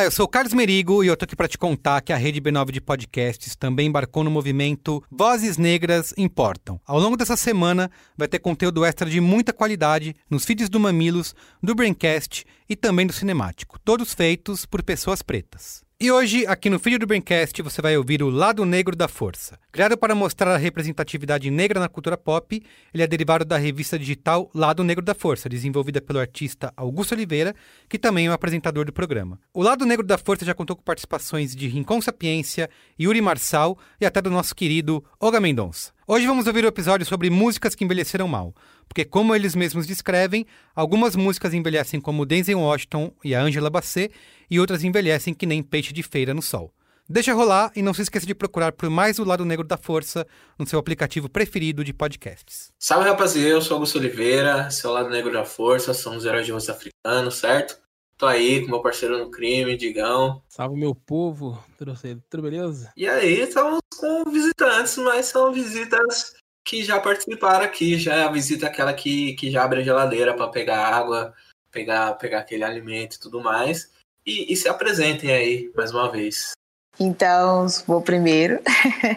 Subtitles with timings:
[0.00, 2.16] Olá, eu sou o Carlos Merigo e eu tô aqui para te contar que a
[2.16, 6.80] Rede B9 de podcasts também embarcou no movimento Vozes Negras Importam.
[6.86, 11.34] Ao longo dessa semana vai ter conteúdo extra de muita qualidade nos feeds do Mamilos,
[11.62, 15.84] do Braincast e também do Cinemático, todos feitos por pessoas pretas.
[16.02, 19.58] E hoje, aqui no feed do Braincast, você vai ouvir o Lado Negro da Força.
[19.70, 22.62] Criado para mostrar a representatividade negra na cultura pop,
[22.94, 27.54] ele é derivado da revista digital Lado Negro da Força, desenvolvida pelo artista Augusto Oliveira,
[27.86, 29.38] que também é o apresentador do programa.
[29.52, 34.06] O Lado Negro da Força já contou com participações de Rincon Sapiência, Yuri Marçal e
[34.06, 35.92] até do nosso querido Olga Mendonça.
[36.08, 38.52] Hoje vamos ouvir o um episódio sobre músicas que envelheceram mal,
[38.88, 40.44] porque como eles mesmos descrevem,
[40.74, 44.12] algumas músicas envelhecem como Denzel Washington e a Angela Bassett
[44.50, 46.72] e outras envelhecem que nem peixe de feira no sol.
[47.08, 50.26] Deixa rolar e não se esqueça de procurar por mais o Lado Negro da Força
[50.58, 52.72] no seu aplicativo preferido de podcasts.
[52.78, 56.70] Salve rapaziada, eu sou Augusto Oliveira, seu Lado Negro da Força, somos heróis de rosto
[56.70, 57.80] africano, certo?
[58.16, 60.40] Tô aí com meu parceiro no crime, Digão.
[60.48, 61.94] Salve meu povo, tudo,
[62.28, 62.92] tudo beleza?
[62.96, 68.30] E aí, estamos com visitantes, mas são visitas que já participaram aqui, já é a
[68.30, 71.34] visita aquela que, que já abre a geladeira para pegar água,
[71.72, 73.90] pegar, pegar aquele alimento e tudo mais.
[74.26, 76.52] E, e se apresentem aí mais uma vez.
[76.98, 78.60] Então, vou primeiro.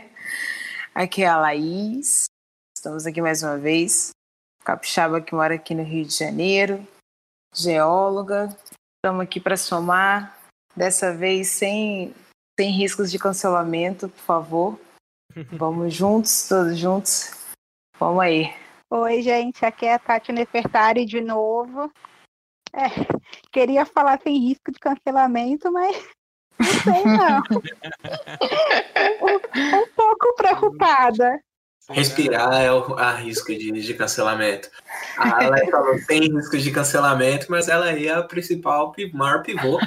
[0.95, 2.25] aqui é a Laís.
[2.75, 4.11] Estamos aqui mais uma vez.
[4.63, 6.85] Capixaba que mora aqui no Rio de Janeiro.
[7.53, 8.55] Geóloga.
[8.95, 10.39] Estamos aqui para somar.
[10.75, 12.13] Dessa vez sem,
[12.59, 14.79] sem riscos de cancelamento, por favor.
[15.51, 17.31] Vamos juntos, todos juntos.
[17.99, 18.53] Vamos aí.
[18.89, 19.65] Oi, gente.
[19.65, 21.91] Aqui é a Tati Nefertari de novo.
[22.75, 22.89] É,
[23.51, 25.95] queria falar sem risco de cancelamento, mas
[26.59, 27.43] não sei não.
[29.21, 31.39] um, um, pouco preocupada.
[31.89, 34.69] Respirar é o a risco de, de cancelamento.
[35.17, 39.77] A Alex falou sem risco de cancelamento, mas ela aí é a principal, maior pivô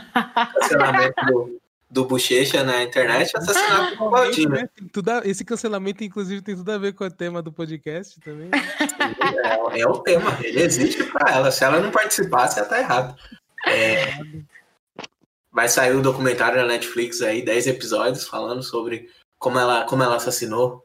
[0.60, 4.50] cancelamento do, do Bochecha na internet, assassinato do Claudinho.
[4.50, 4.68] Né?
[5.24, 8.48] esse cancelamento, inclusive, tem tudo a ver com o tema do podcast também.
[8.48, 8.58] Né?
[9.72, 11.50] É, é, o tema, ele existe para ela.
[11.50, 13.16] Se ela não participasse, ela tá errado.
[13.66, 14.18] É,
[15.52, 19.08] vai sair o documentário na Netflix aí, 10 episódios, falando sobre
[19.38, 20.84] como ela, como ela assassinou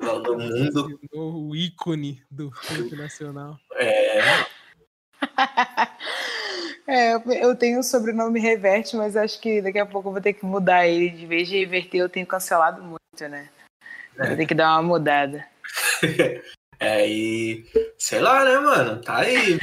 [0.00, 1.00] no mundo.
[1.12, 3.58] O ícone do funk nacional.
[3.76, 4.44] É.
[6.86, 10.34] É, eu tenho o sobrenome Reverte, mas acho que daqui a pouco eu vou ter
[10.34, 11.10] que mudar ele.
[11.10, 13.48] De vez de reverter, eu tenho cancelado muito, né?
[14.18, 14.28] É.
[14.28, 15.46] Vou ter que dar uma mudada.
[16.80, 17.64] É, e
[17.96, 19.00] sei lá, né, mano?
[19.00, 19.58] Tá aí.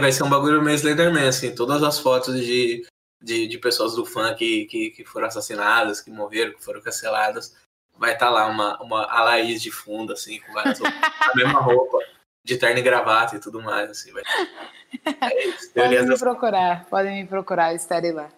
[0.00, 1.54] Vai ser um bagulho meio Slenderman, assim.
[1.54, 2.86] Todas as fotos de,
[3.20, 7.54] de, de pessoas do fã que, que, que, foram assassinadas, que morreram, que foram canceladas.
[7.98, 11.36] Vai estar tá lá uma, uma a Laís de fundo, assim, com várias roupas, a
[11.36, 11.98] mesma roupa
[12.44, 14.12] de terno e gravata e tudo mais, assim.
[15.04, 18.30] É isso, podem me procurar, podem me procurar, estarei lá.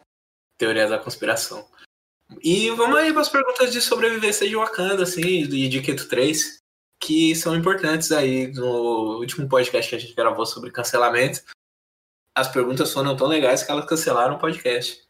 [0.57, 1.69] Teorias da conspiração.
[2.41, 6.59] E vamos aí para as perguntas de sobrevivência de Wakanda, assim, e de Keto 3,
[7.03, 11.43] que são importantes aí no último podcast que a gente gravou sobre cancelamento.
[12.37, 15.03] As perguntas foram tão legais que elas cancelaram o podcast.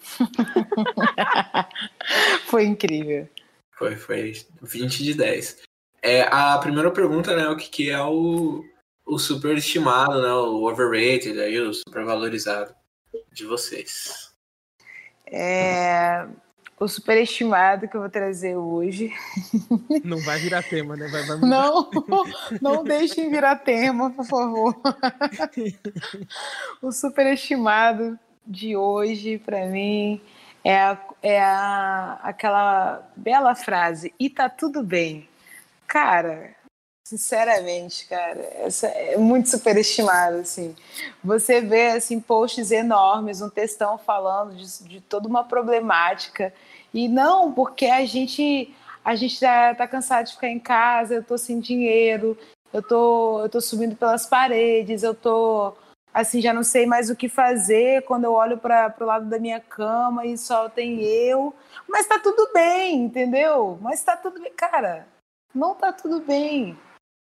[2.46, 3.28] foi incrível.
[3.72, 4.32] Foi, foi
[4.62, 5.62] 20 de 10.
[6.02, 8.64] É, a primeira pergunta, né, o que, que é o,
[9.04, 12.74] o superestimado, né, o overrated, aí, o supervalorizado
[13.32, 14.30] de vocês?
[15.26, 16.26] É,
[16.80, 19.12] o superestimado que eu vou trazer hoje.
[20.02, 21.06] Não vai virar tema, né?
[21.08, 21.90] Vai, vai não,
[22.60, 24.74] não deixem virar tema, por favor.
[26.80, 30.20] o superestimado de hoje, para mim,
[30.64, 35.28] é, a, é a, aquela bela frase: e tá tudo bem.
[35.90, 36.54] Cara,
[37.04, 40.76] sinceramente, cara, essa é muito superestimado, assim.
[41.24, 46.54] Você vê, assim, posts enormes, um textão falando de, de toda uma problemática,
[46.94, 48.72] e não porque a gente
[49.04, 52.38] a gente já tá cansado de ficar em casa, eu tô sem dinheiro,
[52.72, 55.74] eu tô, eu tô subindo pelas paredes, eu tô
[56.14, 59.40] assim, já não sei mais o que fazer quando eu olho para o lado da
[59.40, 61.52] minha cama e só tem eu.
[61.88, 63.76] Mas tá tudo bem, entendeu?
[63.80, 64.52] Mas tá tudo bem.
[64.52, 65.08] Cara,
[65.54, 66.78] não tá tudo bem,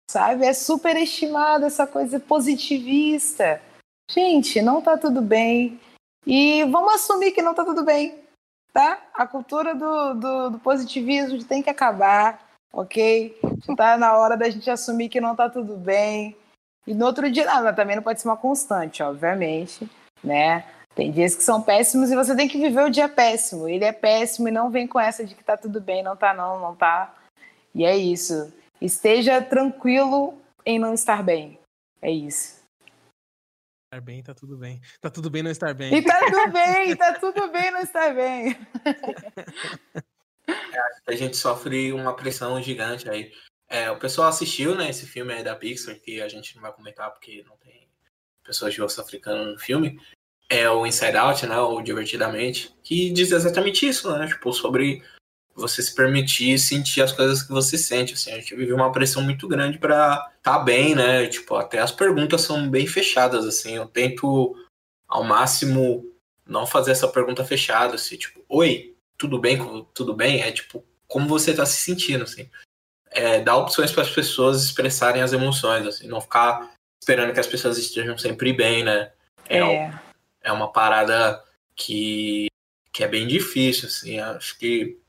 [0.10, 0.46] sabe?
[0.46, 3.62] É superestimada essa coisa positivista.
[4.10, 5.80] Gente, não tá tudo bem.
[6.26, 8.16] E vamos assumir que não tá tudo bem,
[8.74, 9.00] tá?
[9.14, 12.40] A cultura do, do, do positivismo tem que acabar,
[12.74, 13.40] ok?
[13.78, 16.36] Tá na hora da gente assumir que não tá tudo bem.
[16.86, 19.90] E no outro dia, não, também não pode ser uma constante, obviamente,
[20.24, 20.66] né?
[20.96, 23.70] Tem dias que são péssimos e você tem que viver o dia péssimo.
[23.70, 26.34] Ele é péssimo e não vem com essa de que tá tudo bem, não tá
[26.34, 27.14] não, não tá.
[27.74, 28.54] E é isso.
[28.82, 31.60] Esteja tranquilo em não estar bem.
[32.02, 32.60] É isso.
[33.92, 34.82] Estar bem, tá tudo bem.
[35.02, 35.94] Tá tudo bem não estar bem.
[35.94, 38.56] E tá tudo bem, tá tudo bem não estar bem.
[41.08, 43.32] A gente sofre uma pressão gigante aí.
[43.68, 46.74] É, o pessoal assistiu, né, esse filme aí da Pixar, que a gente não vai
[46.74, 47.88] comentar porque não tem
[48.44, 50.00] pessoas de osso africano no filme.
[50.48, 55.04] É o Inside Out, né, ou Divertidamente, que diz exatamente isso, né, tipo, sobre
[55.60, 59.22] você se permitir sentir as coisas que você sente, assim, a gente vive uma pressão
[59.22, 63.86] muito grande para tá bem, né, tipo, até as perguntas são bem fechadas, assim, eu
[63.86, 64.56] tento
[65.08, 66.06] ao máximo
[66.46, 71.28] não fazer essa pergunta fechada, assim, tipo, oi, tudo bem, tudo bem, é tipo, como
[71.28, 72.50] você tá se sentindo, assim,
[73.12, 76.72] é, dar opções para as pessoas expressarem as emoções, assim, não ficar
[77.02, 79.12] esperando que as pessoas estejam sempre bem, né,
[79.50, 80.00] é, É.
[80.44, 81.44] é uma parada
[81.76, 82.48] que,
[82.94, 84.20] que é bem difícil, assim.
[84.20, 85.00] Acho que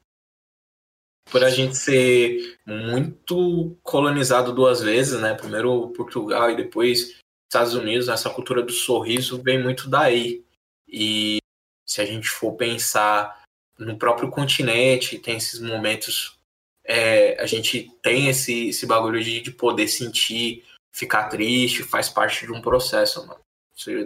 [1.31, 5.35] por a gente ser muito colonizado duas vezes, né?
[5.35, 7.19] Primeiro Portugal e depois
[7.49, 10.45] Estados Unidos, essa cultura do sorriso vem muito daí.
[10.89, 11.39] E
[11.87, 13.43] se a gente for pensar
[13.79, 16.37] no próprio continente, tem esses momentos.
[16.85, 22.47] é, a gente tem esse, esse bagulho de, de poder sentir, ficar triste, faz parte
[22.47, 23.41] de um processo, mano.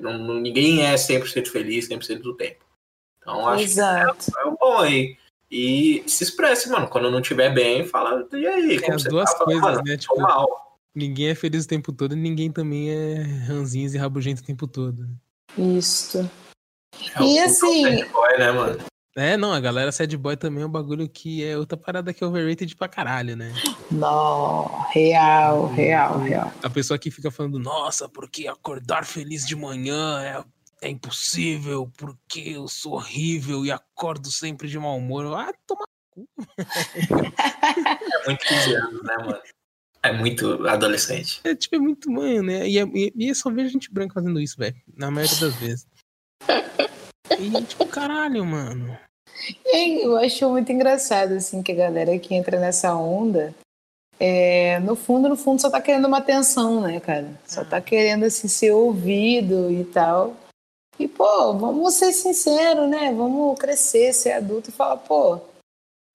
[0.03, 2.65] Não- ninguém é 100% feliz 100% do tempo.
[3.19, 4.31] Então, acho Exato.
[4.31, 5.17] que é um bom aí.
[5.57, 6.89] E se expresse, mano.
[6.89, 9.39] Quando não estiver bem, fala, e aí, como as você duas tá?
[9.39, 9.97] Fala, coisas, "Mano, né?
[9.97, 10.79] Tipo, mal.
[10.93, 14.67] ninguém é feliz o tempo todo e ninguém também é ranzinhos e rabugento o tempo
[14.67, 15.07] todo.
[15.57, 16.29] Isto.
[17.15, 18.79] É o- E assim- bad boy, né, mano?
[19.17, 22.25] É, não, a galera sad boy também é um bagulho que é outra parada que
[22.25, 23.53] é overrated pra caralho, né?
[23.93, 26.53] Não, real, real, real.
[26.65, 30.45] A pessoa que fica falando, nossa, porque acordar feliz de manhã é,
[30.85, 35.35] é impossível, porque eu sou horrível e acordo sempre de mau humor.
[35.35, 35.85] Ah, toma.
[36.17, 39.43] É muito 15 anos, né, mano?
[40.03, 41.41] É muito adolescente.
[41.45, 42.69] É, tipo, é muito mãe, né?
[42.69, 44.77] E, é- e, e eu só vejo gente branca fazendo isso, velho.
[44.95, 45.87] Na maioria das vezes.
[47.39, 48.97] E, tipo, caralho, mano.
[49.67, 53.55] E eu acho muito engraçado, assim, que a galera que entra nessa onda,
[54.21, 57.41] é, no fundo, no fundo, só tá querendo uma atenção, né, cara?
[57.47, 60.37] Só tá querendo, assim, ser ouvido e tal.
[60.99, 63.13] E, pô, vamos ser sinceros, né?
[63.13, 65.41] Vamos crescer, ser adulto e falar, pô,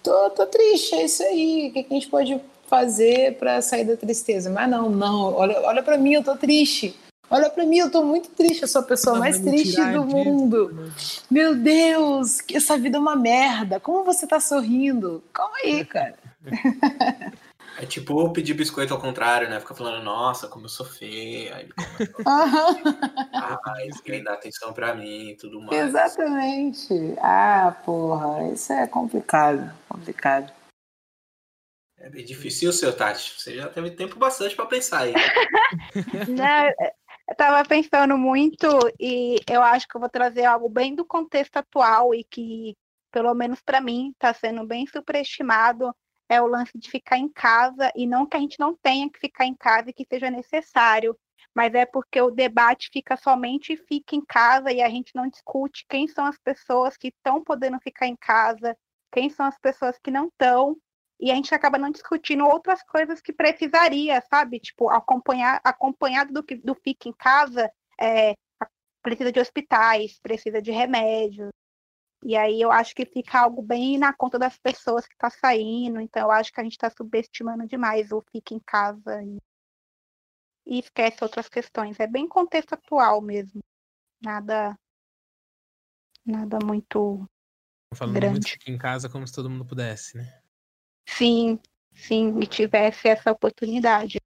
[0.01, 1.67] tô, tô triste, é isso aí.
[1.69, 4.49] O que, que a gente pode fazer pra sair da tristeza?
[4.49, 6.95] Mas não, não, olha, olha pra mim, eu tô triste.
[7.31, 10.03] Olha pra mim, eu tô muito triste, eu sou a pessoa Ela mais triste do
[10.03, 10.73] disso, mundo.
[10.73, 10.91] né?
[11.29, 13.79] Meu Deus, que essa vida é uma merda.
[13.79, 15.21] Como você tá sorrindo?
[15.31, 16.15] Calma aí, cara.
[17.81, 19.57] É tipo pedir biscoito ao contrário, né?
[19.57, 21.55] Fica falando, nossa, como eu sou feio.
[21.55, 22.77] Aí ele começa Aham,
[23.33, 25.87] a ninguém dá atenção pra mim e tudo mais.
[25.87, 26.93] exatamente.
[27.19, 30.51] Ah, porra, isso é complicado, complicado.
[31.97, 32.69] É bem difícil.
[32.69, 33.39] O seu, Tati?
[33.39, 35.13] Você já teve tempo bastante pra pensar aí.
[36.27, 36.71] Né,
[37.29, 38.67] Eu tava pensando muito
[38.99, 42.75] e eu acho que eu vou trazer algo bem do contexto atual e que,
[43.11, 45.95] pelo menos para mim, está sendo bem superestimado
[46.29, 49.19] é o lance de ficar em casa e não que a gente não tenha que
[49.19, 51.17] ficar em casa e que seja necessário,
[51.53, 55.85] mas é porque o debate fica somente fica em casa e a gente não discute
[55.89, 58.77] quem são as pessoas que estão podendo ficar em casa,
[59.11, 60.77] quem são as pessoas que não estão
[61.19, 64.59] e a gente acaba não discutindo outras coisas que precisaria, sabe?
[64.59, 68.35] Tipo, acompanhar, acompanhado do do fica em casa, é,
[69.01, 71.49] precisa de hospitais, precisa de remédios.
[72.23, 75.99] E aí eu acho que fica algo bem na conta das pessoas que está saindo.
[76.01, 79.37] Então eu acho que a gente está subestimando demais o fica em casa e,
[80.65, 81.99] e esquece outras questões.
[81.99, 83.61] É bem contexto atual mesmo.
[84.21, 84.77] Nada,
[86.25, 87.25] nada muito
[87.95, 88.31] Falando Grande.
[88.31, 90.41] muito aqui em casa como se todo mundo pudesse, né?
[91.07, 91.59] sim,
[91.93, 94.19] sim, e tivesse essa oportunidade.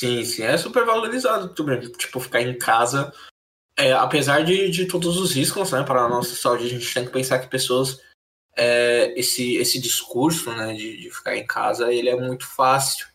[0.00, 1.80] Sim, sim, é super valorizado também.
[1.92, 3.12] Tipo, ficar em casa.
[3.78, 7.04] É, apesar de, de todos os riscos, né, para a nossa saúde, a gente tem
[7.04, 8.00] que pensar que pessoas.
[8.56, 13.06] é, esse, esse discurso, né, de, de ficar em casa, ele é muito fácil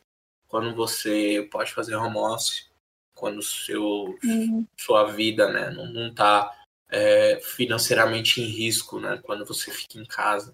[0.48, 2.70] quando você pode fazer home office,
[3.16, 4.66] quando seu, Uhum.
[4.78, 6.52] sua vida, né, não, não tá
[6.90, 10.54] é, financeiramente em risco, né, quando você fica em casa.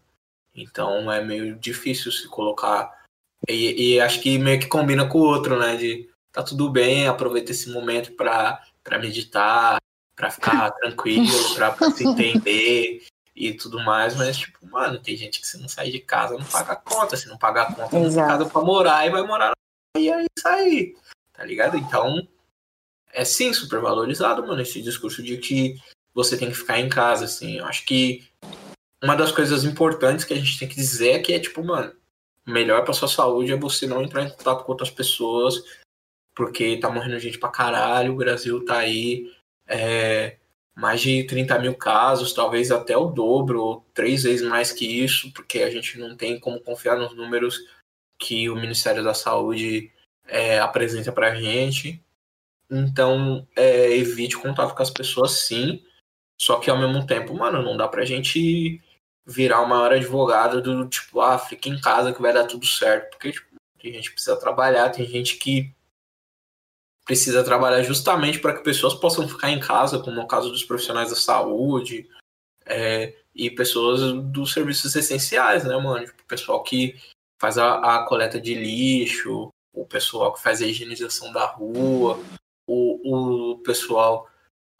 [0.56, 3.04] Então é meio difícil se colocar.
[3.48, 7.08] E, e acho que meio que combina com o outro, né, de tá tudo bem,
[7.08, 9.82] aproveita esse momento para para meditar,
[10.18, 13.06] para ficar tranquilo, para se entender
[13.36, 16.44] e tudo mais, mas tipo, mano, tem gente que se não sair de casa não
[16.44, 18.28] paga a conta, se não pagar a conta, não tem Exato.
[18.28, 20.96] casa para morar e vai morar na e é isso aí,
[21.32, 21.78] tá ligado?
[21.78, 22.28] Então,
[23.14, 25.80] é sim super valorizado, mano, esse discurso de que
[26.14, 27.60] você tem que ficar em casa, assim.
[27.60, 28.28] Eu acho que
[29.02, 31.94] uma das coisas importantes que a gente tem que dizer é que é tipo, mano,
[32.46, 35.64] o melhor pra sua saúde é você não entrar em contato com outras pessoas
[36.38, 39.36] porque tá morrendo gente pra caralho, o Brasil tá aí
[39.68, 40.38] é,
[40.76, 45.32] mais de 30 mil casos, talvez até o dobro, ou três vezes mais que isso,
[45.34, 47.60] porque a gente não tem como confiar nos números
[48.20, 49.92] que o Ministério da Saúde
[50.26, 52.04] é, apresenta pra gente.
[52.70, 55.84] Então, é, evite contato com as pessoas sim,
[56.40, 58.82] só que ao mesmo tempo, mano, não dá pra gente
[59.26, 63.12] virar o maior advogado do tipo, ah, fica em casa que vai dar tudo certo.
[63.12, 63.48] Porque tipo,
[63.82, 65.74] tem gente que precisa trabalhar, tem gente que
[67.08, 71.10] precisa trabalhar justamente para que pessoas possam ficar em casa, como no caso dos profissionais
[71.10, 72.08] da saúde
[72.66, 76.06] é, e pessoas dos serviços essenciais, né, mano?
[76.06, 77.00] Tipo, o pessoal que
[77.40, 82.20] faz a, a, coleta de lixo, o pessoal que faz a higienização da rua,
[82.68, 84.30] o, o pessoal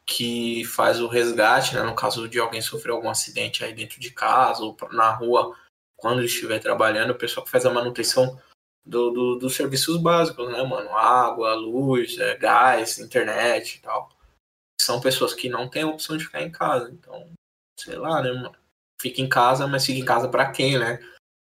[0.04, 4.10] que faz o resgate, né, no caso de alguém sofrer algum acidente aí dentro de
[4.10, 5.56] casa ou na rua,
[5.96, 8.38] quando estiver trabalhando, o pessoal que faz a manutenção
[8.84, 10.90] do, do, dos serviços básicos, né, mano?
[10.90, 14.10] Água, luz, é, gás, internet e tal.
[14.80, 16.90] São pessoas que não têm a opção de ficar em casa.
[16.90, 17.28] Então,
[17.78, 18.54] sei lá, né, mano?
[19.00, 20.98] Fica em casa, mas fica em casa para quem, né?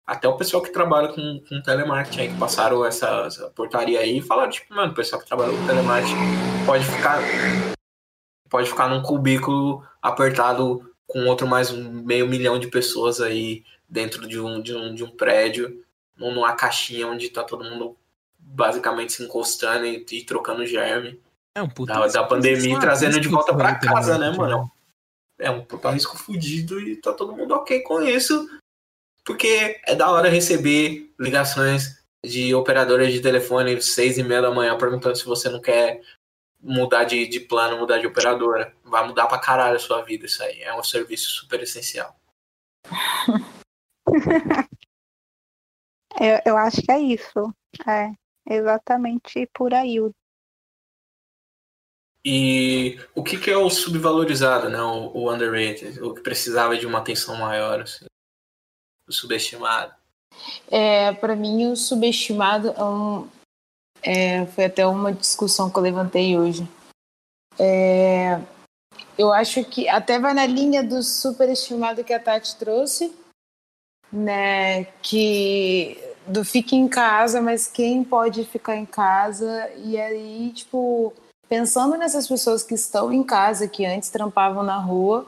[0.06, 4.22] Até o pessoal que trabalha com, com telemarketing aí, que passaram essa, essa portaria aí,
[4.22, 6.16] falaram, tipo, mano, o pessoal que trabalha com telemarketing
[6.66, 7.20] pode ficar
[8.50, 14.28] pode ficar num cubículo apertado com outro mais um meio milhão de pessoas aí dentro
[14.28, 15.84] de um, de um, de um prédio,
[16.18, 17.98] numa caixinha onde tá todo mundo
[18.38, 21.20] basicamente se encostando e, e trocando germe.
[21.56, 24.70] É um puta da, da pandemia e trazendo de volta para casa, né, mano?
[25.40, 28.48] É um puta risco fudido e tá todo mundo ok com isso.
[29.24, 34.78] Porque é da hora receber ligações de operadoras de telefone seis e meia da manhã
[34.78, 36.02] perguntando se você não quer
[36.62, 38.74] mudar de, de plano, mudar de operadora.
[38.84, 40.62] Vai mudar pra caralho a sua vida isso aí.
[40.62, 42.16] É um serviço super essencial.
[46.20, 47.54] eu, eu acho que é isso.
[47.88, 48.12] É
[48.48, 49.98] exatamente por aí.
[52.24, 54.82] E o que, que é o subvalorizado, né?
[54.82, 58.06] O, o, underrated, o que precisava de uma atenção maior, assim,
[59.08, 59.94] o subestimado.
[60.70, 63.30] É, para mim, o subestimado é um,
[64.02, 66.68] é, foi até uma discussão que eu levantei hoje.
[67.60, 68.42] É,
[69.18, 73.16] eu acho que até vai na linha do superestimado que a Tati trouxe,
[74.12, 74.86] né?
[75.02, 79.70] Que do fique em casa, mas quem pode ficar em casa?
[79.84, 81.14] E aí, tipo,
[81.48, 85.28] pensando nessas pessoas que estão em casa, que antes trampavam na rua,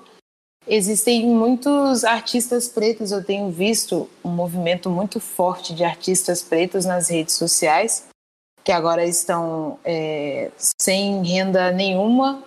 [0.68, 3.12] existem muitos artistas pretos.
[3.12, 8.08] Eu tenho visto um movimento muito forte de artistas pretos nas redes sociais
[8.68, 12.44] que agora estão é, sem renda nenhuma,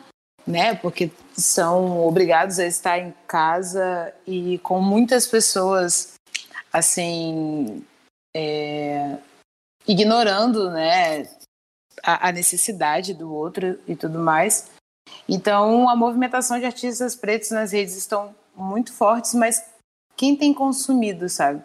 [0.47, 0.75] né?
[0.75, 6.12] Porque são obrigados a estar em casa e com muitas pessoas
[6.71, 7.83] assim
[8.34, 9.18] é,
[9.87, 11.22] ignorando, né?
[12.02, 14.70] A, a necessidade do outro e tudo mais.
[15.28, 19.64] Então, a movimentação de artistas pretos nas redes estão muito fortes, mas
[20.16, 21.62] quem tem consumido, sabe?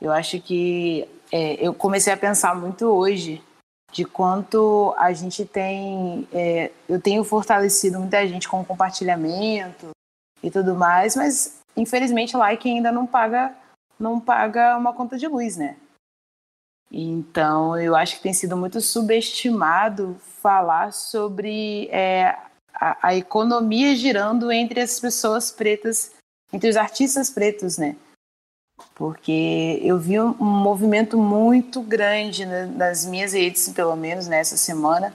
[0.00, 3.42] Eu acho que é, eu comecei a pensar muito hoje
[3.92, 6.28] de quanto a gente tem.
[6.32, 9.90] É, eu tenho fortalecido muita gente com compartilhamento
[10.42, 13.54] e tudo mais, mas infelizmente like ainda não paga
[13.98, 15.76] não paga uma conta de luz, né?
[16.90, 22.36] Então eu acho que tem sido muito subestimado falar sobre é,
[22.74, 26.12] a, a economia girando entre as pessoas pretas,
[26.52, 27.96] entre os artistas pretos, né?
[28.94, 35.14] porque eu vi um movimento muito grande nas minhas redes, pelo menos nessa semana,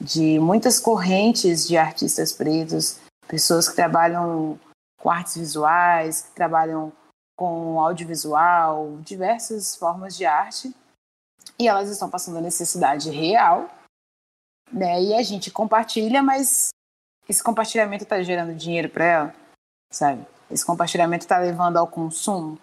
[0.00, 4.58] de muitas correntes de artistas pretos, pessoas que trabalham
[4.98, 6.92] com artes visuais, que trabalham
[7.36, 10.74] com audiovisual, diversas formas de arte,
[11.58, 13.68] e elas estão passando a necessidade real,
[14.72, 15.02] né?
[15.02, 16.70] E a gente compartilha, mas
[17.28, 19.34] esse compartilhamento está gerando dinheiro para ela,
[19.92, 20.26] sabe?
[20.50, 22.58] Esse compartilhamento está levando ao consumo.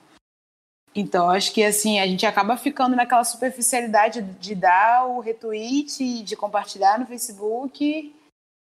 [0.94, 6.36] Então, acho que assim, a gente acaba ficando naquela superficialidade de dar o retweet, de
[6.36, 8.14] compartilhar no Facebook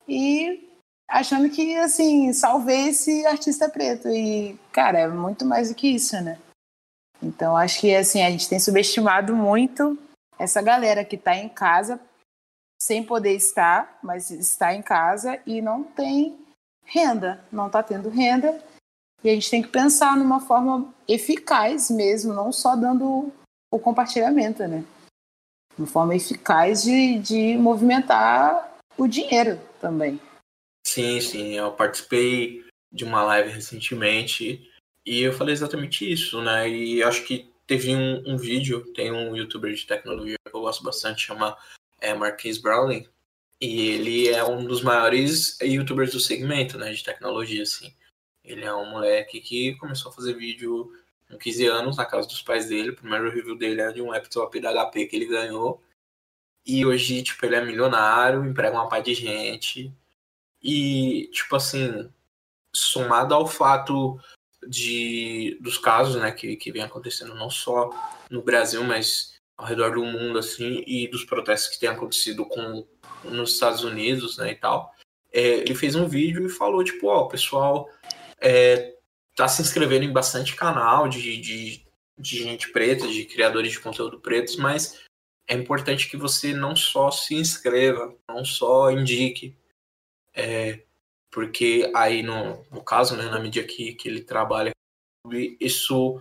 [0.08, 0.65] e
[1.08, 4.08] achando que, assim, salvei esse artista preto.
[4.08, 6.38] E, cara, é muito mais do que isso, né?
[7.22, 9.98] Então, acho que, assim, a gente tem subestimado muito
[10.38, 12.00] essa galera que está em casa
[12.80, 16.38] sem poder estar, mas está em casa e não tem
[16.84, 18.62] renda, não está tendo renda
[19.24, 23.32] e a gente tem que pensar numa forma eficaz mesmo, não só dando
[23.72, 24.84] o compartilhamento, né?
[25.76, 30.20] Uma forma eficaz de, de movimentar o dinheiro também.
[30.96, 31.52] Sim, sim.
[31.52, 34.66] Eu participei de uma live recentemente
[35.04, 36.66] e eu falei exatamente isso, né?
[36.70, 40.82] E acho que teve um, um vídeo, tem um youtuber de tecnologia que eu gosto
[40.82, 41.54] bastante, chama
[42.00, 43.06] é Marquise Brownlee,
[43.60, 47.94] e ele é um dos maiores youtubers do segmento, né, de tecnologia, assim.
[48.42, 50.90] Ele é um moleque que começou a fazer vídeo
[51.28, 52.90] com 15 anos na casa dos pais dele.
[52.90, 55.82] O primeiro review dele é de um laptop da HP que ele ganhou.
[56.64, 59.94] E hoje, tipo, ele é milionário, emprega uma par de gente.
[60.62, 62.10] E, tipo assim,
[62.72, 64.18] somado ao fato
[64.66, 67.90] de dos casos, né, que, que vem acontecendo não só
[68.30, 72.86] no Brasil, mas ao redor do mundo, assim, e dos protestos que têm acontecido com
[73.24, 74.92] nos Estados Unidos, né, e tal.
[75.32, 77.88] É, ele fez um vídeo e falou, tipo, ó, o pessoal
[78.40, 78.94] é,
[79.34, 81.86] tá se inscrevendo em bastante canal de, de,
[82.18, 85.00] de gente preta, de criadores de conteúdo pretos, mas
[85.46, 89.56] é importante que você não só se inscreva, não só indique,
[90.36, 90.82] é,
[91.30, 94.70] porque aí no, no caso, né, na mídia que, que ele trabalha,
[95.58, 96.20] isso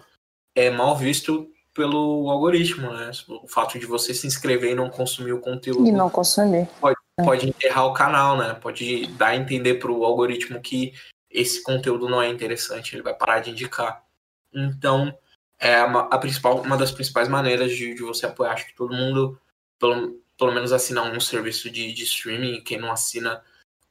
[0.56, 3.12] é mal visto pelo algoritmo, né?
[3.28, 5.86] O fato de você se inscrever e não consumir o conteúdo.
[5.86, 6.68] E não consumir.
[6.80, 8.54] Pode, pode enterrar o canal, né?
[8.54, 10.94] Pode dar a entender para o algoritmo que
[11.30, 14.06] esse conteúdo não é interessante, ele vai parar de indicar.
[14.54, 15.14] Então,
[15.60, 18.54] é uma, a principal, uma das principais maneiras de, de você apoiar.
[18.54, 19.38] Acho que todo mundo,
[19.78, 22.64] pelo, pelo menos, assina um serviço de, de streaming.
[22.64, 23.44] Quem não assina,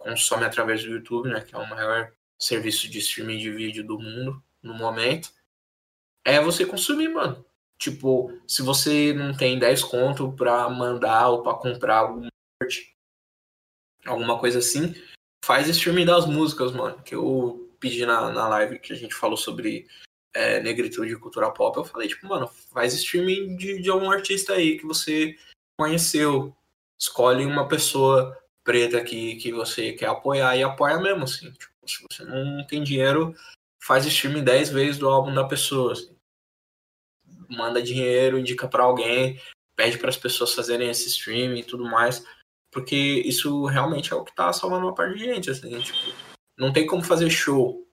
[0.04, 1.40] consome através do YouTube, né?
[1.40, 5.32] Que é o maior serviço de streaming de vídeo do mundo no momento.
[6.24, 7.44] É você consumir, mano.
[7.78, 12.28] Tipo, se você não tem 10 conto pra mandar ou pra comprar algum
[14.06, 14.94] alguma coisa assim,
[15.44, 17.02] faz streaming das músicas, mano.
[17.02, 19.86] Que eu pedi na, na live que a gente falou sobre
[20.34, 21.76] é, negritude e cultura pop.
[21.76, 25.36] Eu falei, tipo, mano, faz streaming de, de algum artista aí que você
[25.78, 26.54] conheceu.
[26.98, 31.52] Escolhe uma pessoa preta que, que você quer apoiar e apoia mesmo, assim.
[31.52, 33.34] Tipo, se você não tem dinheiro,
[33.80, 36.14] faz streaming 10 vezes do álbum da pessoa, assim
[37.48, 39.40] manda dinheiro, indica para alguém,
[39.76, 42.24] pede para as pessoas fazerem esse streaming e tudo mais,
[42.70, 45.98] porque isso realmente é o que está salvando uma parte de gente, assim, tipo,
[46.58, 47.86] não tem como fazer show.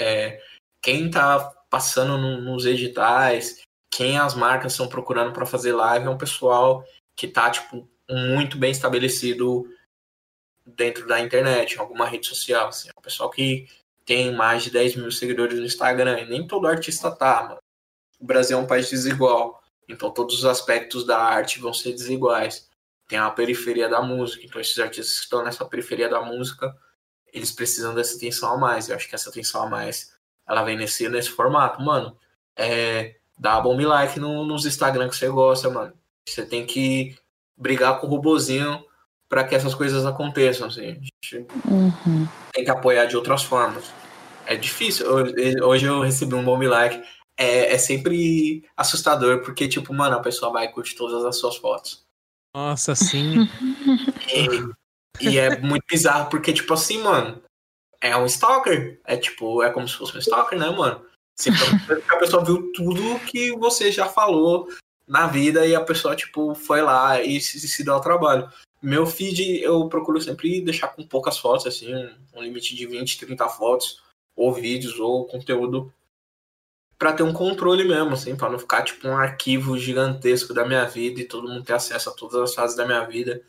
[0.00, 0.40] É,
[0.82, 6.10] quem está passando no, nos editais, quem as marcas estão procurando para fazer live é
[6.10, 6.84] um pessoal
[7.16, 9.66] que está tipo muito bem estabelecido
[10.66, 13.68] dentro da internet, em alguma rede social, assim, é um pessoal que
[14.04, 17.64] tem mais de 10 mil seguidores no Instagram, e nem todo artista tá, mano
[18.24, 22.70] o Brasil é um país desigual, então todos os aspectos da arte vão ser desiguais.
[23.06, 26.74] Tem a periferia da música, então esses artistas que estão nessa periferia da música,
[27.30, 28.88] eles precisam dessa atenção a mais.
[28.88, 30.16] Eu acho que essa atenção a mais,
[30.48, 31.82] ela vem nesse, nesse formato.
[31.82, 32.16] Mano,
[32.56, 35.92] é, dá bom me like no, nos Instagram que você gosta, mano.
[36.26, 37.14] Você tem que
[37.54, 38.82] brigar com o robozinho
[39.28, 41.00] para que essas coisas aconteçam, assim.
[41.64, 42.28] Uhum.
[42.52, 43.84] Tem que apoiar de outras formas.
[44.46, 45.06] É difícil.
[45.62, 47.02] Hoje eu recebi um bom like
[47.36, 52.04] é, é sempre assustador, porque, tipo, mano, a pessoa vai curtir todas as suas fotos.
[52.54, 53.48] Nossa, sim.
[55.20, 57.42] e, e é muito bizarro, porque, tipo assim, mano,
[58.00, 59.00] é um stalker.
[59.04, 61.04] É tipo, é como se fosse um stalker, né, mano?
[62.08, 64.68] a pessoa viu tudo que você já falou
[65.06, 68.48] na vida e a pessoa, tipo, foi lá e se, se deu ao trabalho.
[68.84, 71.90] Meu feed eu procuro sempre deixar com poucas fotos, assim,
[72.34, 74.02] um limite de 20, 30 fotos,
[74.36, 75.90] ou vídeos, ou conteúdo
[76.98, 80.84] para ter um controle mesmo, assim, para não ficar tipo um arquivo gigantesco da minha
[80.84, 83.42] vida e todo mundo ter acesso a todas as fases da minha vida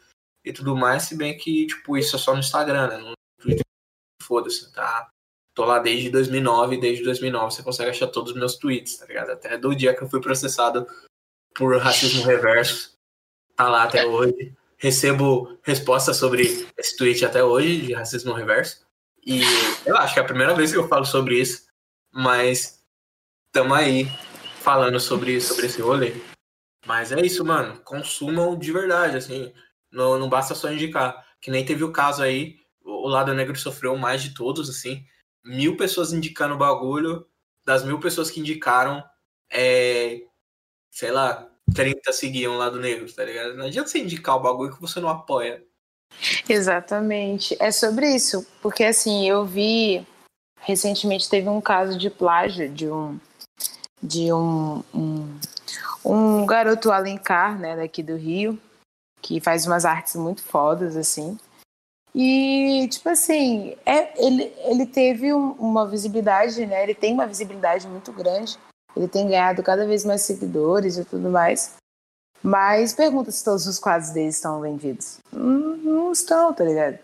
[0.43, 2.97] e tudo mais, se bem que, tipo, isso é só no Instagram, né?
[2.97, 3.65] No Twitter,
[4.21, 5.09] foda-se, tá?
[5.53, 9.31] Tô lá desde 2009, desde 2009 você consegue achar todos os meus tweets, tá ligado?
[9.31, 10.87] Até do dia que eu fui processado
[11.53, 12.93] por racismo reverso,
[13.55, 14.53] tá lá até hoje.
[14.85, 18.85] Recebo respostas sobre esse tweet até hoje, de racismo reverso.
[19.25, 19.41] E
[19.83, 21.65] eu acho que é a primeira vez que eu falo sobre isso,
[22.13, 22.85] mas
[23.47, 24.05] estamos aí
[24.61, 26.13] falando sobre, sobre esse rolê.
[26.85, 27.81] Mas é isso, mano.
[27.83, 29.51] Consumam de verdade, assim.
[29.91, 31.25] Não, não basta só indicar.
[31.41, 35.03] Que nem teve o caso aí, o lado negro sofreu mais de todos, assim.
[35.43, 37.25] Mil pessoas indicando o bagulho.
[37.65, 39.03] Das mil pessoas que indicaram,
[39.51, 40.21] é,
[40.91, 43.55] sei lá, 30 seguiam o lado negro, tá ligado?
[43.55, 45.63] Não adianta você indicar o bagulho que você não apoia.
[46.47, 47.55] Exatamente.
[47.59, 48.45] É sobre isso.
[48.61, 50.05] Porque assim, eu vi.
[50.61, 53.19] Recentemente teve um caso de plágio de um
[54.01, 55.39] de um, um,
[56.03, 58.59] um garoto Alencar, né, daqui do Rio,
[59.21, 61.37] que faz umas artes muito fodas, assim.
[62.13, 66.83] E, tipo assim, é, ele, ele teve um, uma visibilidade, né?
[66.83, 68.57] Ele tem uma visibilidade muito grande.
[68.95, 71.75] Ele tem ganhado cada vez mais seguidores e tudo mais.
[72.41, 75.17] Mas pergunta se todos os quadros dele estão vendidos.
[75.31, 76.99] Não, não estão, tá ligado?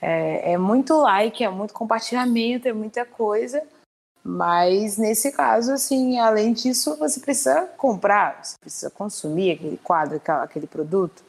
[0.00, 3.62] É, é muito like, é muito compartilhamento, é muita coisa.
[4.24, 10.66] Mas nesse caso, assim, além disso, você precisa comprar, você precisa consumir aquele quadro, aquele
[10.66, 11.22] produto.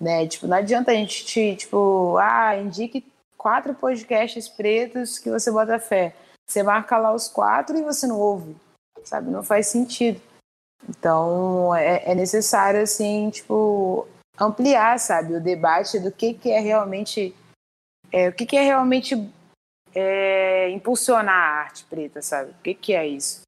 [0.00, 0.26] Né?
[0.26, 3.04] Tipo, não adianta a gente te, tipo, ah, indique
[3.36, 6.14] quatro podcasts pretos que você bota fé.
[6.46, 8.56] Você marca lá os quatro e você não ouve,
[9.04, 9.30] sabe?
[9.30, 10.20] Não faz sentido.
[10.88, 14.08] Então, é, é necessário, assim, tipo,
[14.38, 17.34] ampliar, sabe, o debate do que, que é realmente,
[18.10, 19.14] é, o que, que é realmente
[19.94, 22.52] é, impulsionar a arte preta, sabe?
[22.52, 23.42] O que, que é isso?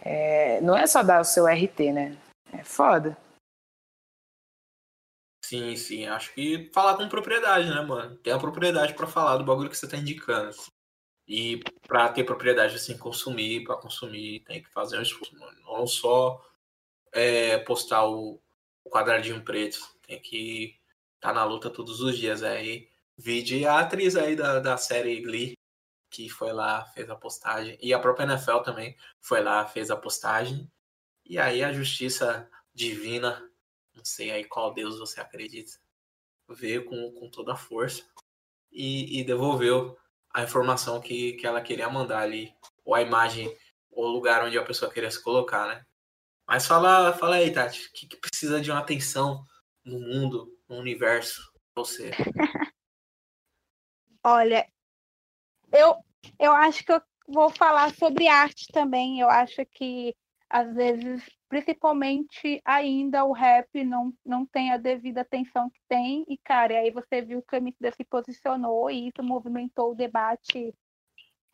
[0.00, 2.16] É, não é só dar o seu RT, né?
[2.52, 3.16] É foda.
[5.44, 6.06] Sim, sim.
[6.06, 8.16] Acho que falar com propriedade, né, mano?
[8.16, 10.56] Ter a propriedade para falar do bagulho que você tá indicando.
[11.26, 15.34] E para ter propriedade, assim, consumir, para consumir, tem que fazer um esforço.
[15.64, 16.44] Não só
[17.12, 18.40] é, postar o,
[18.84, 19.78] quadradinho preto.
[20.06, 20.76] Tem que
[21.16, 22.42] estar tá na luta todos os dias.
[22.42, 25.54] Aí, vide a atriz aí da, da série Glee,
[26.10, 27.76] que foi lá, fez a postagem.
[27.82, 30.70] E a própria NFL também foi lá, fez a postagem.
[31.24, 33.42] E aí a justiça divina
[33.96, 35.72] não sei aí qual Deus você acredita,
[36.48, 38.04] veio com, com toda a força
[38.70, 39.98] e, e devolveu
[40.36, 43.50] a informação que, que ela queria mandar ali, ou a imagem,
[43.90, 45.82] ou o lugar onde a pessoa queria se colocar, né?
[46.46, 49.46] Mas fala, fala aí, Tati, o que, que precisa de uma atenção
[49.82, 51.40] no mundo, no universo,
[51.74, 52.10] você?
[54.22, 54.70] Olha,
[55.72, 55.96] eu,
[56.38, 59.20] eu acho que eu vou falar sobre arte também.
[59.20, 60.14] Eu acho que
[60.50, 66.36] às vezes principalmente ainda o rap não, não tem a devida atenção que tem, e
[66.38, 70.74] cara, aí você viu que o Emicida se posicionou e isso movimentou o debate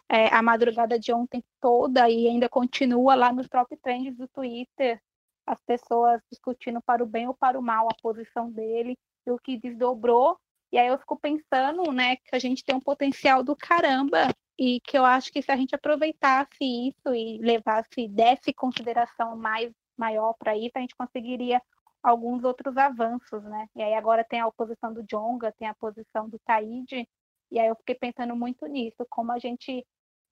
[0.09, 5.00] é, a madrugada de ontem toda e ainda continua lá nos próprios trends do Twitter,
[5.46, 9.38] as pessoas discutindo para o bem ou para o mal a posição dele e o
[9.38, 10.38] que desdobrou.
[10.70, 14.28] E aí eu fico pensando, né, que a gente tem um potencial do caramba
[14.59, 19.73] e que eu acho que se a gente aproveitasse isso e levasse, desse consideração mais
[19.97, 21.61] maior para isso, a gente conseguiria
[22.03, 23.69] alguns outros avanços, né?
[23.77, 27.09] E aí agora tem a oposição do Jonga, tem a posição do Taíde,
[27.51, 29.87] e aí eu fiquei pensando muito nisso, como a gente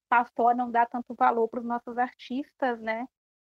[0.09, 3.07] passou a não dar tanto valor para os nossos artistas, né?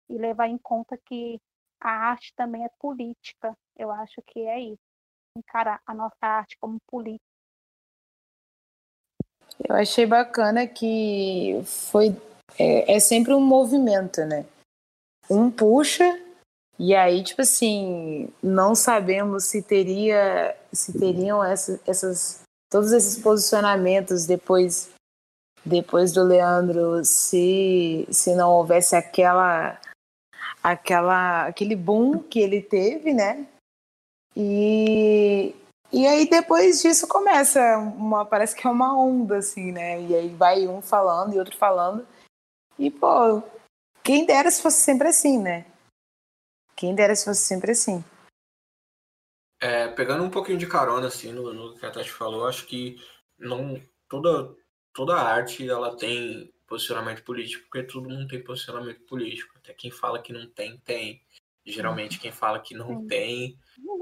[0.09, 1.39] E levar em conta que
[1.79, 3.57] a arte também é política.
[3.75, 4.81] Eu acho que é isso.
[5.37, 7.32] Encarar a nossa arte como política.
[9.67, 12.15] Eu achei bacana que foi
[12.57, 14.45] é, é sempre um movimento, né?
[15.29, 16.19] um puxa
[16.77, 24.25] e aí tipo assim não sabemos se teria se teriam essa, essas todos esses posicionamentos
[24.25, 24.89] depois
[25.65, 29.79] depois do Leandro se se não houvesse aquela
[30.63, 33.45] aquela aquele boom que ele teve né
[34.35, 35.55] e
[35.93, 40.29] e aí depois disso começa uma parece que é uma onda assim né e aí
[40.29, 42.05] vai um falando e outro falando
[42.77, 43.41] e pô
[44.03, 45.65] quem dera se fosse sempre assim, né?
[46.75, 48.03] Quem dera se fosse sempre assim.
[49.61, 52.97] É, pegando um pouquinho de carona, assim, no, no que a Tati falou, acho que
[53.39, 54.53] não toda,
[54.93, 59.57] toda arte ela tem posicionamento político, porque todo mundo tem posicionamento político.
[59.57, 61.21] Até quem fala que não tem, tem.
[61.65, 63.57] Geralmente quem fala que não tem,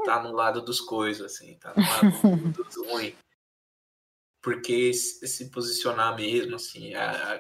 [0.06, 3.16] tá no lado dos coisas, assim, tá no lado dos ruins.
[4.42, 7.40] Porque se posicionar mesmo, assim, a,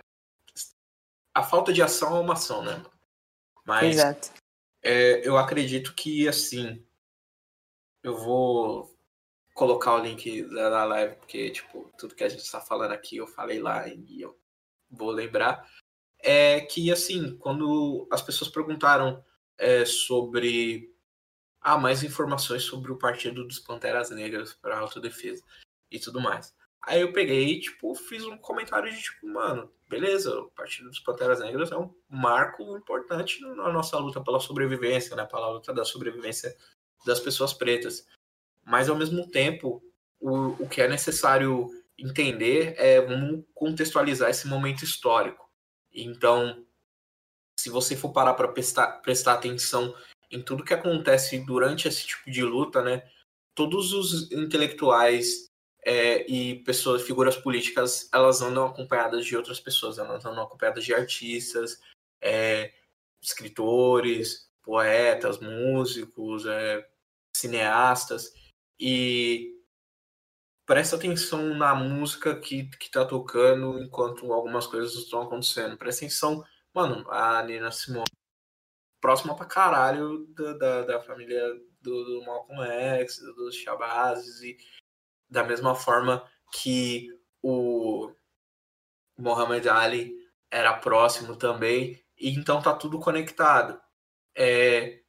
[1.33, 2.83] a falta de ação é uma ação, né?
[3.65, 3.97] Mas.
[4.83, 6.83] É, eu acredito que, assim,
[8.03, 8.91] eu vou
[9.53, 13.27] colocar o link da, live, porque, tipo, tudo que a gente está falando aqui eu
[13.27, 14.37] falei lá e eu
[14.89, 15.67] vou lembrar.
[16.19, 19.23] É que, assim, quando as pessoas perguntaram
[19.61, 20.91] é, sobre.
[21.61, 25.43] Ah, mais informações sobre o Partido dos Panteras Negras para autodefesa
[25.91, 26.55] e tudo mais.
[26.81, 30.99] Aí eu peguei e, tipo, fiz um comentário de, tipo, mano, beleza, o Partido dos
[30.99, 35.23] Panteras Negras é um marco importante na nossa luta pela sobrevivência, né?
[35.25, 36.57] Pela luta da sobrevivência
[37.05, 38.07] das pessoas pretas.
[38.65, 39.83] Mas, ao mesmo tempo,
[40.19, 45.47] o, o que é necessário entender é vamos contextualizar esse momento histórico.
[45.93, 46.65] Então,
[47.61, 49.93] se você for parar para prestar, prestar atenção
[50.31, 53.07] em tudo que acontece durante esse tipo de luta, né?
[53.53, 55.45] Todos os intelectuais
[55.85, 60.93] é, e pessoas, figuras políticas, elas andam acompanhadas de outras pessoas, elas andam acompanhadas de
[60.93, 61.79] artistas,
[62.19, 62.73] é,
[63.21, 66.87] escritores, poetas, músicos, é,
[67.35, 68.33] cineastas,
[68.79, 69.53] e
[70.65, 75.77] presta atenção na música que, que tá tocando enquanto algumas coisas estão acontecendo.
[75.77, 78.05] Presta atenção, mano, a Nina Simone,
[78.99, 81.43] próxima pra caralho da, da, da família
[81.81, 84.57] do, do Malcolm X, dos Shabazz, e
[85.29, 87.09] da mesma forma que
[87.41, 88.11] o
[89.17, 90.15] Muhammad Ali
[90.49, 93.81] era próximo também, e então tá tudo conectado.
[94.35, 95.01] É,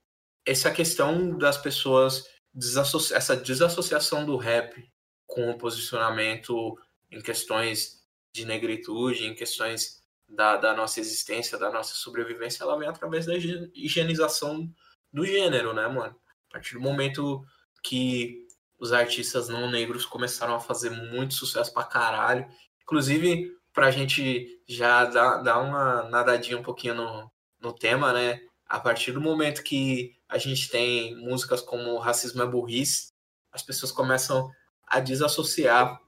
[0.45, 2.25] essa questão das pessoas
[3.13, 4.91] essa desassociação do rap
[5.27, 6.79] com o posicionamento
[7.11, 10.02] em questões de negritude, em questões
[10.33, 14.69] da, da nossa existência, da nossa sobrevivência, ela vem através da higienização
[15.13, 16.17] do gênero, né, mano?
[16.49, 17.45] A partir do momento
[17.83, 18.47] que
[18.79, 22.47] os artistas não negros começaram a fazer muito sucesso pra caralho,
[22.83, 28.41] inclusive pra gente já dar, dar uma nadadinha um pouquinho no, no tema, né?
[28.67, 33.13] A partir do momento que a gente tem músicas como Racismo é Burrice,
[33.53, 34.51] as pessoas começam
[34.87, 36.01] a desassociar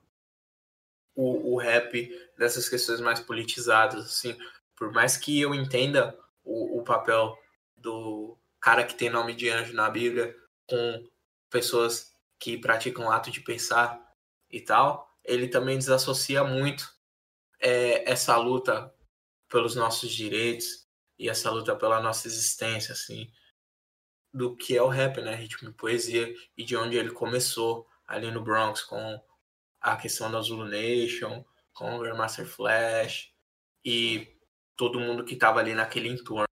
[1.15, 4.37] o, o rap dessas questões mais politizadas, assim.
[4.77, 7.37] Por mais que eu entenda o, o papel
[7.77, 10.35] do cara que tem nome de anjo na Bíblia
[10.67, 11.07] com
[11.51, 14.01] pessoas que praticam ato de pensar
[14.51, 16.93] e tal, ele também desassocia muito
[17.61, 18.93] é, essa luta
[19.49, 20.87] pelos nossos direitos
[21.19, 23.31] e essa luta pela nossa existência, assim,
[24.33, 25.35] do que é o rap, né?
[25.35, 29.23] Ritmo e poesia e de onde ele começou ali no Bronx com
[29.81, 31.45] a questão da Zulu Nation,
[31.75, 33.31] com o Grandmaster Flash
[33.85, 34.29] e
[34.77, 36.47] todo mundo que estava ali naquele entorno.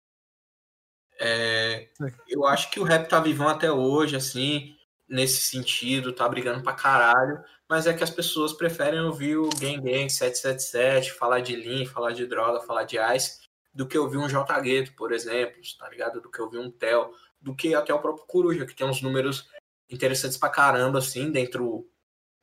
[1.18, 1.88] É,
[2.28, 4.76] eu acho que o rap tá vivão até hoje, assim,
[5.08, 9.80] nesse sentido, tá brigando pra caralho, mas é que as pessoas preferem ouvir o Gang
[9.80, 13.40] Gang 777, falar de Lean, falar de droga, falar de Ice,
[13.72, 16.20] do que ouvir um J Gueto, por exemplo, tá ligado?
[16.20, 19.48] Do que ouvir um Tel, do que até o próprio Coruja, que tem uns números
[19.88, 21.88] interessantes pra caramba, assim, dentro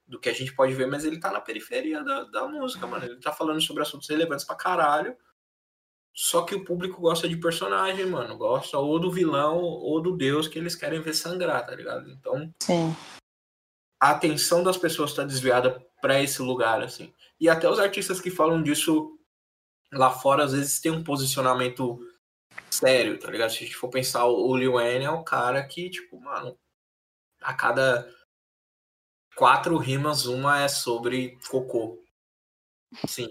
[0.10, 3.06] do que a gente pode ver, mas ele tá na periferia da, da música, mano.
[3.06, 5.16] Ele tá falando sobre assuntos relevantes pra caralho.
[6.12, 8.36] Só que o público gosta de personagem, mano.
[8.36, 12.10] Gosta ou do vilão ou do deus que eles querem ver sangrar, tá ligado?
[12.10, 12.96] Então, Sim.
[14.02, 17.14] a atenção das pessoas tá desviada para esse lugar, assim.
[17.40, 19.16] E até os artistas que falam disso
[19.94, 22.00] lá fora, às vezes tem um posicionamento
[22.72, 23.52] sério, tá ligado?
[23.52, 26.58] Se a gente for pensar, o Lil Wayne é um cara que, tipo, mano,
[27.42, 28.12] a cada
[29.40, 32.04] quatro rimas, uma é sobre cocô.
[33.08, 33.30] Sim,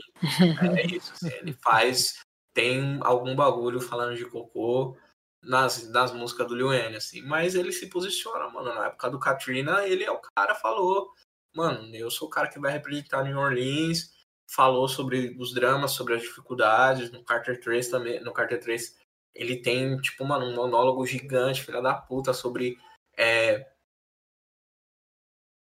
[0.75, 1.13] é isso.
[1.13, 2.15] Assim, ele faz,
[2.55, 4.97] tem algum bagulho falando de cocô
[5.43, 7.21] nas, nas músicas do Lil Wayne, assim.
[7.21, 8.75] Mas ele se posiciona, mano.
[8.75, 11.13] Na época do Katrina, ele é o cara falou,
[11.55, 14.11] mano, eu sou o cara que vai representar New Orleans.
[14.51, 17.11] Falou sobre os dramas, sobre as dificuldades.
[17.11, 18.97] No Carter 3 também, no Carter 3,
[19.35, 22.79] ele tem, tipo, mano, um monólogo gigante, filha da puta, sobre
[23.15, 23.71] é,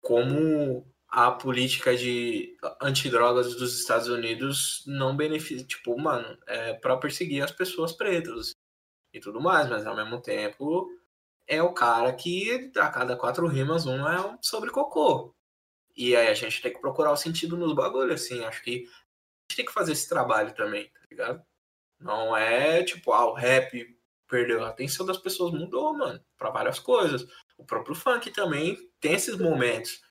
[0.02, 7.44] como a política de antidrogas dos Estados Unidos não beneficia, tipo, mano, é para perseguir
[7.44, 8.56] as pessoas pretas
[9.14, 10.90] e tudo mais, mas ao mesmo tempo
[11.46, 15.36] é o cara que a cada quatro rimas um é sobre cocô.
[15.96, 19.52] E aí a gente tem que procurar o sentido nos bagulhos, assim, acho que a
[19.52, 21.44] gente tem que fazer esse trabalho também, tá ligado?
[22.00, 23.86] Não é tipo, ah, o rap
[24.30, 27.28] perdeu a atenção das pessoas, mudou, mano, para várias coisas.
[27.58, 30.02] O próprio funk também tem esses momentos.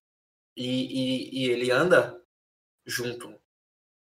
[0.57, 2.21] E, e, e, ele anda
[2.85, 3.41] junto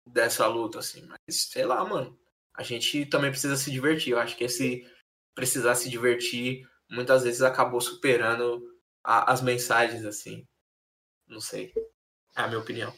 [0.06, 1.06] dessa luta, assim.
[1.06, 2.18] Mas, sei lá, mano.
[2.54, 4.12] A gente também precisa se divertir.
[4.12, 4.86] Eu acho que esse
[5.34, 8.62] precisar se divertir muitas vezes acabou superando
[9.04, 10.46] a, as mensagens, assim.
[11.26, 11.72] Não sei.
[12.36, 12.92] É a minha opinião.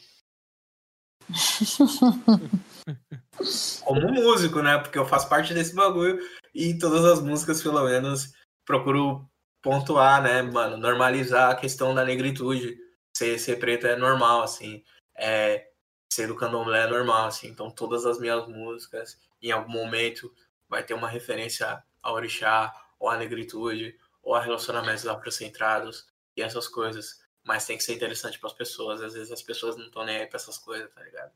[3.83, 4.77] Como músico, né?
[4.77, 6.19] Porque eu faço parte desse bagulho
[6.53, 8.33] e todas as músicas, pelo menos,
[8.65, 9.29] procuro
[9.65, 10.77] pontuar, né, mano?
[10.77, 12.77] Normalizar a questão da negritude
[13.17, 14.83] ser, ser preto é normal, assim.
[15.15, 15.69] É,
[16.07, 17.47] ser do candomblé é normal, assim.
[17.47, 20.31] Então todas as minhas músicas, em algum momento,
[20.69, 26.05] vai ter uma referência ao orixá, ou à negritude, ou a relacionamentos afrocentrados
[26.37, 27.19] e essas coisas.
[27.43, 29.01] Mas tem que ser interessante para as pessoas.
[29.01, 31.31] Às vezes as pessoas não estão nem aí para essas coisas, tá ligado?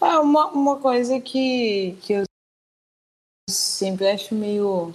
[0.00, 2.24] É uma, uma coisa que, que eu
[3.50, 4.94] sempre acho meio.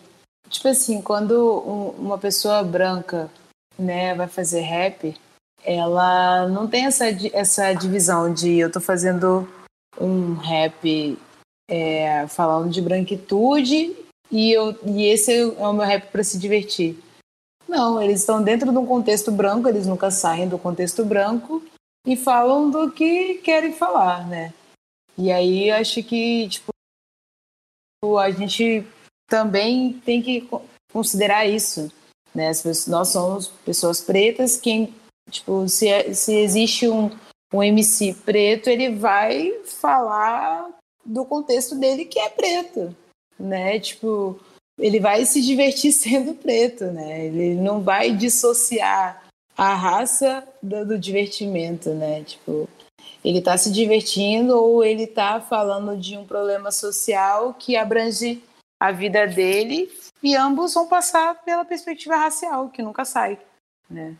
[0.52, 1.34] Tipo assim, quando
[1.66, 3.32] um, uma pessoa branca
[3.80, 5.16] né, vai fazer rap,
[5.64, 9.48] ela não tem essa, essa divisão de eu tô fazendo
[10.00, 11.18] um rap
[11.70, 13.96] é, falando de branquitude
[14.30, 17.00] e, eu, e esse é o meu rap para se divertir.
[17.66, 21.64] Não, eles estão dentro de um contexto branco, eles nunca saem do contexto branco
[22.06, 24.54] e falam do que querem falar, né?
[25.18, 26.72] E aí acho que, tipo,
[28.18, 28.86] a gente
[29.32, 30.48] também tem que
[30.94, 31.92] considerar isso,
[32.36, 32.52] né?
[32.88, 34.94] Nós somos pessoas pretas, quem
[35.32, 37.10] Tipo, se, é, se existe um,
[37.54, 40.70] um MC preto, ele vai falar
[41.06, 42.96] do contexto dele que é preto,
[43.40, 43.80] né?
[43.80, 44.40] Tipo,
[44.78, 47.26] ele vai se divertir sendo preto, né?
[47.26, 49.24] Ele não vai dissociar
[49.58, 52.24] a raça do, do divertimento, né?
[52.24, 52.68] Tipo,
[53.24, 58.44] ele está se divertindo ou ele está falando de um problema social que abrange
[58.82, 63.40] a vida dele e ambos vão passar pela perspectiva racial, que nunca sai,
[63.88, 64.18] né?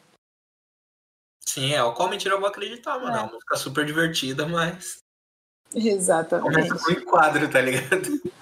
[1.44, 3.16] Sim, é, o qual mentira eu vou acreditar, mano.
[3.16, 3.24] É É.
[3.24, 5.00] uma música super divertida, mas
[5.74, 6.44] Exatamente.
[6.70, 8.08] começa com um enquadro, tá ligado?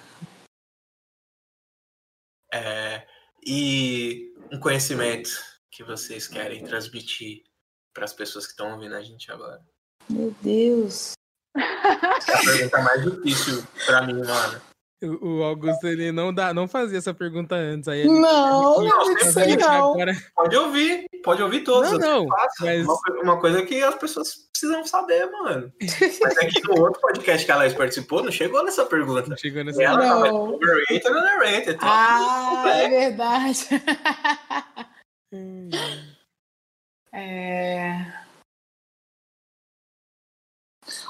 [2.52, 3.06] É,
[3.46, 5.30] e um conhecimento
[5.70, 7.44] que vocês querem transmitir
[7.94, 9.64] para as pessoas que estão ouvindo a gente agora.
[10.08, 11.12] Meu Deus.
[11.56, 14.60] É a pergunta mais difícil pra mim, mano.
[15.02, 17.88] O, Augusto, ele não, dá, não fazia essa pergunta antes.
[17.88, 19.92] Aí ele- Não, ele- não, sei ele não.
[19.92, 21.92] agora- Pode ouvir, pode ouvir todos.
[21.92, 22.26] Não, eu não,
[22.60, 25.72] mas- Uma, uma coisa que as pessoas precisam saber, mano.
[26.22, 29.26] Mas aqui no outro podcast que a Laís participou, não chegou nessa pergunta.
[29.30, 29.80] Não chegou nessa.
[29.80, 29.96] E ela
[30.28, 30.54] Não.
[30.54, 31.70] overrated ou underrated.
[31.76, 32.88] Então, Ah, é é.
[33.08, 33.66] verdade.
[35.32, 35.70] Hum.
[37.12, 38.06] É...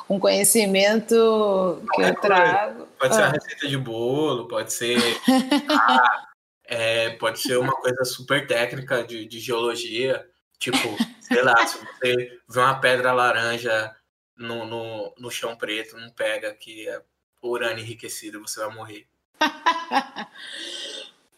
[0.09, 2.89] Um conhecimento que é eu por- trago.
[3.01, 3.33] Pode ser uma Ah.
[3.33, 4.99] receita de bolo, pode ser.
[5.71, 6.29] ah,
[6.67, 10.29] é, pode ser uma coisa super técnica de, de geologia.
[10.59, 10.77] Tipo,
[11.23, 13.97] sei lá, se você vê uma pedra laranja
[14.37, 17.03] no, no, no chão preto, não pega que é
[17.43, 19.07] urânio enriquecido, você vai morrer.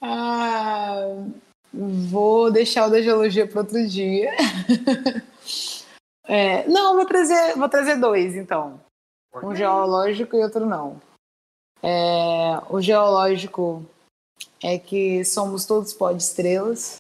[0.05, 0.96] Ah,
[1.72, 4.33] vou deixar o da geologia para outro dia.
[6.25, 8.81] É, não, vou trazer, vou trazer dois, então.
[9.42, 11.01] Um geológico e outro não.
[11.82, 13.84] É, o geológico
[14.62, 16.96] é que somos todos pó de estrelas.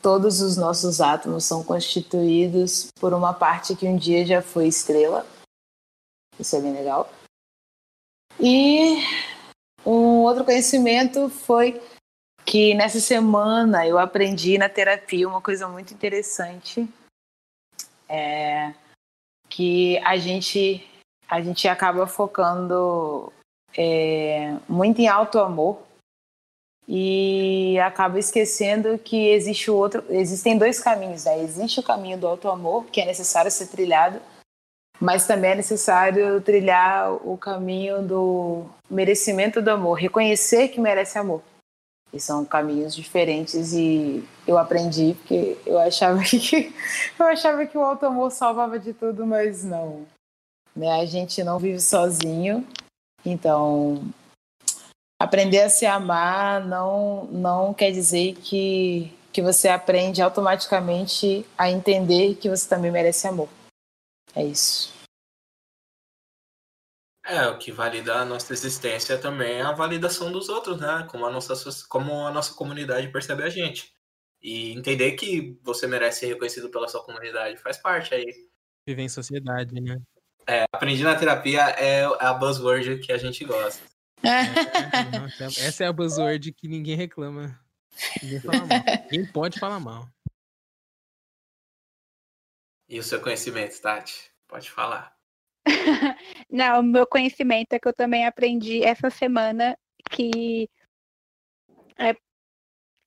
[0.00, 5.24] Todos os nossos átomos são constituídos por uma parte que um dia já foi estrela.
[6.38, 7.08] Isso é bem legal.
[8.40, 8.96] E
[9.86, 11.80] um outro conhecimento foi
[12.44, 16.88] que nessa semana eu aprendi na terapia uma coisa muito interessante.
[18.08, 18.74] É
[19.52, 20.88] que a gente
[21.28, 23.30] a gente acaba focando
[23.76, 25.82] é, muito em alto amor
[26.88, 31.40] e acaba esquecendo que existe o outro existem dois caminhos né?
[31.40, 34.20] existe o caminho do alto amor que é necessário ser trilhado
[35.00, 41.42] mas também é necessário trilhar o caminho do merecimento do amor reconhecer que merece amor
[42.12, 46.74] e são caminhos diferentes e eu aprendi porque eu achava que
[47.18, 50.04] eu achava que o alto amor salvava de tudo mas não
[50.74, 51.00] né?
[51.00, 52.66] A gente não vive sozinho,
[53.24, 54.02] então
[55.20, 62.34] aprender a se amar não não quer dizer que que você aprende automaticamente a entender
[62.36, 63.48] que você também merece amor.
[64.34, 64.92] É isso.
[67.24, 71.06] É, o que valida a nossa existência também é a validação dos outros, né?
[71.10, 71.54] Como a nossa,
[71.88, 73.92] como a nossa comunidade percebe a gente.
[74.42, 78.48] E entender que você merece ser reconhecido pela sua comunidade faz parte aí.
[78.86, 80.02] Viver em sociedade, né?
[80.72, 83.82] Aprendi na terapia é a buzzword que a gente gosta.
[84.22, 84.42] É,
[85.18, 87.58] nossa, essa é a buzzword que ninguém reclama.
[88.22, 88.78] Ninguém fala mal.
[89.10, 90.08] Ninguém pode falar mal.
[92.88, 94.30] E o seu conhecimento, Tati?
[94.46, 95.16] Pode falar.
[96.50, 99.78] Não, o meu conhecimento é que eu também aprendi essa semana
[100.10, 100.68] que
[101.96, 102.14] é,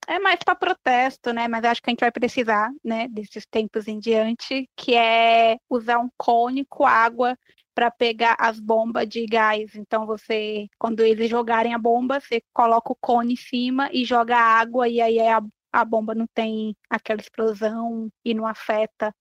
[0.08, 1.48] é mais para protesto, né?
[1.48, 6.00] Mas acho que a gente vai precisar, né, desses tempos em diante, que é usar
[6.00, 7.38] um cone com água
[7.74, 9.76] para pegar as bombas de gás.
[9.76, 14.38] Então você, quando eles jogarem a bomba, você coloca o cone em cima e joga
[14.38, 15.42] água e aí a,
[15.74, 19.14] a bomba não tem aquela explosão e não afeta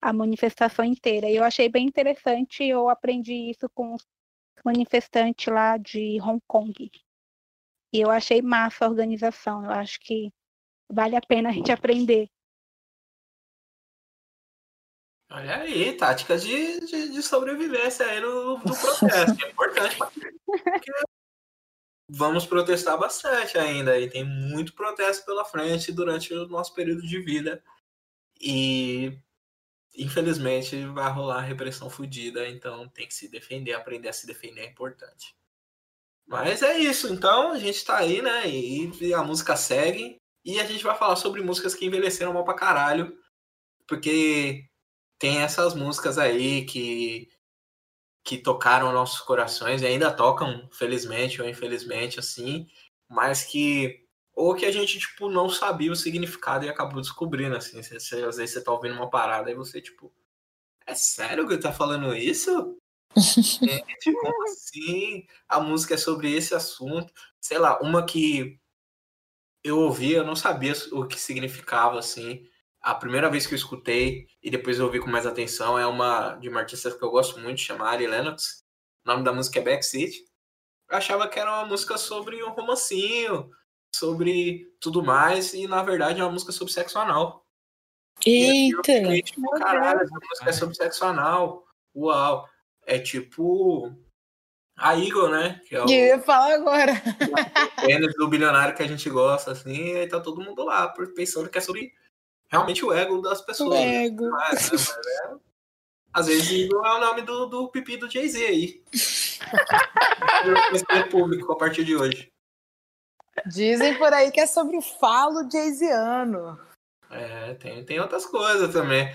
[0.00, 1.30] a manifestação inteira.
[1.30, 4.06] Eu achei bem interessante, eu aprendi isso com os
[4.64, 6.90] manifestantes lá de Hong Kong.
[7.92, 10.32] E eu achei massa a organização, eu acho que
[10.90, 12.28] vale a pena a gente aprender.
[15.30, 19.44] Olha aí, tática de, de, de sobrevivência aí no, no protesto.
[19.44, 20.92] É importante porque
[22.08, 23.98] vamos protestar bastante ainda.
[23.98, 27.62] E tem muito protesto pela frente durante o nosso período de vida.
[28.40, 29.18] E
[29.96, 34.66] infelizmente vai rolar repressão fodida, então tem que se defender, aprender a se defender é
[34.66, 35.34] importante.
[36.26, 38.48] Mas é isso, então a gente tá aí, né?
[38.48, 40.16] E, a música segue.
[40.44, 43.16] E a gente vai falar sobre músicas que envelheceram mal pra caralho.
[43.86, 44.64] Porque
[45.18, 47.28] tem essas músicas aí que
[48.24, 52.66] que tocaram nossos corações e ainda tocam, felizmente ou infelizmente, assim,
[53.08, 54.04] mas que
[54.34, 58.36] ou que a gente tipo não sabia o significado e acabou descobrindo assim, você, às
[58.36, 60.12] vezes você tá ouvindo uma parada e você tipo,
[60.86, 62.76] é sério que tá falando isso?
[63.16, 65.26] Gente, como assim?
[65.48, 68.58] A música é sobre esse assunto, sei lá, uma que
[69.64, 72.46] eu ouvi, eu não sabia o que significava assim
[72.86, 76.36] a primeira vez que eu escutei e depois eu ouvi com mais atenção é uma
[76.36, 78.64] de uma artista que eu gosto muito, chama Ari Lennox.
[79.04, 80.24] O nome da música é Backseat.
[80.88, 83.50] eu achava que era uma música sobre um romancinho,
[83.92, 87.44] sobre tudo mais, e na verdade é uma música sobre sexo anal.
[88.24, 88.92] Eita!
[88.92, 91.66] E aí, tipo, caralho, essa música é sobre sexo anal.
[91.92, 92.48] Uau!
[92.86, 93.92] É tipo
[94.78, 95.60] a Eagle, né?
[95.66, 96.92] Que é o Eu ia falar agora.
[97.84, 101.48] pênis do bilionário que a gente gosta, assim, e aí tá todo mundo lá pensando
[101.50, 101.92] que é sobre
[102.48, 103.80] realmente o ego das pessoas.
[103.80, 104.04] né?
[104.06, 104.28] Ego.
[104.30, 105.36] Mas, né, mas é-
[106.12, 108.82] Às vezes Eagle é o nome do, do pipi do Jay-Z aí.
[110.44, 112.32] Virou conhecimento público a partir de hoje.
[113.46, 116.58] Dizem por aí que é sobre o falo jayziano.
[117.10, 119.14] É, tem, tem outras coisas também.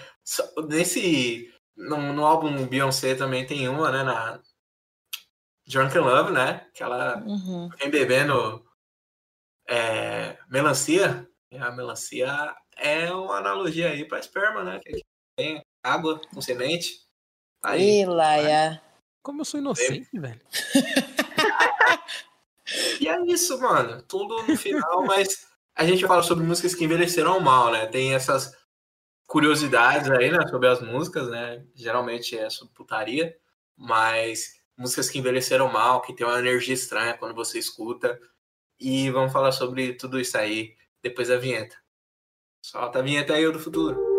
[0.68, 1.54] Nesse.
[1.76, 4.04] No, no álbum Beyoncé também tem uma, né?
[4.04, 4.40] Na
[5.68, 6.68] Drunken Love, né?
[6.74, 7.70] Que ela Uhum.
[7.80, 8.66] vem bebendo
[9.68, 11.28] é, melancia.
[11.52, 14.80] E a melancia é uma analogia aí para esperma, né?
[14.80, 15.02] Que
[15.36, 17.02] tem água com semente.
[17.64, 18.02] Aí.
[18.02, 18.82] Ih, Laia.
[19.24, 20.42] Como eu sou inocente, velho.
[23.00, 24.02] E é isso, mano.
[24.04, 27.86] Tudo no final, mas a gente fala sobre músicas que envelheceram mal, né?
[27.88, 28.56] Tem essas
[29.32, 30.46] curiosidades aí, né?
[30.50, 31.66] Sobre as músicas, né?
[31.74, 33.34] Geralmente é sobre putaria,
[33.78, 38.20] mas músicas que envelheceram mal, que tem uma energia estranha quando você escuta.
[38.78, 41.78] E vamos falar sobre tudo isso aí depois da vinheta.
[42.62, 44.11] Solta a vinheta aí, do futuro.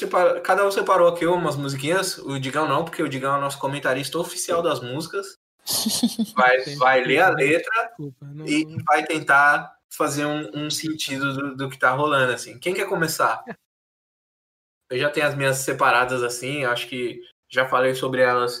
[0.00, 2.18] Separa- cada um separou aqui umas musiquinhas.
[2.18, 5.38] O Digão não, porque o Digão é o nosso comentarista oficial das músicas.
[6.34, 7.92] Vai, vai ler a letra
[8.46, 12.58] e vai tentar fazer um, um sentido do, do que tá rolando, assim.
[12.58, 13.42] Quem quer começar?
[14.88, 18.60] Eu já tenho as minhas separadas, assim, acho que já falei sobre elas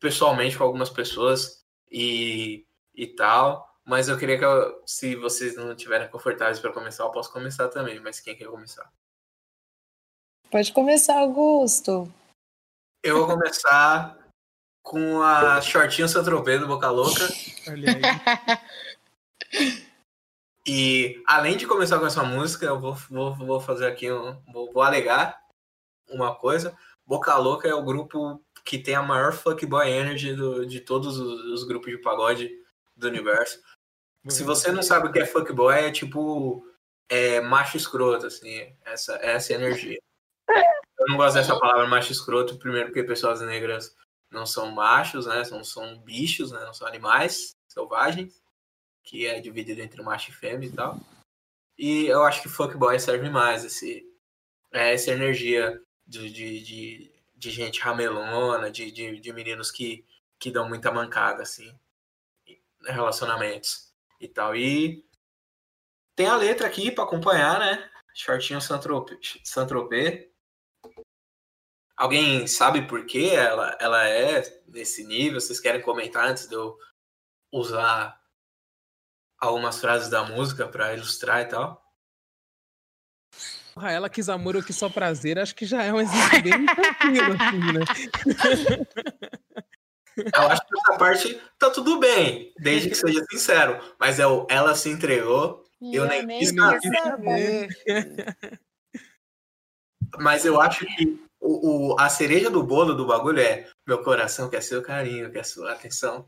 [0.00, 5.72] pessoalmente com algumas pessoas e, e tal, mas eu queria que, eu- se vocês não
[5.72, 8.90] estiverem confortáveis para começar, eu posso começar também, mas quem quer começar?
[10.50, 12.12] Pode começar, Augusto.
[13.02, 14.16] Eu vou começar
[14.82, 17.28] com a shortinho Santropê do Boca Louca.
[17.68, 19.84] Olha aí.
[20.66, 24.40] E além de começar com essa música, eu vou, vou, vou fazer aqui um.
[24.50, 25.38] Vou, vou alegar
[26.08, 26.74] uma coisa.
[27.06, 31.44] Boca Louca é o grupo que tem a maior fuckboy energy do, de todos os,
[31.52, 32.50] os grupos de pagode
[32.96, 33.60] do universo.
[34.28, 36.66] Se você não sabe o que é fuckboy, é tipo
[37.10, 40.00] é, macho escroto, assim, essa, essa energia.
[40.48, 43.96] Eu não gosto dessa palavra macho escroto, primeiro porque pessoas negras
[44.30, 45.44] não são machos, né?
[45.44, 46.60] São, são bichos, né?
[46.64, 48.42] Não são animais selvagens,
[49.02, 51.00] que é dividido entre macho e fêmea e tal.
[51.76, 54.06] E eu acho que fuckboy serve mais, esse,
[54.72, 60.04] é, essa energia de, de, de, de gente ramelona, de, de, de meninos que,
[60.38, 61.76] que dão muita mancada, assim,
[62.86, 64.54] relacionamentos e tal.
[64.54, 65.04] E
[66.14, 67.90] tem a letra aqui para acompanhar, né?
[68.14, 70.30] Shortinho Santropê.
[71.96, 75.40] Alguém sabe por que ela, ela é nesse nível?
[75.40, 76.76] Vocês querem comentar antes de eu
[77.52, 78.20] usar
[79.38, 81.84] algumas frases da música para ilustrar e tal?
[83.74, 85.38] Porra, ela quis amor, eu quis só prazer.
[85.38, 88.84] Acho que já é um exemplo bem tranquilo, assim, né?
[90.16, 93.80] Eu acho que essa parte tá tudo bem, desde que seja sincero.
[93.98, 97.02] Mas é o ela se entregou, Eu nem quis saber.
[97.02, 97.68] saber.
[100.20, 104.48] mas eu acho que o, o- a cereja do bolo do bagulho é meu coração
[104.48, 106.26] quer seu carinho, quer sua atenção.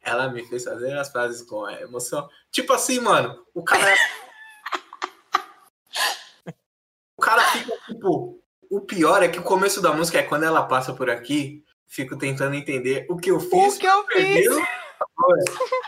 [0.00, 2.28] Ela me fez fazer as frases com a emoção.
[2.50, 3.94] Tipo assim, mano, o cara.
[7.16, 8.38] o cara fica tipo.
[8.70, 12.16] O pior é que o começo da música é quando ela passa por aqui, fico
[12.16, 13.76] tentando entender o que eu fiz.
[13.76, 14.14] O que eu fiz?
[14.14, 14.62] perdeu.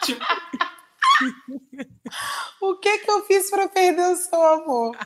[0.05, 0.25] Tipo,
[2.61, 4.97] O que que eu fiz pra perder o seu amor?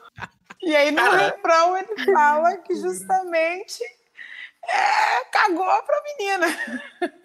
[0.63, 1.17] E aí no Cara.
[1.17, 3.83] refrão ele fala que justamente
[4.65, 6.47] é, cagou pra menina.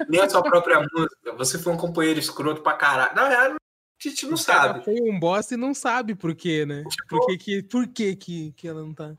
[0.07, 1.33] nem a sua própria música.
[1.37, 3.15] Você foi um companheiro escroto pra caralho.
[3.15, 4.83] Na verdade, a gente não O sabe.
[4.85, 6.83] Foi um boss e não sabe por quê, né?
[6.89, 9.13] Tipo- Por que, que, por que, que, que ela não tá.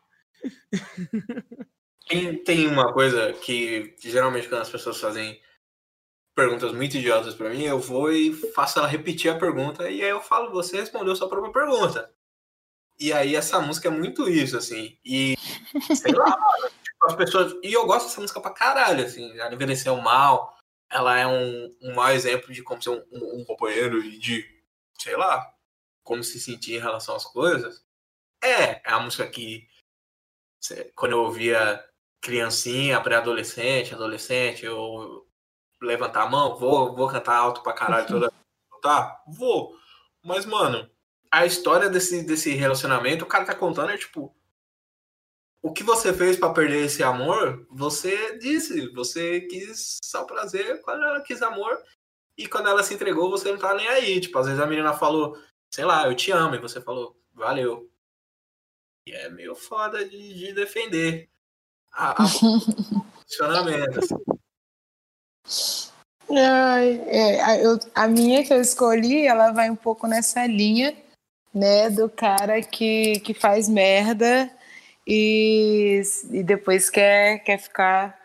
[2.07, 5.41] Tem, tem uma coisa que geralmente quando as pessoas fazem
[6.37, 10.11] perguntas muito idiotas pra mim, eu vou e faço ela repetir a pergunta e aí
[10.11, 12.13] eu falo, você respondeu sua própria pergunta.
[12.99, 14.99] E aí essa música é muito isso, assim.
[15.05, 15.35] E
[15.97, 17.55] sei lá, mano, tipo, as pessoas.
[17.63, 19.37] E eu gosto dessa música pra caralho, assim.
[19.39, 20.57] Ela envelheceu mal.
[20.91, 24.45] Ela é um, um mau exemplo de como ser um, um- um companheiro e de
[24.99, 25.45] sei lá,
[26.05, 27.85] como se sentir em relação às coisas,
[28.43, 29.67] é, é a música que
[30.95, 31.85] quando eu ouvia
[32.23, 35.27] criancinha, pré-adolescente, adolescente, eu
[35.83, 38.33] levantar a mão, vou, vou cantar alto pra caralho toda.
[38.81, 39.23] Tá?
[39.27, 39.77] Vou.
[40.23, 40.89] Mas, mano,
[41.35, 44.35] a história desse, desse relacionamento, o cara tá contando é tipo.
[45.61, 48.89] O que você fez para perder esse amor, você disse.
[48.91, 51.83] Você quis só prazer quando ela quis amor.
[52.37, 54.21] E quando ela se entregou, você não tá nem aí.
[54.21, 55.37] Tipo, às vezes a menina falou,
[55.73, 56.55] sei lá, eu te amo.
[56.55, 57.91] E você falou, valeu.
[59.09, 61.29] E é meio foda de, de defender
[61.93, 62.27] a, a
[63.27, 63.99] funcionamento.
[63.99, 64.15] Assim.
[66.31, 70.95] Ai, é, eu, a minha que eu escolhi, ela vai um pouco nessa linha,
[71.55, 74.51] né, do cara que, que faz merda
[75.07, 78.19] e, e depois quer, quer ficar,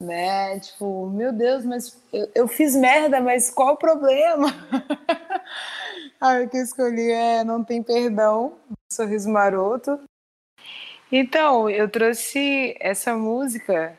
[0.00, 4.48] né, tipo, meu Deus, mas eu, eu fiz merda, mas qual o problema?
[6.20, 8.56] a que eu escolhi é Não Tem Perdão,
[8.90, 10.00] Sorriso Maroto.
[11.10, 13.98] Então, eu trouxe essa música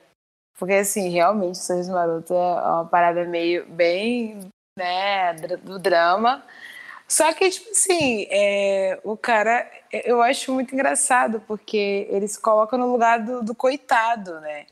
[0.57, 4.39] porque, assim, realmente, Sorriso Maroto é uma parada meio bem,
[4.77, 6.43] né, do drama.
[7.07, 12.77] Só que, tipo assim, é, o cara, eu acho muito engraçado, porque ele se coloca
[12.77, 14.65] no lugar do, do coitado, né?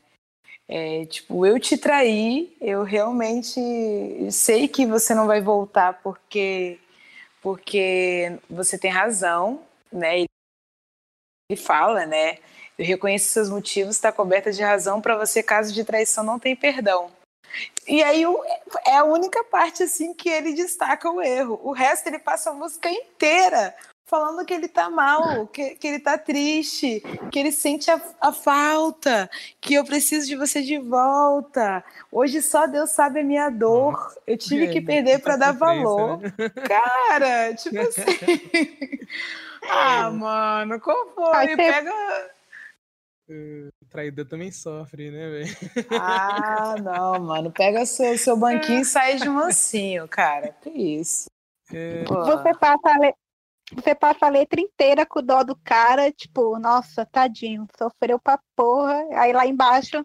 [0.68, 3.60] É, tipo, eu te traí, eu realmente
[4.30, 6.78] sei que você não vai voltar porque,
[7.42, 9.62] porque você tem razão,
[9.92, 10.20] né?
[10.20, 12.38] Ele fala, né?
[12.78, 16.56] Eu reconheço seus motivos, está coberta de razão para você, caso de traição, não tem
[16.56, 17.10] perdão.
[17.86, 18.24] E aí
[18.86, 21.60] é a única parte assim que ele destaca o erro.
[21.62, 23.74] O resto ele passa a música inteira
[24.12, 28.30] falando que ele tá mal, que, que ele tá triste, que ele sente a, a,
[28.30, 31.82] falta, que eu preciso de você de volta.
[32.10, 34.14] Hoje só Deus sabe a minha dor.
[34.26, 36.20] Eu tive que perder para dar valor.
[36.20, 36.30] Né?
[36.68, 38.04] Cara, tipo assim.
[39.70, 41.56] ah, mano, qual foi?
[41.56, 41.90] Pega
[43.80, 45.56] o traidor também sofre, né, velho?
[45.90, 47.52] Ah, não, mano.
[47.52, 50.52] Pega seu, seu banquinho e sai de mansinho, cara.
[50.60, 51.26] Que isso.
[51.72, 52.04] É...
[52.04, 53.14] Você passa a le...
[53.74, 58.38] Você passa a letra inteira com o dó do cara, tipo, nossa, tadinho, sofreu pra
[58.54, 59.02] porra.
[59.14, 60.04] Aí lá embaixo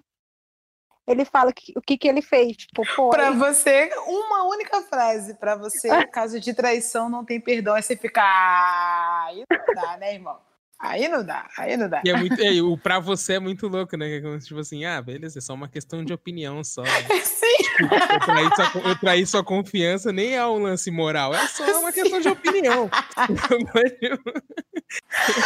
[1.08, 2.58] ele fala que, o que, que ele fez.
[2.58, 2.84] Tipo,
[3.16, 3.36] ele...
[3.38, 5.34] você, uma única frase.
[5.36, 7.76] Pra você, caso de traição, não tem perdão.
[7.76, 8.22] Aí você fica.
[8.22, 10.38] Ah, aí não dá, né, irmão?
[10.80, 12.02] Aí não dá, aí não dá.
[12.06, 14.18] E é muito, é, o pra você é muito louco, né?
[14.18, 16.84] É tipo assim, ah, beleza, é só uma questão de opinião só.
[16.84, 16.90] Né?
[17.26, 17.46] Sim.
[17.80, 21.92] Eu traí, sua, eu traí sua confiança, nem é um lance moral, é só uma
[21.92, 22.02] Sim.
[22.04, 22.90] questão de opinião.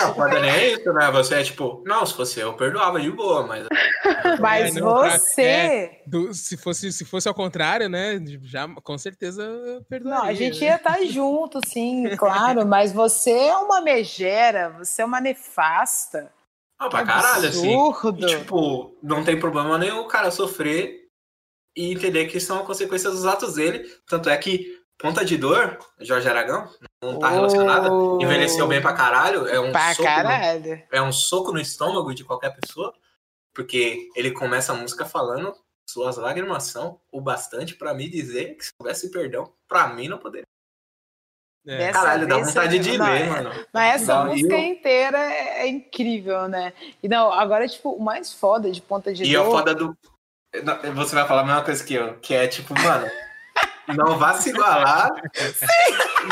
[0.01, 1.09] Não, pode nem é isso, né?
[1.11, 3.67] Você é tipo, não, se fosse eu, perdoava de boa, mas.
[4.39, 5.41] Mas é, não, você.
[5.41, 8.19] É, do, se, fosse, se fosse ao contrário, né?
[8.43, 9.43] Já com certeza
[9.89, 10.19] perdoaria.
[10.19, 15.01] Não, a gente ia estar tá junto, sim, claro, mas você é uma megera, você
[15.01, 16.31] é uma nefasta.
[16.77, 17.75] Ah, pra caralho, assim.
[18.17, 21.07] E, tipo, não tem problema nenhum o cara sofrer
[21.75, 23.87] e entender que são consequências dos atos dele.
[24.07, 26.69] Tanto é que Ponta de Dor, Jorge Aragão,
[27.01, 27.89] não tá oh, relacionada,
[28.21, 29.47] envelheceu bem pra caralho.
[29.47, 30.75] É um, pra soco caralho.
[30.75, 32.93] No, é um soco no estômago de qualquer pessoa,
[33.51, 35.55] porque ele começa a música falando
[35.89, 40.19] suas lágrimas são o bastante para me dizer que se houvesse perdão, para mim não
[40.19, 40.45] poderia.
[41.67, 41.91] É.
[41.91, 43.29] Caralho, dá vontade de não, ler, é.
[43.29, 43.65] mano.
[43.73, 44.63] Mas essa música eu...
[44.63, 46.73] inteira é, é, incrível, né?
[47.01, 49.33] E não, agora, tipo, o mais foda de Ponta de e Dor...
[49.33, 49.97] E o foda do...
[50.95, 53.09] Você vai falar a mesma coisa que eu, que é tipo, mano...
[53.95, 55.11] Não vá se igualar.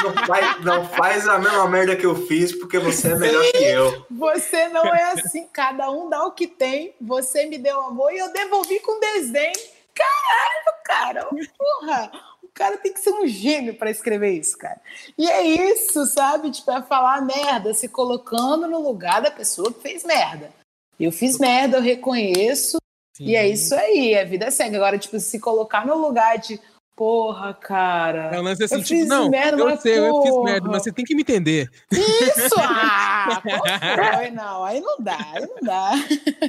[0.04, 3.52] Não faz, não faz, a mesma merda que eu fiz, porque você é melhor Sim,
[3.52, 4.06] que eu.
[4.12, 5.48] Você não é assim.
[5.52, 6.94] Cada um dá o que tem.
[7.02, 9.54] Você me deu amor e eu devolvi com desdém.
[9.94, 11.26] Caralho, cara.
[11.58, 12.12] Porra.
[12.44, 14.82] O cara tem que ser um gênio para escrever isso, cara.
[15.18, 16.52] E é isso, sabe?
[16.52, 20.52] Tipo, é falar merda, se colocando no lugar da pessoa que fez merda.
[21.00, 22.78] Eu fiz merda, eu reconheço.
[23.16, 23.26] Sim.
[23.26, 24.76] E é isso aí, a vida segue.
[24.76, 26.60] Agora, tipo, se colocar no lugar de
[27.00, 28.30] Porra, cara.
[28.36, 30.08] É um lance assim, eu tipo, não, merda, eu sei, porra.
[30.10, 31.72] eu fiz merda, mas você tem que me entender.
[31.90, 32.56] Isso!
[32.62, 33.42] Ah,
[34.18, 35.92] foi, não, aí não dá, aí não dá.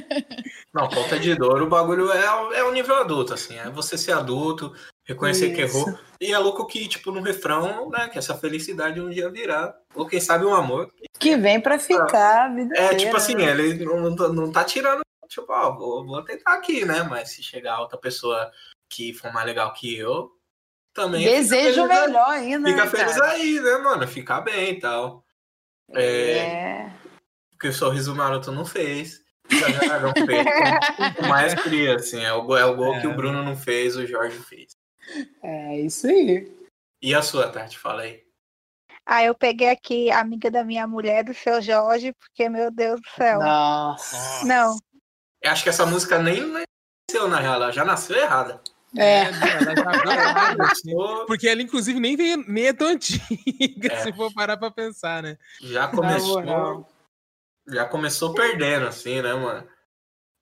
[0.73, 2.25] Não, ponta de dor, o bagulho é,
[2.59, 4.73] é um nível adulto, assim, é você ser adulto,
[5.05, 5.55] reconhecer Isso.
[5.55, 5.99] que errou.
[6.19, 9.75] E é louco que, tipo, no refrão, né, que essa felicidade um dia virá.
[9.93, 10.89] Ou quem sabe um amor.
[11.19, 13.51] Que vem pra ficar, a vida É, tipo assim, né?
[13.51, 17.81] ele não, não tá tirando, tipo, ó, vou, vou tentar aqui, né, mas se chegar
[17.81, 18.49] outra pessoa
[18.89, 20.31] que for mais legal que eu,
[20.93, 21.23] também.
[21.23, 22.69] Desejo melhor ainda.
[22.69, 23.31] Fica né, feliz cara?
[23.31, 24.07] aí, né, mano?
[24.07, 25.25] Ficar bem e tal.
[25.93, 26.37] É.
[26.37, 26.93] é...
[27.51, 29.21] Porque o sorriso maroto não fez.
[30.01, 32.23] Não fez com maestria, assim.
[32.23, 33.01] É o, é o gol é.
[33.01, 33.13] que o é.
[33.13, 34.75] Bruno não fez, o Jorge fez.
[35.43, 36.51] É isso aí.
[37.01, 37.77] E a sua, Tati?
[37.77, 38.23] Fala aí.
[39.05, 43.09] Aí eu peguei aqui Amiga da Minha Mulher, do seu Jorge, porque, meu Deus do
[43.09, 43.39] céu.
[43.39, 44.45] Nossa.
[44.45, 44.77] Não,
[45.41, 48.61] Eu acho que essa música nem nasceu, na real, ela já nasceu errada.
[48.97, 49.21] É.
[49.23, 50.91] ela já assim.
[51.27, 53.95] Porque ela, inclusive, nem, veio, nem é tão antiga, É.
[54.03, 55.37] se for parar pra pensar, né?
[55.61, 56.87] Já começou.
[57.67, 59.67] Já começou perdendo, assim, né, mano?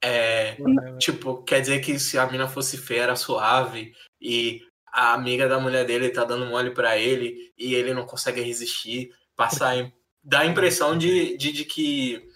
[0.02, 0.58] É.
[0.97, 5.60] Tipo, quer dizer que se a mina fosse feia, era suave, e a amiga da
[5.60, 9.91] mulher dele tá dando mole pra ele, e ele não consegue resistir, passar
[10.24, 12.28] dá a impressão de, de, de que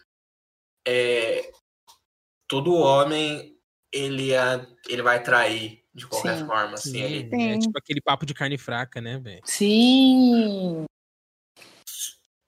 [0.88, 1.52] é,
[2.48, 3.58] todo homem
[3.92, 6.46] ele, é, ele vai trair de qualquer Sim.
[6.48, 6.92] forma, assim.
[6.92, 7.60] Sim, ele- é Sim.
[7.60, 9.42] tipo aquele papo de carne fraca, né, velho?
[9.46, 10.86] Sim.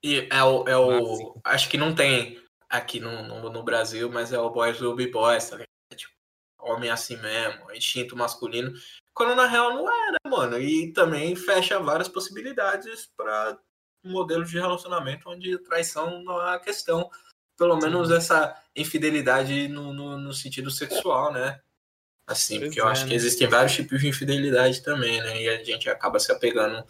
[0.03, 0.87] E é o, é o.
[0.87, 1.41] Clássico.
[1.43, 5.07] Acho que não tem aqui no, no, no Brasil, mas é o Boys Will Be
[5.09, 5.69] Boys, tá ligado?
[5.95, 6.13] Tipo,
[6.59, 8.73] homem assim mesmo, instinto masculino.
[9.13, 10.59] Quando na real não é, né, mano?
[10.59, 13.57] E também fecha várias possibilidades para
[14.03, 17.09] um modelo de relacionamento onde traição não é a questão.
[17.57, 21.61] Pelo menos essa infidelidade no, no, no sentido sexual, né?
[22.27, 23.15] Assim, Pois porque eu é, acho que né?
[23.15, 25.41] existem vários tipos de infidelidade também, né?
[25.41, 26.83] E a gente acaba se apegando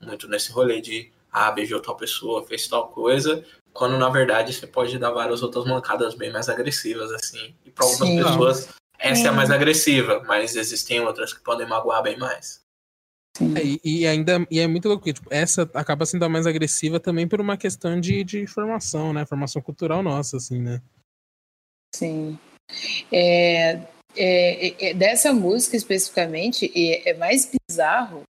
[0.00, 4.66] muito nesse rolê de ah, beijou tal pessoa, fez tal coisa, quando na verdade você
[4.66, 7.54] pode dar várias outras mancadas bem mais agressivas, assim.
[7.64, 8.16] E para algumas Sim.
[8.16, 8.68] pessoas
[9.00, 9.36] essa é a Sim.
[9.36, 12.60] mais agressiva, mas existem outras que podem magoar bem mais.
[13.36, 13.54] Sim.
[13.56, 16.46] É, e, e ainda e é muito louco, porque, tipo, essa acaba sendo a mais
[16.46, 19.24] agressiva também por uma questão de, de formação, né?
[19.24, 20.82] Formação cultural nossa, assim, né?
[21.94, 22.38] Sim.
[23.10, 23.80] É,
[24.16, 28.22] é, é, é, dessa música especificamente, é, é mais bizarro,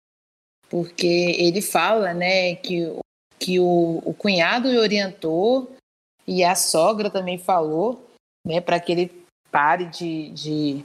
[0.68, 1.06] porque
[1.38, 3.00] ele fala, né, que, o-
[3.38, 5.70] que o, o cunhado orientou
[6.26, 8.06] e a sogra também falou,
[8.46, 10.84] né, para que ele pare de, de,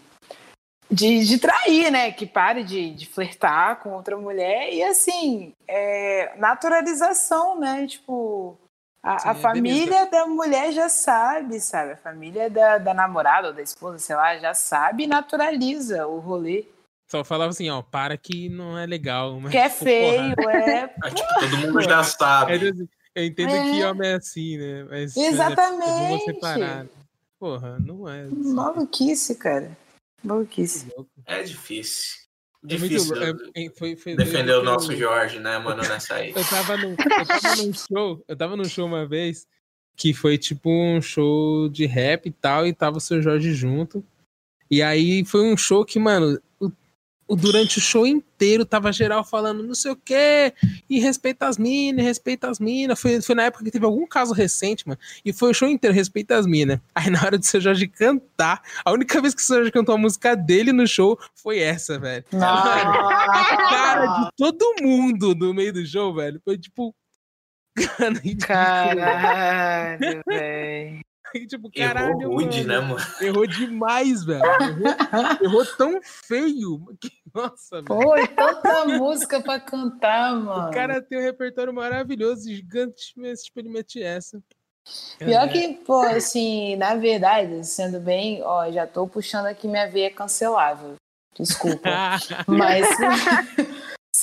[0.89, 6.35] de, de trair, né, que pare de, de flertar com outra mulher e assim, é,
[6.37, 8.57] naturalização, né, tipo,
[9.05, 11.91] a, Sim, a é família da mulher já sabe, sabe?
[11.91, 16.17] A família da, da namorada ou da esposa, sei lá, já sabe e naturaliza o
[16.19, 16.65] rolê.
[17.07, 19.39] Só falava assim, ó, para que não é legal.
[19.39, 20.95] Mas, Que é tipo, feio, porra, é.
[21.05, 22.53] É, tipo, todo mundo já É, sabe.
[22.55, 23.63] assim, eu entendo É.
[23.71, 24.83] que homem é assim, né?
[24.89, 25.89] Mas é, Exatamente.
[25.91, 26.85] é bom separar.
[27.39, 28.21] Porra, não é.
[28.23, 29.77] assim, Maluquice, cara.
[30.23, 30.87] Maluquice.
[31.27, 32.24] É difícil.
[32.65, 33.33] É Difícil é-
[33.65, 36.33] é- foi- foi defender o nosso eu- Jorge, né, mano, nessa aí.
[36.35, 39.47] Eu tava, num, eu tava num show, eu tava num show uma vez
[39.95, 44.03] que foi tipo um show de rap e tal, e tava o seu Jorge junto.
[44.69, 46.39] E aí foi um show que, mano,
[47.29, 50.53] durante o show inteiro tava geral falando não sei o quê,
[50.89, 52.99] e respeita as minas, respeita as minas.
[52.99, 55.95] Foi, foi na época que teve algum caso recente, mano, e foi o show inteiro,
[55.95, 56.79] respeita as minas.
[56.93, 59.95] Aí na hora do seu Jorge cantar, a única vez que o seu Jorge cantou
[59.95, 62.23] a música dele no show foi essa, velho.
[62.35, 66.95] A cara de todo mundo no meio do show, velho, foi tipo.
[68.47, 71.04] Caralho, velho.
[71.47, 72.67] tipo, caralho, Errou rude, mano.
[72.67, 73.05] né, mano?
[73.21, 74.43] Errou demais, velho.
[74.45, 74.95] Errou,
[75.43, 76.85] errou tão feio.
[76.99, 77.85] que- Nossa, velho.
[77.85, 80.69] Pô, e tanta música pra cantar, mano.
[80.69, 84.41] O cara tem um repertório maravilhoso, gigante, mas tipo, ele mete essa.
[85.17, 89.89] Pior É, que, pô, assim, na verdade, sendo bem, ó, já tô puxando aqui minha
[89.89, 90.93] veia cancelável.
[91.37, 91.89] Desculpa.
[92.47, 92.87] Mas,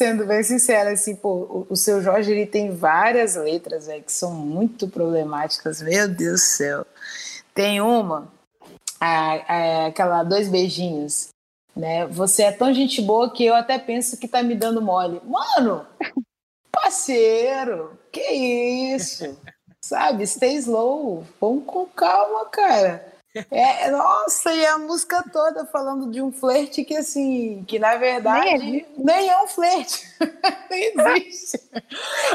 [0.03, 4.33] sendo bem sincera, assim, pô, o, seu Jorge, ele tem várias letras, velho, que são
[4.35, 5.81] muito problemáticas.
[5.81, 6.87] Meu Deus do céu.
[7.55, 8.27] Tem uma,
[9.01, 11.29] a- a- aquela dois beijinhos,
[11.77, 12.05] né?
[12.09, 15.21] Você é tão gente boa que eu até penso que tá me dando mole.
[15.25, 15.87] Mano,
[16.73, 19.39] parceiro, que isso?
[19.85, 20.27] Sabe?
[20.27, 21.25] Stay slow.
[21.41, 23.12] Vamos com calma, cara.
[23.51, 28.87] É, nossa, e a música toda falando de um flerte que, assim, que na verdade
[28.97, 30.07] nem é, um flerte.
[30.71, 31.61] Nem existe.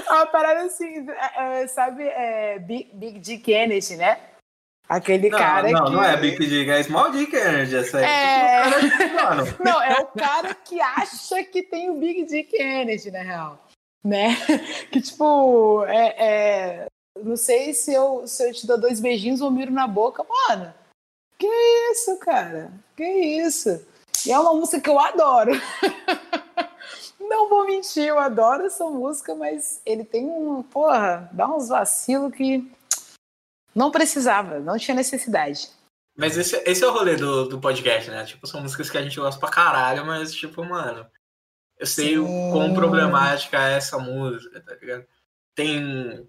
[0.08, 4.20] É uma parada assim, é, é, sabe, é, Big, Big Dick Kennedy, né?
[4.88, 5.92] Aquele Não, cara não, que.
[5.92, 8.06] não é Big Dick, é Small Dick Energy essa aí.
[8.06, 9.14] É.
[9.14, 13.68] Mano, Não, é o cara que acha que tem o Big Dick Energy, na real.
[14.04, 14.30] Né?
[14.92, 16.88] Que, tipo, é, é,
[17.22, 20.24] não sei se eu, se eu te dou dois beijinhos ou miro na boca.
[20.24, 20.74] Mano,
[21.38, 21.48] que
[21.92, 22.72] isso, cara?
[22.96, 23.86] Que isso?
[24.26, 25.52] E é uma música que eu adoro.
[27.20, 30.64] Não vou mentir, eu adoro essa música, mas ele tem um.
[30.64, 32.72] Porra, dá uns vacilos que
[33.76, 35.70] não precisava, não tinha necessidade.
[36.16, 38.26] Mas esse, esse é o rolê do, do podcast, né?
[38.26, 41.08] Tipo, são músicas que a gente gosta pra caralho, mas, tipo, mano,
[41.78, 42.52] eu sei o Sim.
[42.52, 45.06] quão problemática é essa música, tá ligado?
[45.54, 46.28] Tem.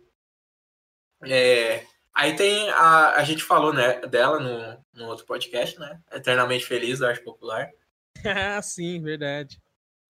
[1.24, 2.68] é, aí tem.
[2.70, 6.00] A, a gente falou né, dela no, no outro podcast, né?
[6.12, 7.68] Eternamente Feliz, da Arte Popular.
[8.24, 9.60] ah, sim, verdade.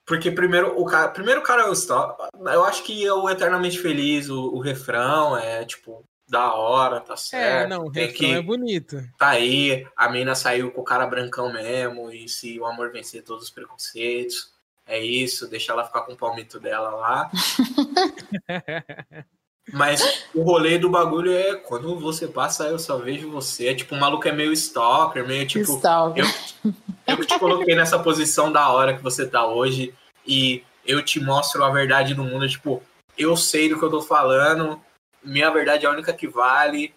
[0.06, 2.28] Porque primeiro o cara, primeiro o cara é o Stalker.
[2.34, 7.16] Eu acho que é o Eternamente Feliz, o, o refrão é tipo da hora, tá
[7.16, 7.64] certo.
[7.64, 9.02] É, não, o refrão que é bonito.
[9.18, 13.22] tá aí, a mina saiu com o cara brancão mesmo, e se o amor vencer
[13.22, 14.52] todos os preconceitos,
[14.86, 17.30] é isso, deixa ela ficar com o palmito dela lá.
[19.72, 23.68] Mas o rolê do bagulho é quando você passa, eu só vejo você.
[23.68, 25.76] É tipo, o maluco é meio stalker, meio tipo.
[25.76, 26.24] Stalker.
[26.64, 29.94] Eu, eu te coloquei nessa posição da hora que você tá hoje
[30.26, 32.48] e eu te mostro a verdade do mundo.
[32.48, 32.82] Tipo,
[33.16, 34.80] eu sei do que eu tô falando,
[35.22, 36.94] minha verdade é a única que vale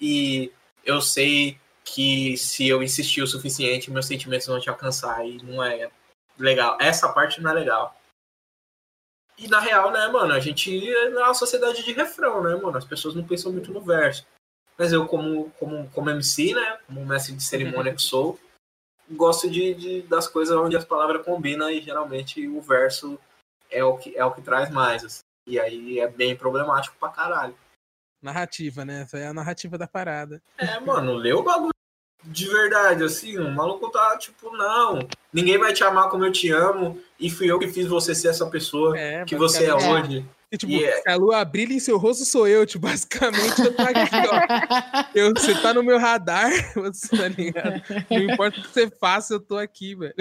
[0.00, 0.50] e
[0.84, 5.62] eu sei que se eu insistir o suficiente, meus sentimentos vão te alcançar e não
[5.62, 5.90] é
[6.38, 6.78] legal.
[6.80, 7.94] Essa parte não é legal.
[9.36, 12.76] E na real, né, mano, a gente é uma sociedade de refrão, né, mano?
[12.76, 14.26] As pessoas não pensam muito no verso.
[14.78, 18.38] Mas eu, como, como, como MC, né, como mestre de cerimônia que sou,
[19.10, 23.18] gosto de, de, das coisas onde as palavras combinam e geralmente o verso
[23.70, 25.04] é o que, é o que traz mais.
[25.04, 25.20] assim.
[25.46, 27.56] E aí é bem problemático pra caralho.
[28.22, 29.02] Narrativa, né?
[29.02, 30.42] Essa é a narrativa da parada.
[30.56, 31.73] É, mano, lê o bagulho
[32.24, 36.50] de verdade, assim, o maluco tá tipo, não, ninguém vai te amar como eu te
[36.50, 40.24] amo, e fui eu que fiz você ser essa pessoa É, que você é hoje.
[40.50, 42.64] E, tipo, E é- se a lua brilha em seu rosto, sou eu.
[42.64, 45.04] Tipo, basicamente, eu tô aqui, ó.
[45.14, 47.82] Eu, você tá no meu radar, você tá ligado?
[48.08, 50.14] Não importa o que você faça, eu tô aqui, velho.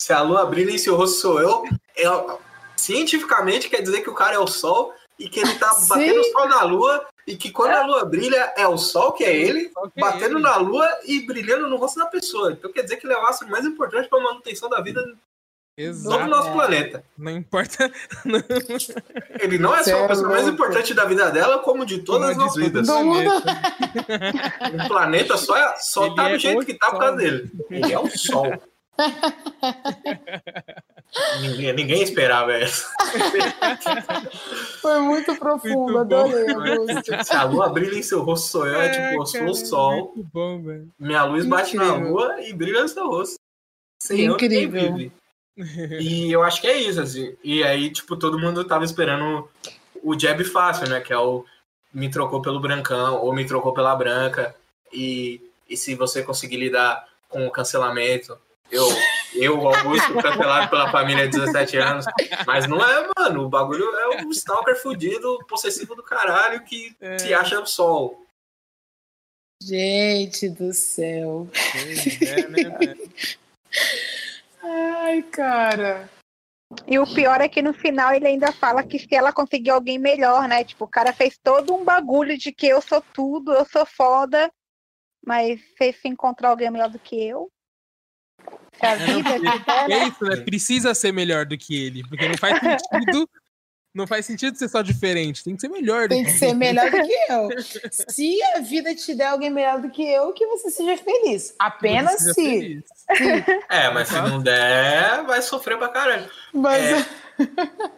[0.00, 1.64] Se a lua brilha em seu rosto sou eu,
[1.96, 2.38] é-
[2.76, 5.88] cientificamente quer dizer que o cara é o sol e que ele tá Sim.
[5.88, 9.34] batendo sol na lua e que quando a lua brilha é o sol que é
[9.34, 12.52] ele que batendo ele- na lua e brilhando no rosto da pessoa.
[12.52, 15.02] Então quer dizer que ele é o astro mais importante para a manutenção da vida
[15.02, 15.16] do
[15.76, 16.26] Exato.
[16.28, 16.52] nosso É.
[16.52, 17.04] planeta.
[17.18, 17.90] Não importa.
[19.40, 22.36] Ele não é só a é pessoa mais importante da vida dela, como de todas
[22.36, 22.86] Como as de vidas.
[22.86, 23.52] Do planeta.
[24.84, 27.50] O planeta só, é- só Ele tá é do jeito que tá por causa dele.
[27.70, 28.52] Ele é o sol.
[31.40, 32.86] ninguém, ninguém esperava essa.
[34.80, 37.24] Foi muito profundo, adorei, Augusto.
[37.24, 38.80] Se a lua brilha em seu rosto, sou eu.
[38.80, 40.12] É tipo, eu sou o sol.
[40.14, 40.88] Muito bom, velho.
[40.98, 42.10] Minha luz bate na Incrível.
[42.10, 43.36] lua e brilha no seu rosto.
[44.00, 45.10] Sem Incrível.
[46.00, 47.36] E eu acho que é isso, assim.
[47.42, 49.48] E aí, tipo, todo mundo tava esperando
[50.02, 51.00] o jab fácil, né?
[51.00, 51.44] Que é o
[51.92, 54.54] me trocou pelo brancão ou me trocou pela branca.
[54.92, 58.36] E, e se você conseguir lidar com o cancelamento,
[58.74, 58.88] eu,
[59.34, 62.04] eu Augusto, cancelado pela família de 17 anos.
[62.46, 63.44] Mas não é, mano.
[63.44, 67.18] O bagulho é um stalker fudido, possessivo do caralho que É.
[67.18, 68.24] se acha o sol.
[69.62, 71.48] Gente do céu.
[71.54, 73.12] É, né, velho?
[74.62, 76.08] Ai, cara.
[76.86, 79.98] E o pior é que no final ele ainda fala que se ela conseguir alguém
[79.98, 80.64] melhor, né?
[80.64, 84.50] Tipo, o cara fez todo um bagulho de que eu sou tudo, eu sou foda,
[85.24, 87.48] mas se se encontrar alguém melhor do que eu.
[88.80, 90.08] A É, vida porque- tiver, É né?
[90.08, 90.36] isso, né?
[90.36, 92.02] Precisa ser melhor do que ele.
[92.08, 93.28] Porque não faz sentido.
[93.94, 95.44] Não faz sentido ser só diferente.
[95.44, 97.48] Tem que ser melhor do Tem que que ser melhor do que eu.
[98.08, 101.54] Se a vida te der alguém melhor do que eu, que você seja feliz.
[101.60, 102.34] Apenas Seja se.
[102.34, 102.84] feliz.
[103.70, 106.28] É, mas se não der, vai sofrer pra caralho.
[106.52, 107.06] Mas É.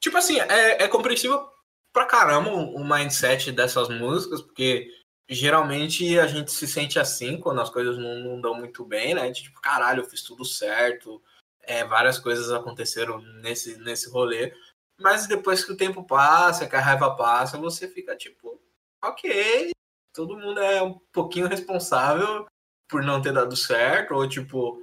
[0.00, 1.48] Tipo assim, é, é compreensível
[1.92, 4.88] pra caramba o, o mindset dessas músicas, porque
[5.28, 9.30] geralmente a gente se sente assim quando as coisas não, não dão muito bem, né?
[9.30, 11.22] De, tipo, caralho, eu fiz tudo certo,
[11.62, 14.54] é, várias coisas aconteceram nesse, nesse rolê.
[14.98, 18.60] Mas depois que o tempo passa, que a raiva passa, você fica tipo,
[19.04, 19.70] ok,
[20.14, 22.46] todo mundo é um pouquinho responsável
[22.88, 24.80] por não ter dado certo, ou tipo,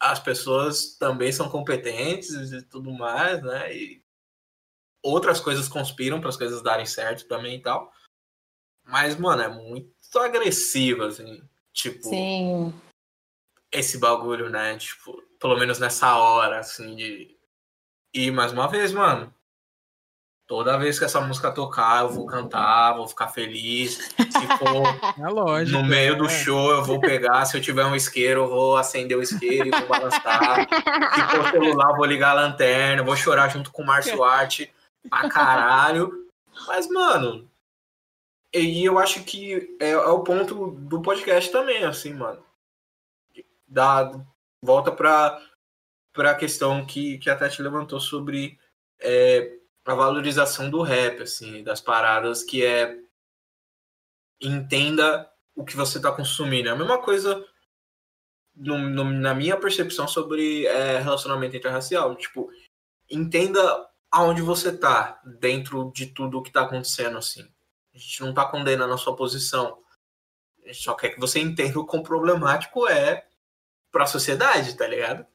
[0.00, 3.74] as pessoas também são competentes e tudo mais, né?
[3.74, 4.02] E
[5.02, 7.92] outras coisas conspiram para as coisas darem certo também e tal.
[8.90, 11.42] Mas, mano, é muito agressivo, assim.
[11.72, 12.74] Tipo, sim.
[13.72, 14.76] esse bagulho, né?
[14.76, 17.36] Tipo, pelo menos nessa hora, assim, de.
[18.12, 19.32] E mais uma vez, mano.
[20.48, 23.92] Toda vez que essa música tocar, eu vou cantar, vou ficar feliz.
[24.16, 24.82] Se for
[25.24, 25.78] É lógico.
[25.78, 26.28] no meio do é.
[26.28, 27.44] show, eu vou pegar.
[27.44, 30.68] Se eu tiver um isqueiro, eu vou acender o isqueiro e vou balançar.
[31.14, 34.74] Se for celular, eu vou ligar a lanterna, vou chorar junto com o Márcio Arte
[35.08, 36.26] pra caralho.
[36.66, 37.48] Mas, mano,
[38.52, 42.44] e eu acho que é, é o ponto do podcast também, assim, mano.
[43.66, 44.10] Da,
[44.62, 45.40] volta pra,
[46.12, 48.58] pra questão que, que a Tati levantou sobre
[49.00, 52.98] é, a valorização do rap, assim, das paradas, que é
[54.40, 56.68] entenda o que você está consumindo.
[56.68, 57.46] É a mesma coisa
[58.54, 62.16] no- no- na minha percepção sobre é, relacionamento interracial.
[62.16, 62.50] Tipo,
[63.08, 67.48] entenda aonde você tá dentro de tudo o que tá acontecendo, assim.
[68.00, 69.78] A gente não tá condenando a sua posição.
[70.64, 73.26] A gente só quer que você entenda o quão problemático é
[73.92, 75.26] pra sociedade, tá ligado?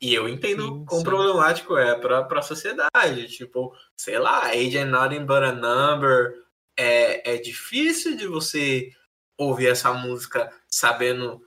[0.00, 1.04] E eu entendo Sim, quão sim.
[1.04, 3.26] problemático é pra, pra sociedade.
[3.28, 6.44] Tipo, sei lá, age and nothing but a number.
[6.76, 8.92] É, é difícil de você
[9.36, 11.44] ouvir essa música sabendo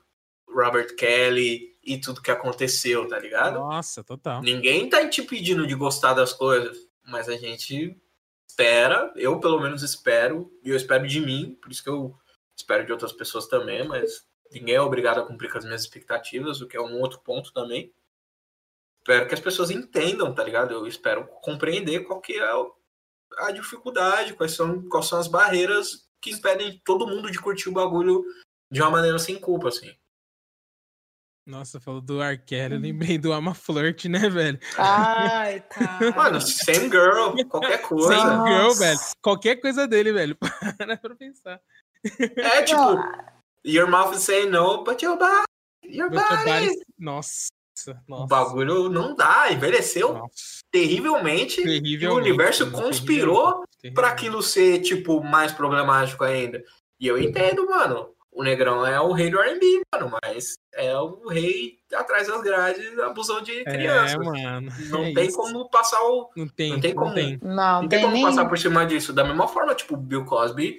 [0.50, 3.60] Robert Kelly e tudo que aconteceu, tá ligado?
[3.60, 4.42] Nossa, total.
[4.42, 7.98] Ninguém tá te pedindo de gostar das coisas, mas a gente
[8.48, 12.18] espera, eu pelo menos espero, e eu espero de mim, por isso que eu
[12.56, 16.62] espero de outras pessoas também, mas ninguém é obrigado a cumprir com as minhas expectativas,
[16.62, 17.94] o que é um outro ponto também.
[19.00, 20.74] Espero que as pessoas entendam, tá ligado?
[20.74, 22.44] Eu espero compreender qual que é
[23.38, 27.74] a dificuldade, quais são, quais são as barreiras que impedem todo mundo de curtir o
[27.74, 28.26] bagulho
[28.70, 29.96] de uma maneira sem culpa, assim.
[31.48, 32.18] Nossa, falou do.
[32.46, 34.60] Kelly, eu lembrei do Ama Flirt, né, velho?
[34.78, 35.98] Ai, tá.
[36.14, 38.10] Mano, same girl, qualquer coisa.
[38.10, 38.52] Sem Nossa.
[38.52, 39.00] girl, velho.
[39.22, 40.36] Qualquer coisa dele, velho.
[40.78, 41.62] Para pra pensar.
[42.36, 42.82] É tipo,
[43.66, 45.46] your mouth is saying no, but your body,
[45.86, 46.68] your But your body.
[46.68, 47.48] body- Nossa,
[48.08, 48.24] nossa.
[48.24, 51.64] O bagulho não dá, envelheceu Nossa, terrivelmente.
[51.64, 52.12] terrível.
[52.14, 53.64] o universo conspirou
[53.96, 56.62] pra aquilo ser, tipo, mais problemático ainda.
[57.00, 58.10] E eu entendo, mano.
[58.38, 63.00] O Negrão é o rei do R&B, mano, mas é o rei atrás das grades
[63.00, 64.16] abusando de É, crianças.
[64.24, 64.70] mano.
[64.92, 65.38] não é tem isso.
[65.38, 66.30] como passar o.
[66.38, 67.16] Não tem, não tem não como.
[67.16, 67.40] tem.
[67.42, 68.24] Não, Não tem tem como nem.
[68.24, 69.12] passar por cima disso.
[69.12, 70.78] Da mesma forma, tipo, Bill Cosby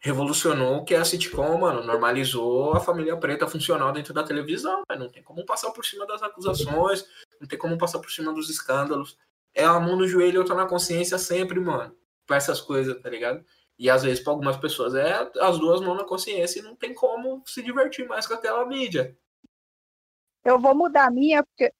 [0.00, 1.82] revolucionou o que é a sitcom, mano.
[1.82, 6.06] Normalizou a família preta funcional dentro da televisão, mas não tem como passar por cima
[6.06, 7.04] das acusações,
[7.40, 9.18] não tem como passar por cima dos escândalos.
[9.54, 11.92] É a mão no joelho e outra na consciência sempre, mano.
[12.26, 13.44] Pra essas coisas, tá ligado?
[13.78, 16.92] E às vezes, pra algumas pessoas, é as duas mãos na consciência e não tem
[16.92, 19.16] como se divertir mais com aquela mídia.
[20.44, 21.72] Eu vou mudar a minha, porque,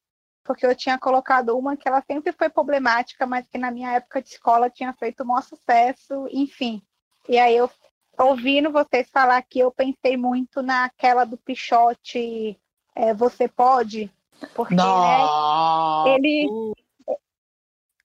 [0.44, 4.22] porque eu tinha colocado uma que ela sempre foi problemática, mas que na minha época
[4.22, 6.80] de escola tinha feito o maior sucesso, enfim.
[7.28, 7.68] E aí eu,
[8.18, 12.58] ouvindo vocês falar aqui, eu pensei muito naquela do Pichote,
[12.94, 14.10] é, Você Pode,
[14.54, 16.06] porque né, Não.
[16.06, 16.74] ele,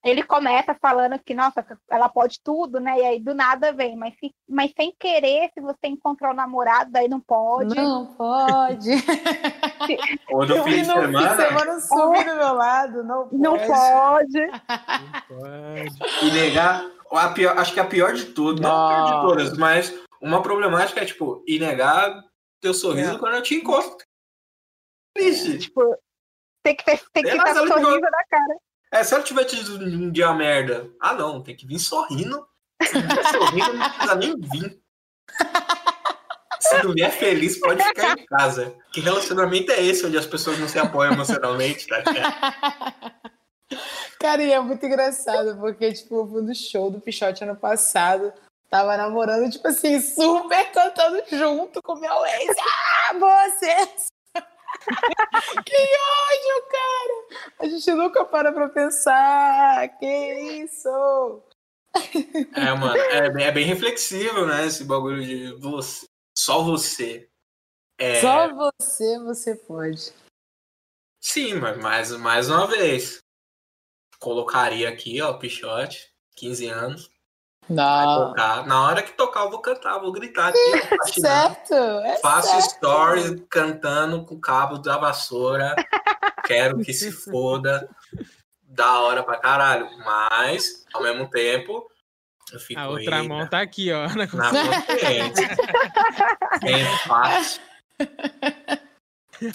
[0.04, 2.98] ele começa falando que, nossa, ela pode tudo, né?
[2.98, 6.90] E aí do nada vem, mas, se- mas sem querer, se você encontrar o namorado,
[6.92, 7.74] daí não pode.
[7.74, 8.88] Não pode.
[10.30, 13.02] Ou no Eu fim de no fim de semana, semana subir do meu lado.
[13.04, 13.38] Não pode.
[13.38, 14.40] Não pode.
[14.40, 14.58] não
[15.28, 16.26] pode.
[16.26, 16.84] e negar.
[17.10, 20.42] A pior, acho que a pior de tudo, não a pior de todas, mas uma
[20.42, 22.22] problemática é, tipo, e negar
[22.60, 23.18] teu sorriso É.
[23.18, 24.04] quando eu te encosto.
[25.16, 25.58] Triste.
[25.58, 25.96] Tipo,
[26.64, 28.56] tem que ter, tem que estar ela sorriso na cara.
[28.94, 32.46] É, se ela tiver tido um dia merda, ah não, tem que vir sorrindo.
[32.80, 34.80] Se não vier sorrindo, não precisa nem vir.
[36.60, 38.72] Se não vier feliz, pode ficar em casa.
[38.92, 42.04] Que relacionamento é esse onde as pessoas não se apoiam emocionalmente, tá?
[44.20, 48.32] Cara, e é muito engraçado, porque, tipo, eu fui no show do Pichote ano passado.
[48.70, 52.56] Tava namorando, tipo assim, super cantando junto com meu ex.
[52.60, 54.13] Ah, vocês!
[55.64, 57.54] Que ódio, cara!
[57.60, 59.88] A gente nunca para pra pensar.
[59.98, 61.42] Que isso?
[62.56, 64.66] É, mano, é, bem- é bem reflexivo, né?
[64.66, 66.06] Esse bagulho de você,
[66.36, 67.28] só você.
[67.98, 70.12] É, Só você, você pode.
[71.20, 73.20] Sim, mas mais, mais uma vez.
[74.18, 77.08] Colocaria aqui, ó, Pichote, 15 anos.
[77.68, 78.28] Não.
[78.28, 78.66] tocar.
[78.66, 80.58] Na hora que tocar, eu vou cantar, vou gritar aqui.
[80.98, 81.54] patinar.
[81.54, 82.70] Certo, é Faço certo.
[82.76, 85.74] stories cantando com o cabo da vassoura.
[86.44, 87.88] Quero que se foda.
[88.62, 89.88] Da hora pra caralho.
[90.04, 91.88] Mas, ao mesmo tempo,
[92.52, 94.08] eu fico A outra aí mão na, tá aqui, ó.
[94.08, 95.56] na na consciência.
[96.62, 97.62] Bem fácil.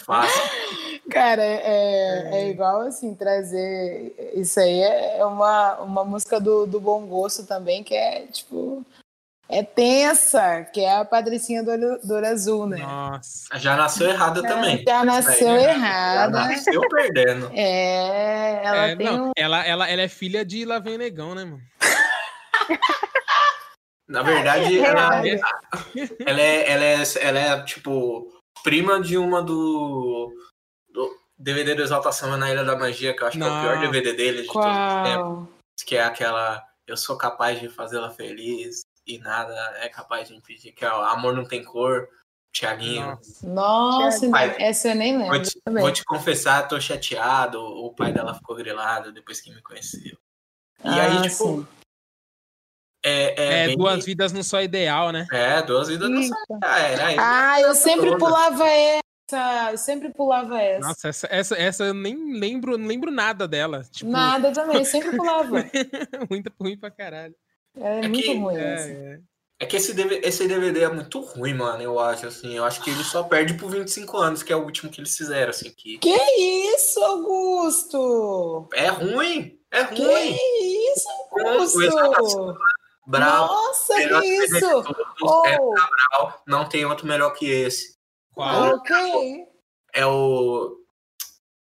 [0.05, 0.41] Fácil.
[1.09, 4.32] Cara, é, é igual assim, trazer.
[4.36, 8.86] Isso aí é uma, uma música do, do bom gosto também, que é tipo.
[9.51, 12.77] É tensa, que é a Patricinha do olho, do olho azul, né?
[12.77, 13.57] Nossa.
[13.57, 14.84] Já nasceu errada também.
[14.88, 16.30] Já nasceu Já errada.
[16.30, 17.49] nasceu perdendo.
[17.57, 19.32] É, ela É, tem não, um.
[19.36, 21.59] ela, ela, ela é filha de Lá Vem Negão, né, mano?
[24.07, 25.39] Na verdade, ela, É.
[26.27, 28.27] ela, é, ela, é, ela é, tipo,
[28.64, 30.32] prima de uma do,
[30.89, 33.62] do DVD do Exalta Samba na Ilha da Magia, que eu acho que é o
[33.62, 33.82] pior Não.
[33.82, 35.47] DVD dele de todos os tempos.
[35.47, 35.47] Qual?
[35.86, 40.72] Que é aquela Eu sou capaz de fazê-la feliz e nada é capaz de impedir.
[40.74, 42.07] Que é o Amor Não Tem Cor,
[42.53, 43.18] Tiaguinho.
[43.43, 43.47] Nossa.
[43.47, 45.82] Nossa, Pai, essa eu nem Vou lembro te, também.
[45.84, 47.62] vou te confessar, tô chateado.
[47.62, 50.18] O pai dela ficou grilado depois que me conheceu.
[50.84, 51.68] E aí, Ah, tipo, sim.
[53.04, 55.26] É, é, É, bem- duas vidas não só ideal, né?
[55.32, 56.34] É, duas vidas não Isso.
[56.64, 57.22] Ah, era isso.
[57.22, 58.18] Ah, eu sempre toda.
[58.18, 59.72] pulava essa.
[59.72, 60.88] Eu sempre pulava essa.
[60.88, 63.84] Nossa, essa, essa, essa eu nem lembro, não lembro nada dela.
[63.91, 65.64] Tipo, Nada também, sempre pulava.
[66.30, 67.36] muito ruim pra caralho.
[67.78, 68.89] É, É muito que- ruim É, essa.
[68.89, 69.20] é.
[69.62, 72.56] É que esse DVD, esse DVD é muito ruim, mano, eu acho, assim.
[72.56, 75.16] Eu acho que ele só perde por 25 anos, que é o último que eles
[75.18, 75.70] fizeram, assim.
[75.76, 76.10] Que Que
[76.76, 78.68] isso, Augusto?
[78.74, 80.38] é ruim, é Que ruim.
[80.95, 82.58] isso, Com o Exaltação, Augusto?
[83.10, 83.47] Bravo.
[83.53, 84.55] Nossa, que isso?
[84.68, 87.95] é Oh, Cabral, não tem outro melhor que esse.
[88.34, 88.76] Qual?
[88.76, 89.45] ok.
[89.95, 90.76] É o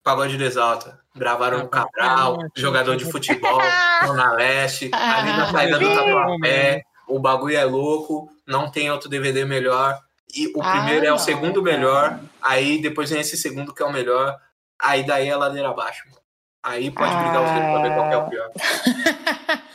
[0.03, 0.99] Pagode do Exalta.
[1.15, 3.61] Gravaram o Ah, Cabral, não, jogador de futebol,
[4.07, 5.95] Zona Leste, ali na saída do Ah.
[5.95, 6.83] Tatuapé.
[7.07, 10.01] O bagulho é louco, não tem outro DVD melhor.
[10.35, 12.19] E o Ah, primeiro é o segundo melhor.
[12.41, 14.35] Aí depois vem esse segundo que é o melhor.
[14.81, 16.03] Aí daí é ladeira abaixo.
[16.07, 16.21] mano.
[16.63, 18.51] Aí pode brigar os dois pra ver qual que é o pior.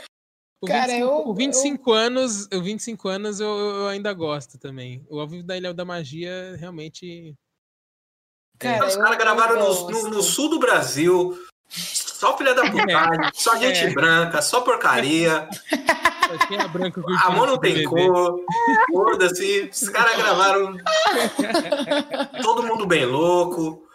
[0.61, 5.05] O Cara, 25, eu- o 25 anos, o 25 anos eu, eu ainda gosto também.
[5.09, 7.33] O Ao Vivo da Ilha da Magia realmente
[8.59, 11.37] Cara, Os eu- caras gravaram eu no, no- no sul do Brasil.
[11.69, 13.93] Só filha da putagem, só gente É.
[13.93, 15.47] branca, só porcaria.
[16.27, 18.43] só A mão não tem cor.
[18.91, 19.69] Foda-se.
[19.71, 20.75] Os caras gravaram.
[22.43, 23.87] Todo mundo bem louco.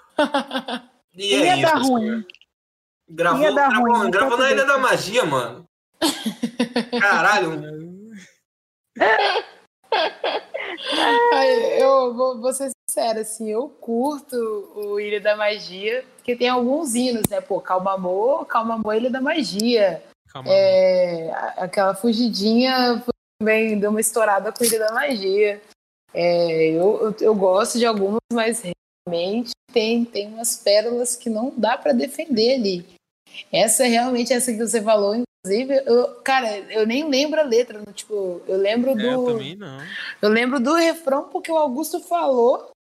[1.14, 1.62] E é Ia isso.
[1.62, 1.90] dar assim.
[1.90, 2.24] ruim.
[3.06, 4.78] Gravou, Ia dar gravou, ruim, gravou só na Ilha da.
[4.78, 5.68] Magia, mano.
[7.00, 7.62] Caralho.
[11.32, 14.36] Ai, Eu vou, vou ser sincera, assim, eu curto
[14.74, 17.40] o Ilha da Magia, porque tem alguns hinos, né?
[17.40, 20.02] Pô, Calma Amor, Calma Amor, Ilha da Magia.
[20.28, 20.48] Calma.
[20.52, 23.02] É, a- aquela fugidinha
[23.40, 25.60] também deu uma estourada com Ilha da Magia.
[26.12, 28.62] É, eu, eu, eu gosto de algumas, mas
[29.08, 32.86] realmente tem, tem umas pérolas que não dá pra defender ali.
[33.52, 37.92] Essa realmente, essa que você falou, inclusive, eu, cara, eu nem lembro a letra, no-
[37.92, 39.26] tipo, eu lembro É, eu do.
[39.32, 39.78] também não.
[40.22, 42.70] Eu lembro do refrão porque o Augusto falou.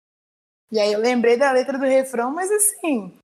[0.72, 3.16] E aí eu lembrei da letra do refrão, mas assim,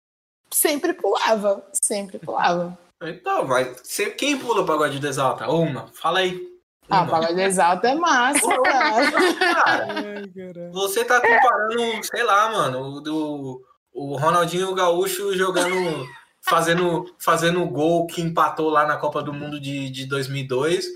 [0.52, 2.78] sempre pulava, sempre pulava.
[3.02, 5.48] Então, você, quem pula o pagode do Exalta?
[5.50, 5.88] Uma.
[5.88, 6.48] Fala aí.
[6.88, 7.06] Ah.
[7.06, 9.10] Pagode Exalto é massa, cara.
[9.38, 10.72] Cara, Ai, caralho.
[10.72, 16.06] você tá comparando, sei lá, mano, o do o Ronaldinho Gaúcho jogando,
[16.48, 20.86] fazendo, fazendo o gol que empatou lá na Copa do Mundo de, de 2002,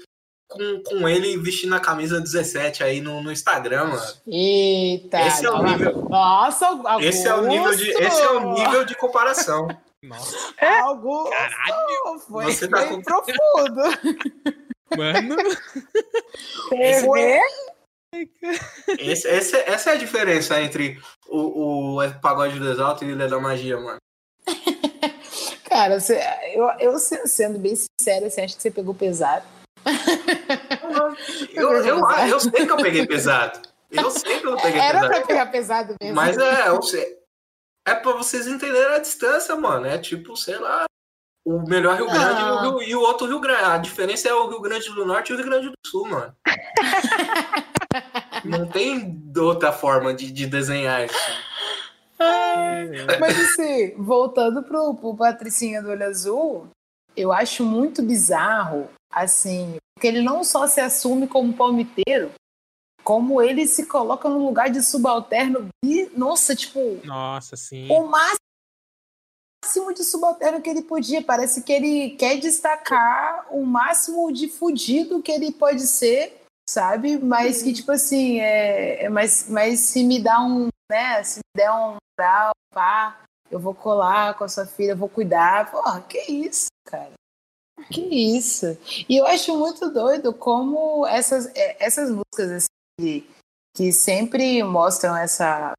[0.48, 4.12] com, com ele vestindo a camisa 17 aí no, no Instagram, mano.
[4.26, 5.20] Eita.
[5.26, 7.00] Esse é o nível- Nossa, Augusto.
[7.00, 9.66] Esse é o nível de, esse é o nível de comparação.
[10.02, 10.36] Nossa,
[10.82, 11.30] Augusto.
[11.30, 12.18] Caralho.
[12.28, 13.82] Foi Você tá bem com- profundo.
[14.96, 15.36] mano.
[16.72, 17.08] Esse-.
[19.00, 23.40] Esse, esse- essa é a diferença entre o, o pagode do Exalto e Ilha da
[23.40, 23.98] Magia, mano.
[25.74, 26.20] Cara, você-
[26.54, 29.44] eu, eu se- sendo bem sincera, você acha que você pegou pesado?
[31.52, 33.60] Eu, eu, eu sei que eu peguei pesado.
[33.90, 35.14] Eu sei que eu peguei Era pesado.
[35.18, 36.14] pra pegar pesado mesmo.
[36.14, 37.16] Mas é, eu sei-
[37.88, 39.86] é pra vocês entenderem a distância, mano.
[39.86, 40.84] É tipo, sei lá,
[41.44, 43.64] o melhor Rio Grande e o, Rio- e o outro Rio Grande.
[43.64, 46.32] A diferença é o Rio Grande do Norte e o Rio Grande do Sul, mano.
[48.44, 51.14] Não tem outra forma de, de desenhar isso.
[53.20, 56.68] Mas assim, voltando pro, pro Patricinha do Olho Azul,
[57.16, 62.32] eu acho muito bizarro, assim, porque ele não só se assume como palmiteiro,
[63.02, 67.86] como ele se coloca no lugar de subalterno e, nossa, tipo, Nossa, sim.
[67.90, 68.40] o máximo
[69.94, 71.22] de subalterno que ele podia.
[71.22, 77.18] Parece que ele quer destacar o máximo de fudido que ele pode ser, sabe?
[77.18, 81.22] Mas que, tipo assim, é, é mas, mas se me dá um, né?
[81.22, 85.08] Se me der um moral, pá, eu vou colar com a sua filha, eu vou
[85.08, 85.70] cuidar.
[85.70, 87.12] Porra, que isso, cara.
[87.90, 88.00] Que
[88.36, 88.66] isso.
[89.08, 92.66] E eu acho muito doido como essas, é, essas músicas assim,
[93.00, 93.30] que-
[93.76, 95.72] que sempre mostram essa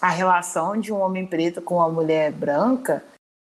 [0.00, 3.04] a relação de um homem preto com uma mulher branca,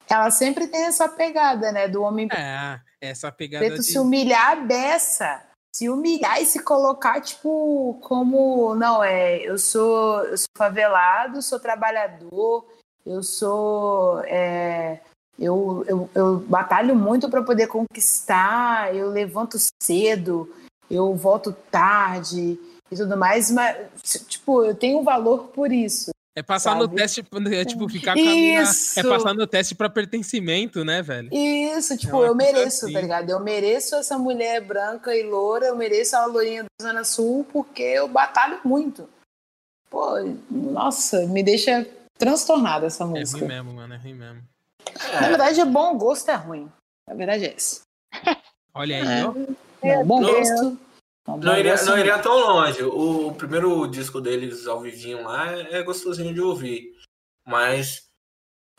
[0.09, 1.87] ela sempre tem essa pegada, né?
[1.87, 3.93] Do homem É, essa pegada preto de...
[3.93, 5.43] se humilhar a beça.
[5.75, 8.75] Se humilhar e se colocar, tipo, como.
[8.75, 9.39] Não, é.
[9.39, 12.67] Eu sou, eu sou favelado, sou trabalhador,
[13.07, 14.21] eu sou.
[14.25, 15.01] é,
[15.41, 20.53] eu, eu, eu batalho muito para poder conquistar, eu levanto cedo,
[20.91, 22.61] eu volto tarde
[22.91, 23.89] e tudo mais, mas,
[24.29, 26.11] tipo, eu tenho valor por isso.
[26.37, 26.95] É passar no sabe?
[26.97, 28.99] teste, é tipo, ficar com a mina- Isso.
[29.01, 31.29] É passar no teste pra pertencimento, né, velho?
[31.33, 32.95] Isso, tipo, uma eu mereço, assim.
[32.95, 33.31] tá ligado?
[33.31, 37.83] Eu mereço essa mulher branca e loura, eu mereço a lourinha da Zona Sul porque
[37.83, 39.09] eu batalho muito.
[39.91, 40.07] Pô,
[40.49, 41.85] nossa, me deixa
[42.17, 43.39] transtornada essa É música.
[43.41, 44.43] ruim mesmo, mano, é ruim mesmo.
[45.15, 46.71] Na verdade, é bom gosto é ruim.
[47.09, 47.81] Na verdade é essa.
[48.73, 49.27] Olha aí, É.
[49.27, 49.33] ó.
[49.99, 50.79] Não, bom gosto.
[51.39, 52.83] Não, iria, gosto não iria tão longe.
[52.83, 56.93] O, o primeiro disco deles ao vivinho lá é, é gostosinho de ouvir.
[57.47, 58.11] Mas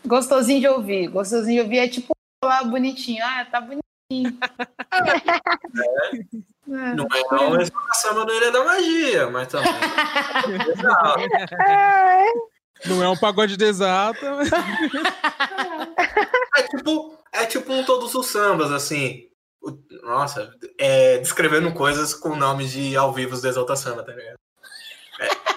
[0.05, 1.07] Gostosinho de ouvir.
[1.07, 2.11] Gostosinho de ouvir é tipo
[2.43, 3.23] falar bonitinho.
[3.23, 3.81] Ah, tá bonitinho.
[6.69, 9.69] É, não é uma explicação do Ilha da Magia, mas também.
[12.85, 14.25] não é um pagode de exata.
[16.55, 19.27] É tipo, é tipo um todos os sambas, assim.
[20.03, 24.37] Nossa, é, descrevendo coisas com nomes de ao vivo do Exalta Samba, tá ligado?
[25.19, 25.51] É,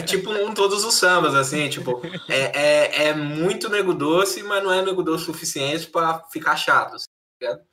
[0.00, 4.62] é tipo um todos os sambas, assim, tipo, é, é, é muito nego doce, mas
[4.62, 7.04] não é nego doce o suficiente para ficar chato, tá
[7.40, 7.64] ligado?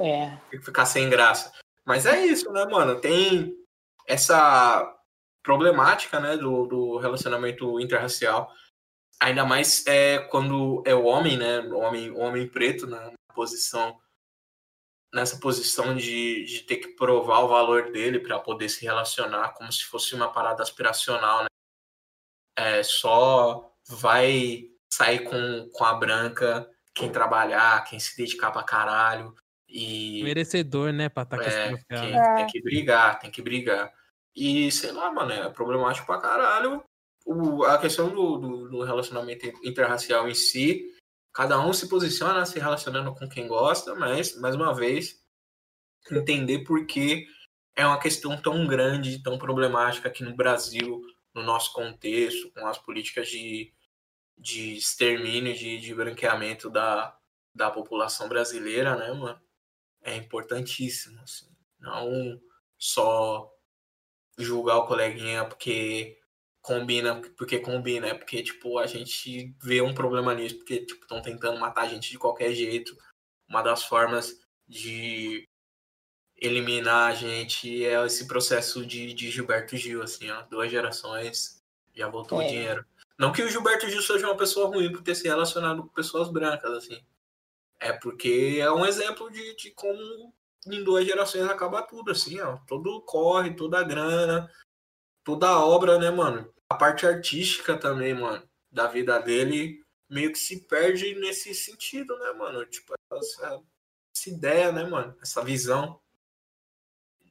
[0.00, 0.38] É.
[0.62, 1.52] Ficar sem graça.
[1.84, 3.00] Mas é isso, né, mano?
[3.00, 3.54] Tem
[4.06, 4.96] essa
[5.42, 8.50] problemática, né, do, do relacionamento interracial.
[9.20, 13.98] Ainda mais é quando é o homem, né, o homem, o homem preto, né, posição
[15.12, 19.70] nessa posição de, de ter que provar o valor dele para poder se relacionar como
[19.70, 21.46] se fosse uma parada aspiracional, né?
[22.56, 29.34] É, só vai sair com, com a branca quem trabalhar, quem se dedicar pra caralho.
[29.68, 32.34] E, Merecedor, né, pra estar tá é, quem, é.
[32.36, 33.92] Tem que brigar, tem que brigar.
[34.34, 36.84] E, sei lá, mano, é problemático pra caralho.
[37.24, 40.91] O, a questão do, do, do, relacionamento interracial em si,
[41.32, 45.20] cada um se posiciona se relacionando com quem gosta, mas, mais uma vez,
[46.10, 47.26] entender por que
[47.74, 51.00] é uma questão tão grande, tão problemática aqui no Brasil,
[51.34, 53.72] no nosso contexto, com as políticas de,
[54.36, 57.16] de extermínio, de, de branqueamento da,
[57.54, 59.40] da população brasileira, né, mano?
[60.02, 61.20] é importantíssimo.
[61.20, 61.48] Assim.
[61.78, 62.40] Não
[62.78, 63.50] só
[64.38, 66.18] julgar o coleguinha porque
[66.62, 71.20] combina, porque combina, é porque, tipo, a gente vê um problema nisso, porque, tipo, estão
[71.20, 72.96] tentando matar a gente de qualquer jeito.
[73.48, 75.46] Uma das formas de
[76.36, 81.62] eliminar a gente é esse processo de, de Gilberto Gil, assim, ó, duas gerações
[81.94, 82.44] já voltou é.
[82.44, 82.86] o dinheiro.
[83.18, 86.30] Não que o Gilberto Gil seja uma pessoa ruim por ter se relacionado com pessoas
[86.30, 87.04] brancas, assim.
[87.78, 90.32] É porque é um exemplo de, de como
[90.66, 92.56] em duas gerações acaba tudo, assim, ó.
[92.66, 94.50] Todo corre, toda a grana,
[95.24, 96.51] toda a obra, né, mano?
[96.72, 102.32] A parte artística também, mano, da vida dele meio que se perde nesse sentido, né,
[102.32, 102.64] mano?
[102.64, 103.62] Tipo, essa,
[104.16, 105.14] essa ideia, né, mano?
[105.20, 106.00] Essa visão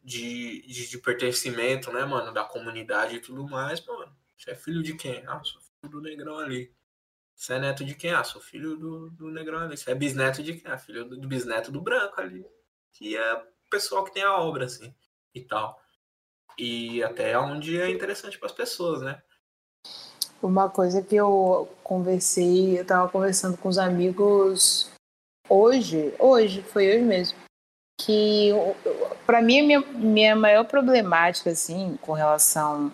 [0.03, 2.31] de, de, de, pertencimento, né, mano?
[2.31, 4.15] Da comunidade e tudo mais, mano.
[4.37, 5.25] Você é filho de quem?
[5.25, 6.71] Ah, sou filho do negrão ali.
[7.35, 8.11] Você é neto de quem?
[8.11, 9.75] Ah, sou filho do, do negrão ali.
[9.75, 10.71] Você é bisneto de quem?
[10.71, 12.45] Ah, filho do, do bisneto do branco ali.
[12.93, 14.93] Que é o pessoal que tem a obra, assim,
[15.33, 15.81] e tal.
[16.59, 19.19] E até onde é interessante para as pessoas, né?
[20.41, 24.89] Uma coisa que eu conversei, eu tava conversando com os amigos
[25.47, 27.37] hoje, hoje, foi hoje mesmo,
[27.99, 28.51] que
[29.25, 32.91] para mim a minha, minha maior problemática, assim, com relação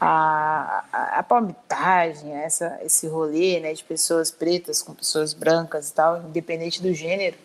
[0.00, 5.94] a, a, a palmitagem, essa, esse rolê né, de pessoas pretas com pessoas brancas e
[5.94, 7.36] tal, independente do gênero,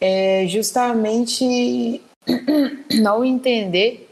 [0.00, 2.02] é justamente
[3.00, 4.08] não entender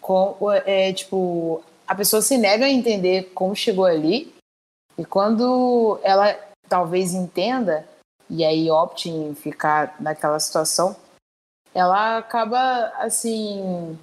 [0.00, 4.34] como, é, tipo, a pessoa se nega a entender como chegou ali
[4.96, 6.36] e quando ela
[6.68, 7.86] talvez entenda
[8.28, 10.96] e aí opte em ficar naquela situação,
[11.74, 13.98] ela acaba assim,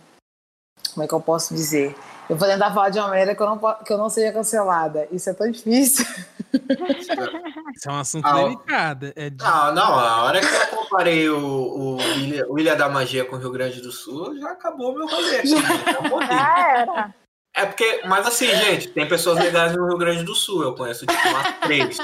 [0.94, 1.96] como é que eu posso dizer?
[2.30, 5.08] Eu vou tentar falar de uma maneira que eu não, que eu não seja cancelada.
[5.12, 6.06] Isso é tão difícil.
[7.76, 9.12] Isso é um assunto ah, delicado.
[9.16, 9.44] É de...
[9.44, 13.36] Não, não, a hora que eu comparei o, o, Ilha, o Ilha da Magia com
[13.36, 15.40] o Rio Grande do Sul, já acabou o meu rolê.
[15.40, 17.14] Assim, já era.
[17.62, 20.64] É porque, mas assim, gente, tem pessoas legais no Rio Grande do Sul.
[20.64, 21.98] Eu conheço tipo umas três.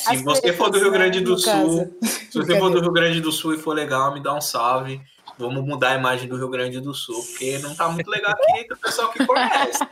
[0.00, 3.32] Se você for do Rio Grande do Sul, se você for do Rio Grande do
[3.32, 5.00] Sul e for legal, me dá um salve.
[5.38, 8.60] Vamos mudar a imagem do Rio Grande do Sul, porque não tá muito legal aqui
[8.60, 9.86] entre o pessoal que conhece.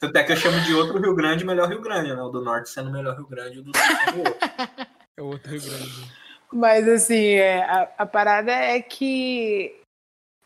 [0.00, 2.22] Até que eu chamo de outro Rio Grande melhor Rio Grande, né?
[2.22, 4.48] O do norte sendo o melhor Rio Grande e o do sul sendo o outro.
[5.16, 6.12] É outro Rio Grande.
[6.52, 9.74] Mas assim, é, a, a parada é que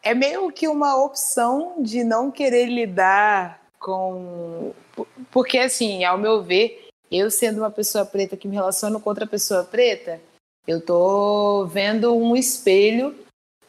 [0.02, 4.72] é meio que uma opção de não querer lidar com.
[5.30, 9.26] Porque, assim, ao meu ver, eu sendo uma pessoa preta que me relaciono com outra
[9.26, 10.20] pessoa preta,
[10.66, 13.14] eu tô vendo um espelho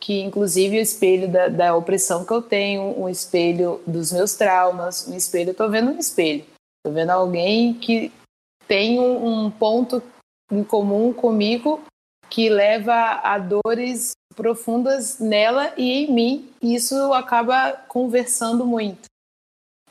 [0.02, 5.08] que inclusive o espelho da, da opressão que eu tenho, um espelho dos meus traumas,
[5.08, 6.44] um espelho, eu tô vendo um espelho.
[6.84, 8.12] Tô vendo alguém que
[8.68, 10.02] tem um, um ponto
[10.52, 11.84] em comum comigo
[12.32, 19.06] que leva a dores profundas nela e em mim, e isso acaba conversando muito.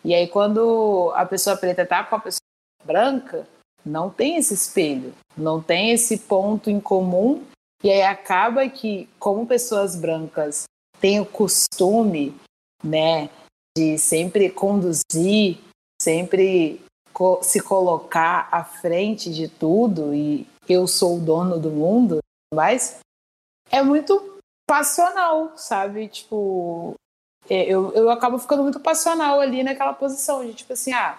[0.04, 2.40] E aí quando a pessoa preta tá com a pessoa
[2.84, 3.46] branca,
[3.86, 7.44] não tem esse espelho, não tem esse ponto em comum
[7.84, 10.64] e aí acaba que, como pessoas brancas
[11.00, 12.34] têm o costume,
[12.82, 13.30] né,
[13.78, 15.58] de sempre conduzir,
[16.02, 16.82] sempre
[17.12, 22.18] co se colocar à frente de tudo e eu sou o dono do mundo,
[22.52, 22.98] mas
[23.70, 24.39] é muito
[24.70, 26.06] passional, sabe?
[26.06, 26.94] Tipo,
[27.48, 31.18] é, eu, eu acabo ficando muito passional ali naquela posição de tipo assim, ah,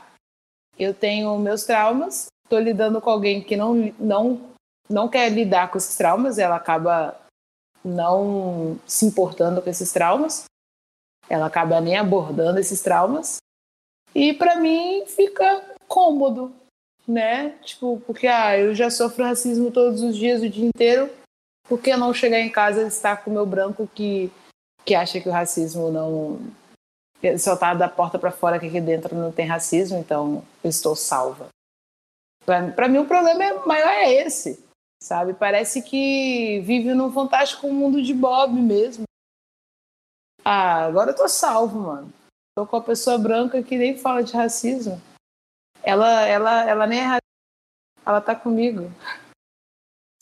[0.80, 4.56] eu tenho meus traumas, tô lidando com alguém que não, não,
[4.90, 7.19] não quer lidar com esses traumas, ela acaba
[7.84, 10.45] não se importando com esses traumas,
[11.28, 13.40] ela acaba nem abordando esses traumas,
[14.15, 16.56] e para mim fica cômodo,
[17.06, 17.49] né?
[17.64, 21.10] Tipo, porque ah, eu já sofro racismo todos os dias, o dia inteiro,
[21.72, 24.30] por que não chegar em casa e estar com o meu branco que,
[24.84, 26.38] que acha que o racismo não.
[27.39, 30.98] Só tá da porta para fora que aqui dentro não tem racismo, então eu estou
[30.98, 31.48] salva.
[32.45, 34.61] Para mim, o problema é, maior é esse,
[35.02, 35.34] sabe?
[35.34, 39.06] Parece que vive num fantástico mundo de Bob mesmo.
[40.43, 42.11] Ah, agora eu tô salvo, mano.
[42.53, 45.02] Tô com a pessoa branca que nem fala de racismo.
[45.81, 47.22] Ela, ela, ela nem é racista.
[48.06, 48.91] Ela tá comigo.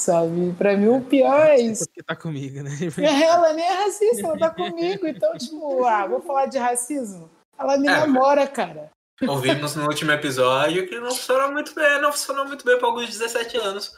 [0.10, 0.54] Sabe?
[0.58, 1.86] Pra mim o pior é isso.
[1.86, 2.72] Porque tá comigo, né?
[2.98, 5.06] Ela nem é racista, ela tá comigo.
[5.06, 7.30] Então, tipo, ah, vou falar de racismo.
[7.56, 8.90] Ela me é, namora, cara.
[9.22, 13.06] Ouvimos no último episódio que não funcionou muito bem, não funcionou muito bem para alguns
[13.06, 13.96] 17 anos.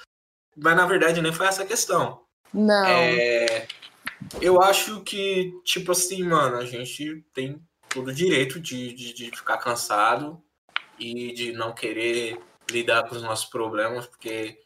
[0.57, 2.23] Mas na verdade nem foi essa a questão.
[2.53, 2.85] Não.
[2.85, 3.65] É,
[4.41, 9.25] eu acho que, tipo assim, mano, a gente tem todo o direito de, de, de
[9.27, 10.43] ficar cansado
[10.99, 12.37] e de não querer
[12.69, 14.59] lidar com os nossos problemas, porque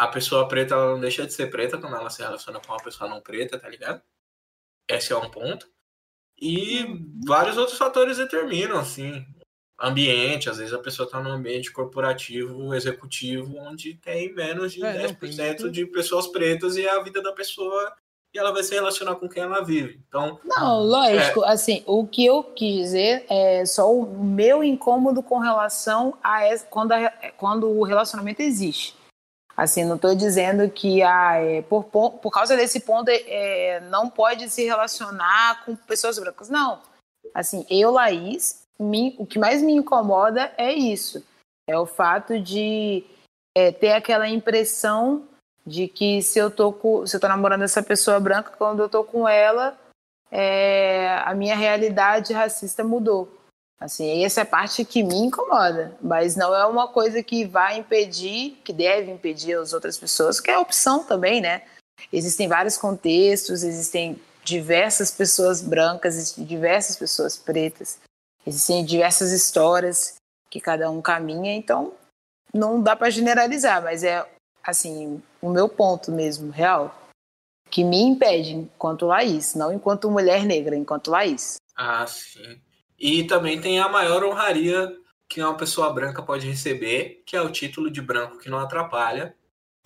[0.00, 2.82] a pessoa preta ela não deixa de ser preta quando ela se relaciona com uma
[2.82, 4.00] pessoa não preta, tá ligado?
[4.88, 5.68] Esse é um ponto.
[6.40, 6.86] E
[7.26, 9.26] vários outros fatores determinam, assim,
[9.78, 15.06] ambiente, às vezes a pessoa está num ambiente corporativo, executivo, onde tem menos de é,
[15.06, 17.94] 10% não, de pessoas pretas e a vida da pessoa
[18.32, 20.00] e ela vai se relacionar com quem ela vive.
[20.08, 21.52] Então, não, lógico, é...
[21.52, 26.40] assim, o que eu quis dizer é só o meu incômodo com relação a
[26.70, 28.98] quando, a, quando o relacionamento existe.
[29.60, 34.48] Assim, não estou dizendo que ah, é, por, por causa desse ponto é, não pode
[34.48, 36.48] se relacionar com pessoas brancas.
[36.48, 36.80] Não.
[37.34, 41.22] Assim, eu, Laís, me, o que mais me incomoda é isso.
[41.68, 43.04] É o fato de
[43.54, 45.28] é, ter aquela impressão
[45.66, 48.88] de que se eu tô com, se eu tô namorando essa pessoa branca, quando eu
[48.88, 49.78] tô com ela,
[50.30, 53.30] é, a minha realidade racista mudou.
[53.80, 57.78] Assim, essa é a parte que me incomoda, mas não é uma coisa que vai
[57.78, 61.62] impedir, que deve impedir as outras pessoas, que é opção também, né?
[62.12, 67.98] Existem vários contextos, existem diversas pessoas brancas, existem diversas pessoas pretas,
[68.46, 70.16] existem diversas histórias
[70.50, 71.94] que cada um caminha, então
[72.52, 74.26] não dá para generalizar, mas é
[74.62, 76.94] assim, o meu ponto mesmo, real,
[77.70, 81.56] que me impede enquanto Laís, não enquanto mulher negra, enquanto Laís.
[81.74, 82.60] Ah, sim.
[83.00, 84.94] E também tem a maior honraria
[85.26, 89.34] que uma pessoa branca pode receber, que é o título de branco que não atrapalha,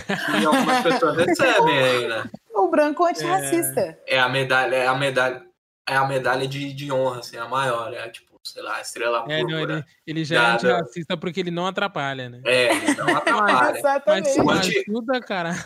[0.05, 2.25] que algumas pessoas recebem aí, né?
[2.57, 3.99] O branco antirracista.
[4.07, 5.45] É, é a medalha, é a medalha,
[5.89, 9.43] é a medalha de, de honra, assim, a maior, é tipo, sei lá, estrela é,
[9.43, 12.41] não, ele, ele já é antirracista porque ele não atrapalha, né?
[12.45, 13.79] É, ele não atrapalha.
[13.79, 14.43] Exatamente.
[14.43, 14.85] Mas anti...
[14.89, 15.59] ajuda, caralho.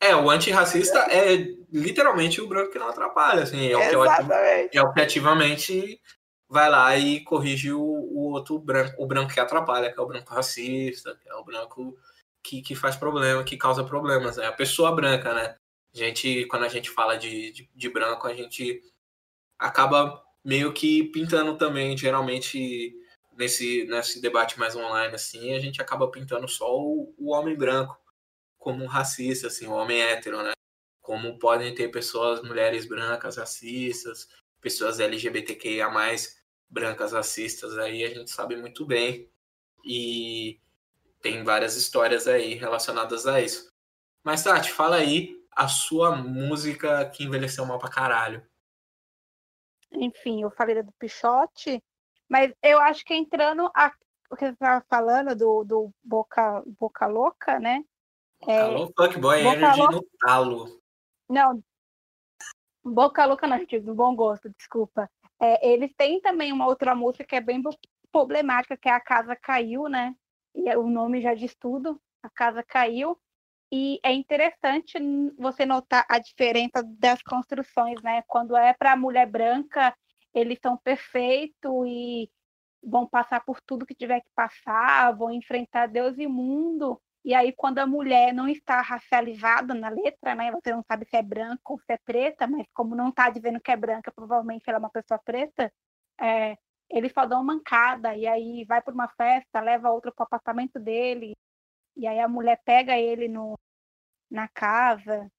[0.00, 4.82] É, o antirracista é literalmente o branco que não atrapalha, assim, é o, que, é
[4.82, 6.00] o que ativamente
[6.54, 10.06] vai lá e corrige o, o, outro branco, o branco que atrapalha, que é o
[10.06, 11.98] branco racista, que é o branco
[12.40, 14.38] que, que faz problema, que causa problemas.
[14.38, 15.56] É a pessoa branca, né?
[15.92, 18.80] A gente, quando a gente fala de, de, de branco, a gente
[19.58, 22.94] acaba meio que pintando também, geralmente
[23.36, 27.98] nesse, nesse debate mais online, assim, a gente acaba pintando só o, o homem branco
[28.58, 30.52] como um racista, assim, o homem hétero, né?
[31.02, 34.28] Como podem ter pessoas, mulheres brancas racistas,
[34.60, 35.90] pessoas LGBTQIA+,
[36.68, 39.28] brancas racistas aí, a gente sabe muito bem.
[39.84, 40.60] E
[41.20, 43.72] tem várias histórias aí relacionadas a isso.
[44.22, 48.46] Mas, Tati, fala aí a sua música que envelheceu mal pra caralho.
[49.92, 51.82] Enfim, eu falei do Pichote,
[52.28, 53.92] mas eu acho que entrando a,
[54.30, 57.84] o que você estava falando do, do Boca, Boca Louca, né?
[58.40, 59.96] Boca é, Louca, Fuckboy Energy Louca...
[59.96, 60.82] no talo.
[61.28, 61.62] Não,
[62.84, 65.08] Boca Louca não, do bom gosto, desculpa.
[65.40, 67.62] É, eles têm também uma outra música que é bem
[68.12, 70.14] problemática, que é A Casa Caiu, né?
[70.54, 73.18] E o nome já diz tudo, A Casa Caiu.
[73.72, 74.94] E é interessante
[75.36, 78.22] você notar a diferença das construções, né?
[78.28, 79.94] Quando é para a mulher branca,
[80.32, 82.30] eles são perfeitos e
[82.82, 87.00] vão passar por tudo que tiver que passar, vão enfrentar Deus e mundo.
[87.24, 90.50] E aí, quando a mulher não está racializada na letra, né?
[90.52, 93.60] Você não sabe se é branca ou se é preta, mas como não está dizendo
[93.60, 95.72] que é branca, provavelmente ela é uma pessoa preta,
[96.20, 96.58] é,
[96.90, 100.26] ele só dá uma mancada, e aí vai para uma festa, leva outro para o
[100.26, 101.34] apartamento dele,
[101.96, 103.58] e aí a mulher pega ele no,
[104.30, 105.30] na casa.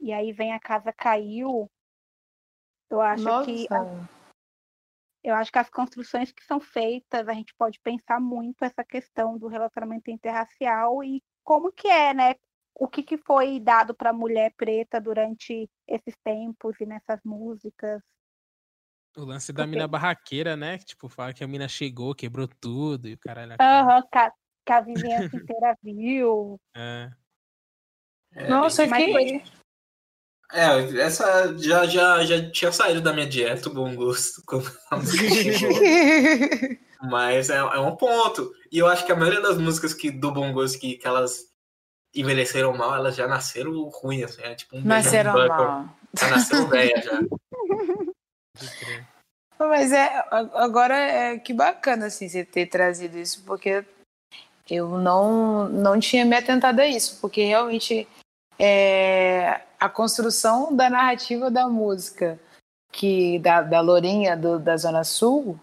[0.00, 1.68] e aí vem a casa caiu,
[2.88, 3.46] eu acho Nossa.
[3.46, 3.66] que
[5.24, 9.38] eu acho que as construções que são feitas, a gente pode pensar muito essa questão
[9.38, 12.34] do relacionamento interracial e como que é, né?
[12.74, 18.02] O que, que foi dado para a mulher preta durante esses tempos e nessas músicas.
[19.16, 20.76] O lance da Porque- mina barraqueira, né?
[20.78, 23.54] Que, tipo, fala que a mina chegou, quebrou tudo e o caralho.
[23.60, 24.32] Aham, que, a-
[24.66, 24.80] que a
[25.30, 26.60] vizinhança inteira viu.
[26.76, 27.10] É.
[28.32, 29.63] É, Nossa, Mas que.
[30.54, 34.40] É, essa já, já, já tinha saído da minha dieta, o bom gosto.
[37.02, 38.52] Mas é, é um ponto.
[38.70, 41.52] E eu acho que a maioria das músicas que, do bom gosto que, que elas
[42.14, 44.42] envelheceram mal, elas já nasceram ruim, assim.
[44.42, 45.88] É tipo um Nasceram mal.
[46.18, 47.20] Já nasceram velha já.
[49.58, 53.84] Mas é, agora é que bacana assim você ter trazido isso, porque
[54.70, 58.06] eu não, não tinha me atentado a isso, porque realmente
[58.58, 62.38] é, a construção da narrativa da música
[62.92, 65.58] que da, da Lourinha do- da Zona Sul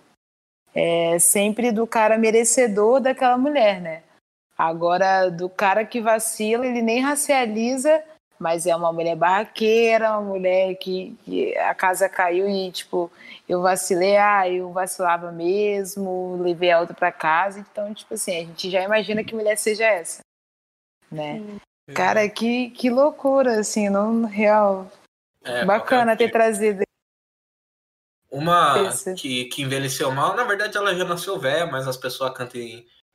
[0.75, 4.03] é sempre do cara merecedor daquela mulher, né?
[4.57, 8.03] Agora, do cara que vacila, ele nem racializa,
[8.37, 13.11] mas é uma mulher barraqueira, uma mulher que, que a casa caiu e, tipo,
[13.47, 17.59] eu vacilei, ah, eu vacilava mesmo, levei a outra pra casa.
[17.59, 20.19] Então, tipo assim, a gente já imagina que mulher seja essa,
[21.11, 21.41] né?
[21.93, 24.91] Cara, que, que loucura, assim, não real.
[25.43, 26.83] É, Bacana ter trazido.
[28.29, 29.13] Uma Esse.
[29.15, 32.61] que, que envelheceu mal, na verdade ela já nasceu velha, mas as pessoas cantam.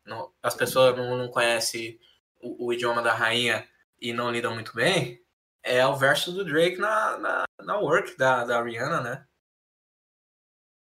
[0.04, 1.98] Não, as pessoas não, não conhecem
[2.40, 3.66] o, o idioma da rainha
[4.00, 5.24] e não lidam muito bem.
[5.62, 9.26] É o verso do Drake na, na, na work da, da Rihanna, né?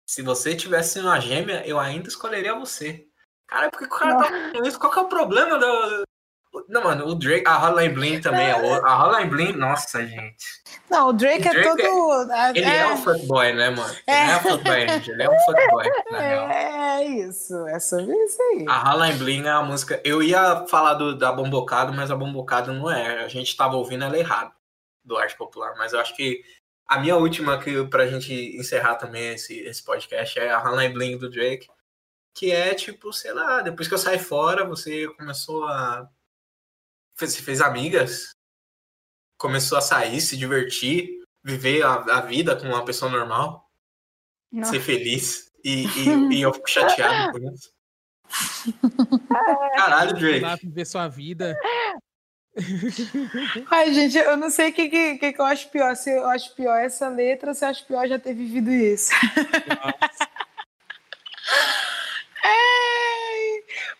[0.07, 3.07] Se você tivesse uma gêmea, eu ainda escolheria você.
[3.47, 4.79] Cara, porque o cara tá falando isso?
[4.79, 6.03] Qual que é o problema do.
[6.67, 8.87] Não, mano, o Drake, a Hotline Bling também é outra.
[8.89, 10.35] A Hotline Bling, nossa, gente.
[10.89, 12.31] Não, o Drake, O Drake é todo.
[12.55, 13.93] Ele é, um fuckboy, né, mano?
[14.07, 14.31] Ele É.
[14.31, 15.11] é um fuckboy, gente.
[15.11, 16.49] Ele é um fuckboy, na real.
[16.49, 18.65] É, é isso, é sobre isso aí.
[18.67, 20.01] A Hotline Bling é uma música.
[20.03, 23.23] Eu ia falar do, da Bombocado, mas a Bombocado não é.
[23.23, 24.51] A gente tava ouvindo ela errado,
[25.03, 25.75] do Arte Popular.
[25.77, 26.41] Mas eu acho que
[26.87, 31.17] a minha última, que, pra gente encerrar também esse, esse podcast, é a Hotline Bling
[31.17, 31.67] do Drake.
[32.35, 36.09] Que é tipo, sei lá, depois que eu saí fora, você começou a.
[37.19, 38.29] fez- Você fez amigas,
[39.37, 43.69] começou a sair, se divertir, viver a, a vida com uma pessoa normal,
[44.51, 44.71] Nossa.
[44.71, 45.49] ser feliz.
[45.63, 47.69] E, e, e eu fico chateado por isso.
[49.75, 50.65] Caralho, Drake.
[50.65, 51.57] viver sua vida.
[53.71, 55.95] Ai, gente, eu não sei o que, que, que que eu acho pior.
[55.95, 59.11] Se eu acho pior essa letra ou se eu acho pior já ter vivido isso.
[59.83, 59.93] Ai,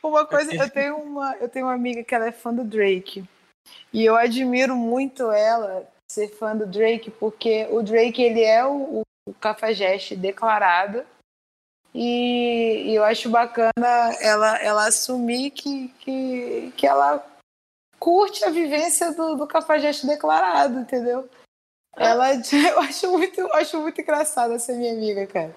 [0.03, 3.23] uma coisa, eu tenho uma, eu tenho uma amiga que ela é fã do Drake.
[3.93, 9.03] E eu admiro muito ela ser fã do Drake, porque o Drake ele é o,
[9.27, 11.05] o cafajeste declarado.
[11.93, 13.71] E, e eu acho bacana
[14.19, 17.25] ela, ela assumir que, que, que ela
[17.97, 21.27] curte a vivência do, do cafajeste declarado, entendeu?
[21.95, 22.29] Ela,
[22.69, 25.55] eu acho muito, eu acho muito engraçada essa minha amiga, cara.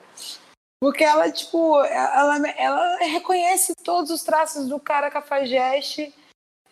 [0.83, 6.13] Porque ela, tipo, ela, ela reconhece todos os traços do cara cafajeste,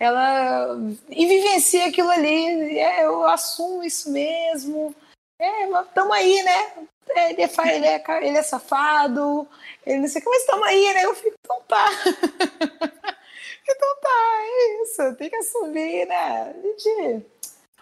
[0.01, 0.77] ela
[1.09, 2.77] e vivencia aquilo ali.
[2.77, 4.93] É, eu assumo isso mesmo.
[5.39, 6.73] É, mas tamo aí, né?
[7.09, 9.47] Ele é, ele é, ca- ele é safado,
[9.87, 11.05] ele não sei o que, mas tamo aí, né?
[11.05, 11.87] Eu fico, então tá.
[13.63, 16.53] então tá, é isso, tem que assumir, né?
[16.77, 17.27] Gente.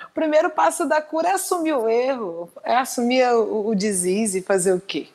[0.05, 4.75] O primeiro passo da cura é assumir o erro, é assumir o, o e fazer
[4.75, 5.09] o quê?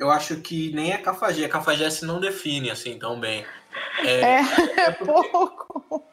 [0.00, 1.44] Eu acho que nem a Cafajé.
[1.44, 3.44] A Cafajé se não define assim tão bem.
[3.98, 4.40] É, É, é
[4.88, 6.08] é pouco.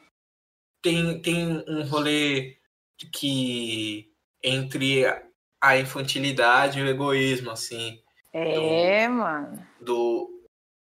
[0.82, 2.58] tem, tem um rolê
[3.14, 4.12] que
[4.44, 5.06] entre
[5.62, 8.04] a infantilidade e o egoísmo, assim,
[8.34, 9.66] É, mano.
[9.80, 10.44] do,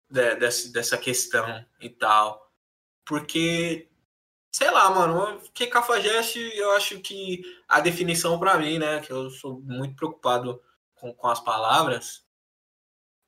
[0.09, 2.49] de- dessa, dessa questão e tal.
[3.05, 3.89] Porque,
[4.55, 9.29] sei lá, mano, que cafajeste, eu acho que a definição pra mim, né, que eu
[9.29, 10.61] sou muito preocupado
[10.95, 12.22] com, com as palavras,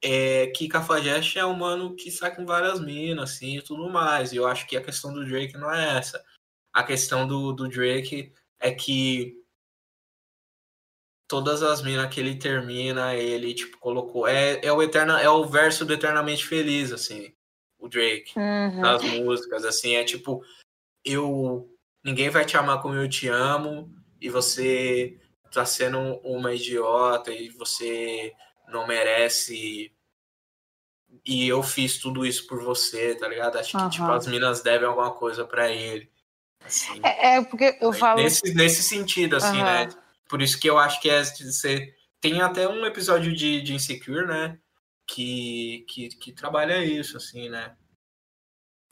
[0.07, 4.31] é que cafajeste é um mano que sai com várias minas, assim, e tudo mais.
[4.31, 6.23] E eu acho que a questão do Drake não é essa.
[6.71, 9.33] A questão do, do Drake é que
[11.27, 14.27] todas as minas que ele termina, ele, tipo, colocou...
[14.27, 17.33] É, é, o, eterna, é o verso do Eternamente Feliz, assim,
[17.79, 18.81] o Drake Uhum.
[18.81, 20.43] nas músicas, assim, é tipo,
[21.03, 21.67] eu
[22.03, 23.91] ninguém vai te amar como eu te amo
[24.21, 25.19] e você
[25.51, 28.31] tá sendo uma idiota e você
[28.67, 29.94] não merece
[31.25, 33.57] e eu fiz tudo isso por você, tá ligado?
[33.57, 36.09] Acho que tipo as minas devem alguma coisa pra ele.
[36.63, 38.21] Assim, É, é porque eu falo.
[38.21, 39.85] nesse, nesse sentido, assim, Aham.
[39.85, 39.89] né?
[40.27, 41.95] Por isso que eu acho que é de ser.
[42.21, 44.57] Tem até um episódio de, de Insecure, né?
[45.07, 47.75] Que, que, que trabalha isso, assim, né?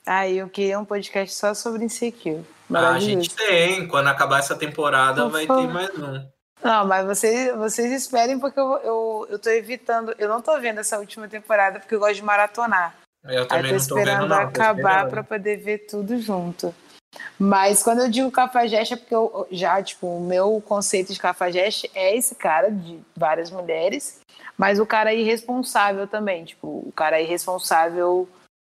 [0.06, 2.44] Ai, eu queria um podcast só sobre Insecure.
[2.72, 3.88] Ah, a gente tem.
[3.88, 5.62] Quando acabar essa temporada, Por vai favor.
[5.68, 6.30] ter mais um.
[6.64, 10.16] Não, mas vocês, vocês esperem, porque eu, eu, eu tô evitando.
[10.18, 12.96] Eu não tô vendo essa última temporada, porque eu gosto de maratonar.
[13.26, 14.38] Eu Aí também não tô esperando não.
[14.38, 16.74] acabar pra poder ver tudo junto.
[17.38, 21.90] Mas quando eu digo cafajeste, é porque eu já, tipo, o meu conceito de cafajeste
[21.94, 24.20] é esse cara de várias mulheres,
[24.58, 28.28] mas o cara irresponsável também, tipo, o cara irresponsável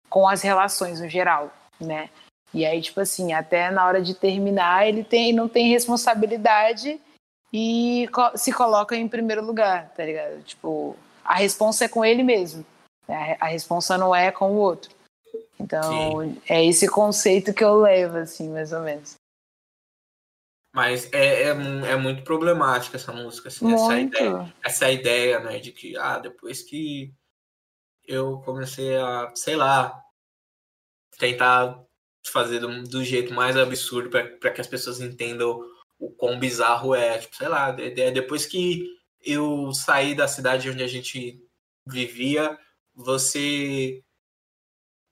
[0.09, 2.09] com as relações no geral, né?
[2.53, 6.99] E aí, tipo assim, até na hora de terminar, ele tem, não tem responsabilidade
[7.51, 10.41] e co- se coloca em primeiro lugar, tá ligado?
[10.43, 12.65] Tipo, a responsa é com ele mesmo.
[13.07, 13.35] né?
[13.39, 14.91] A responsa não é com o outro.
[15.59, 19.15] Então, é esse conceito que eu levo, assim, mais ou menos.
[20.73, 24.15] Mas é, é, é muito problemática essa música, assim, essa Muito.
[24.17, 24.53] ideia.
[24.63, 27.13] essa ideia, né, de que, ah, depois que
[28.07, 30.01] eu comecei a, sei lá,
[31.19, 31.79] tentar
[32.25, 35.61] fazer do, do jeito mais absurdo para que as pessoas entendam
[36.01, 38.89] o quão bizarro é, tipo, sei lá, de- de- depois que
[39.23, 41.39] eu saí da cidade onde a gente
[41.87, 42.57] vivia,
[42.95, 44.03] você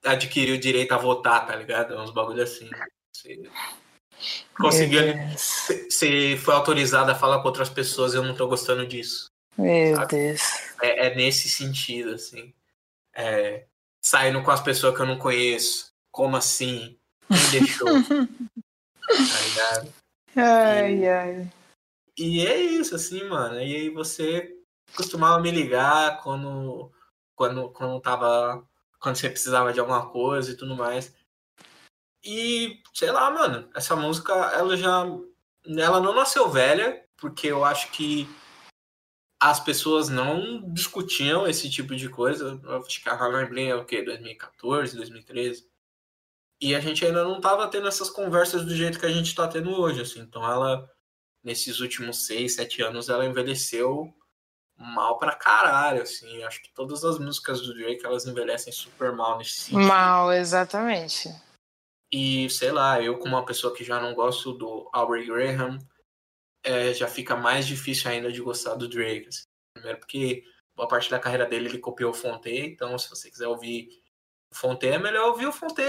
[0.04, 1.96] adquiriu o direito a votar, tá ligado?
[1.96, 2.68] Uns bagulho assim.
[3.14, 3.40] Você
[4.58, 5.02] conseguiu
[5.88, 9.26] você foi autorizado a falar com outras pessoas, eu não tô gostando disso.
[9.56, 10.16] Meu Sabe?
[10.16, 10.40] Deus.
[10.82, 12.52] É, é nesse sentido, assim.
[13.14, 13.66] É,
[14.00, 15.92] saindo com as pessoas que eu não conheço.
[16.10, 16.98] Como assim?
[17.28, 17.86] Quem deixou?
[19.06, 19.99] tá ligado?
[20.36, 21.50] Ai, ai.
[22.16, 23.56] E é isso, assim, mano.
[23.60, 24.56] E aí você
[24.94, 26.90] costumava me ligar quando,
[27.34, 28.66] quando, quando tava.
[28.98, 31.14] Quando você precisava de alguma coisa e tudo mais.
[32.22, 35.04] E, sei lá, mano, essa música, ela já.
[35.66, 38.28] Ela não nasceu velha, porque eu acho que
[39.40, 42.60] as pessoas não discutiam esse tipo de coisa.
[42.62, 44.02] Eu acho que a Harlem Blin é o quê?
[44.02, 45.69] 2014, 2013.
[46.60, 49.48] E a gente ainda não tava tendo essas conversas do jeito que a gente tá
[49.48, 50.20] tendo hoje, assim.
[50.20, 50.88] Então ela
[51.42, 54.14] nesses últimos seis, sete anos, ela envelheceu
[54.76, 56.42] mal pra caralho, assim.
[56.42, 59.86] Acho que todas as músicas do Drake, elas envelhecem super mal nesse sentido.
[59.86, 61.28] Mal, exatamente.
[62.12, 65.78] E, sei lá, eu como uma pessoa que já não gosto do Aubrey Graham,
[66.64, 69.28] é, já fica mais difícil ainda de gostar do Drake.
[69.28, 69.44] assim.
[69.74, 73.46] Primeiro porque boa parte da carreira dele ele copiou o Fonte, então se você quiser
[73.46, 73.88] ouvir
[74.52, 75.82] o Fonte, é melhor ouvir o Fonte,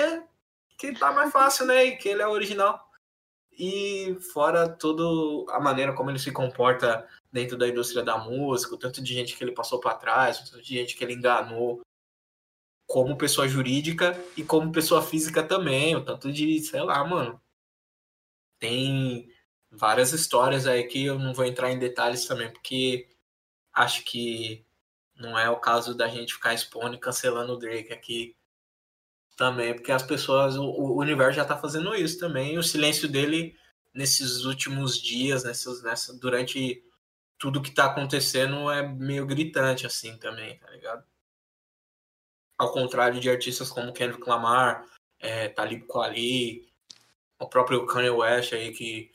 [0.82, 1.86] que tá mais fácil, né?
[1.86, 2.90] E que ele é original.
[3.52, 5.04] E fora toda
[5.54, 9.38] a maneira como ele se comporta dentro da indústria da música, o tanto de gente
[9.38, 11.82] que ele passou para trás, o tanto de gente que ele enganou
[12.88, 17.40] como pessoa jurídica e como pessoa física também, o tanto de, sei lá, mano.
[18.60, 19.30] Tem
[19.70, 23.08] várias histórias aí que eu não vou entrar em detalhes também, porque
[23.72, 24.66] acho que
[25.16, 28.36] não é o caso da gente ficar expondo e cancelando o Drake aqui
[29.42, 33.10] também, porque as pessoas, o, o universo já tá fazendo isso também, e o silêncio
[33.10, 33.58] dele
[33.92, 36.84] nesses últimos dias, nessas, nessa, durante
[37.40, 41.04] tudo que tá acontecendo é meio gritante assim também, tá ligado?
[42.56, 44.86] Ao contrário de artistas como Kendrick Lamar,
[45.20, 46.72] é, Talib Kweli,
[47.40, 49.12] o próprio Kanye West aí que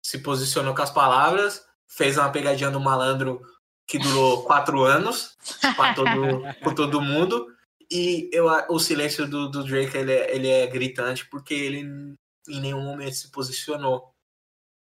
[0.00, 3.42] se posicionou com as palavras, fez uma pegadinha do malandro
[3.88, 5.36] que durou quatro anos
[5.76, 6.06] para todo,
[6.76, 7.52] todo mundo.
[7.94, 11.78] E eu, o silêncio do, do Drake ele é, ele é gritante porque ele
[12.48, 14.12] em nenhum momento se posicionou.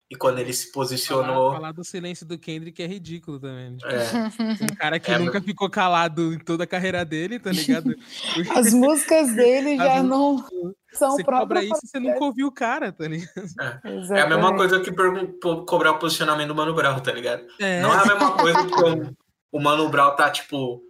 [0.10, 1.52] E quando ele se posicionou.
[1.52, 3.78] Falar, falar do silêncio do Kendrick é ridículo também.
[3.78, 7.50] Tipo, É, um cara que É, nunca ficou calado em toda a carreira dele, tá
[7.52, 7.94] ligado?
[8.58, 10.38] As músicas dele já As não
[10.94, 11.66] são você cobra próprias.
[11.66, 13.48] isso, você nunca ouviu o cara, tá ligado?
[14.14, 14.92] é a mesma coisa que
[15.66, 17.46] cobrar o posicionamento do Mano Brown, tá ligado?
[17.60, 19.16] É, Não é a mesma coisa que o,
[19.58, 20.82] o Mano Brown tá, tipo,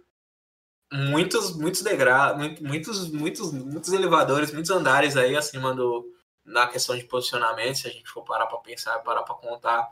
[0.92, 6.10] muitos, muitos degraus, muitos, muitos, muitos elevadores, muitos andares aí acima do.
[6.44, 9.88] Na questão de posicionamento, se a gente for parar pra pensar, parar pra contar,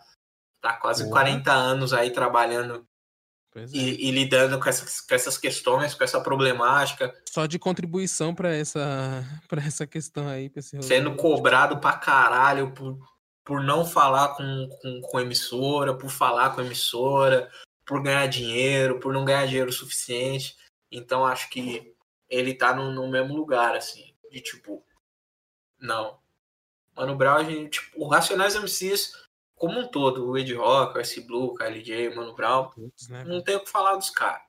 [0.60, 1.22] tá quase Porra.
[1.22, 2.84] 40 anos aí trabalhando
[3.54, 3.66] é.
[3.72, 8.52] e, e lidando com essas, com essas questões, com essa problemática, Só de contribuição pra
[8.52, 10.50] essa, pra essa questão aí,
[10.82, 12.98] sendo cobrado pra caralho por,
[13.44, 17.48] por não falar com, com, com emissora, por falar com emissora,
[17.86, 20.56] por ganhar dinheiro, por não ganhar dinheiro o suficiente.
[20.90, 21.94] Então acho que
[22.28, 24.84] ele tá no, no mesmo lugar, assim, de tipo,
[25.78, 26.18] não.
[26.96, 29.12] Mano Brown, a gente, tipo, o Racionais MCs,
[29.54, 32.70] como um todo, o Ed Rock, o S Blue, o KLJ, o Mano Brown,
[33.08, 33.24] né?
[33.24, 34.42] não tem o que falar dos caras.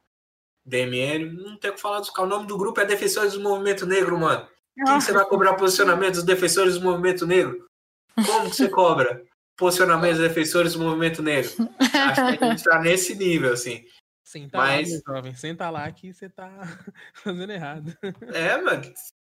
[0.66, 2.32] DMN, não tem o que falar dos caras.
[2.32, 4.48] O nome do grupo é Defensores do Movimento Negro, mano.
[4.76, 7.68] Quem que você vai cobrar posicionamento dos defensores do movimento negro?
[8.16, 9.24] Como que você cobra?
[9.58, 11.52] Posicionamento dos defensores do movimento negro.
[11.80, 13.84] Acho que a gente tá nesse nível, assim.
[14.32, 15.36] Senta Mas- lá, jovem.
[15.36, 16.49] Senta lá que você tá
[17.16, 17.94] fazendo errado.
[18.34, 18.82] É, mano.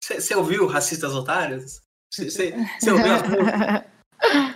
[0.03, 1.83] Você ouviu Racistas Otários?
[2.11, 2.55] Você
[2.91, 3.85] ouviu as músicas?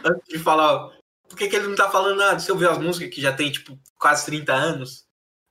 [0.02, 0.98] Antes de falar.
[1.28, 2.38] Por que, que ele não tá falando nada?
[2.38, 5.04] Você ouviu as músicas que já tem, tipo, quase 30 anos?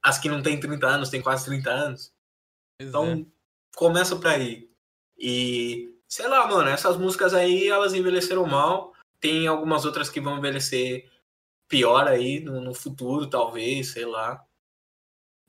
[0.03, 2.11] As que não tem 30 anos, tem quase 30 anos.
[2.79, 3.25] Pois Então, é.
[3.75, 4.71] começa por aí.
[5.19, 8.91] E, sei lá, mano, essas músicas aí, elas envelheceram mal.
[9.19, 11.07] Tem algumas outras que vão envelhecer
[11.69, 14.43] pior aí no, no futuro, talvez, sei lá.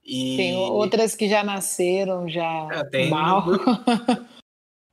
[0.04, 3.44] E Tem outras que já nasceram, já É, tem- mal.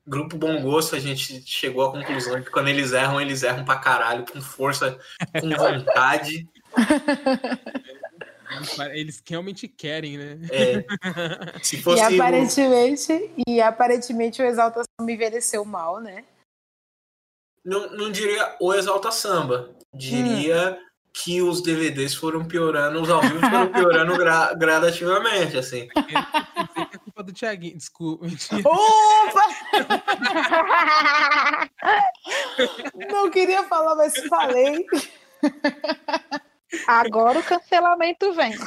[0.10, 3.78] Grupo Bom Gosto, a gente chegou à conclusão que quando eles erram, eles erram pra
[3.78, 4.98] caralho, com força,
[5.42, 6.48] com vontade.
[8.94, 10.40] Eles realmente querem, né?
[10.50, 10.86] É,
[11.64, 12.02] se E fosse.
[12.02, 16.24] o- aparentemente, e aparentemente o Exalta Samba envelheceu mal, né?
[17.66, 19.76] Não, não diria o Exalta Samba.
[19.94, 20.80] Diria
[21.24, 25.88] que os DVDs foram piorando, os ao vivo foram piorando gra- gradativamente, assim.
[25.96, 27.78] Eu que é culpa do Thiaguinho.
[27.78, 28.26] Desculpa.
[28.66, 29.42] Opa!
[33.12, 34.86] Não queria falar, mas falei.
[36.88, 38.54] Agora o cancelamento vem.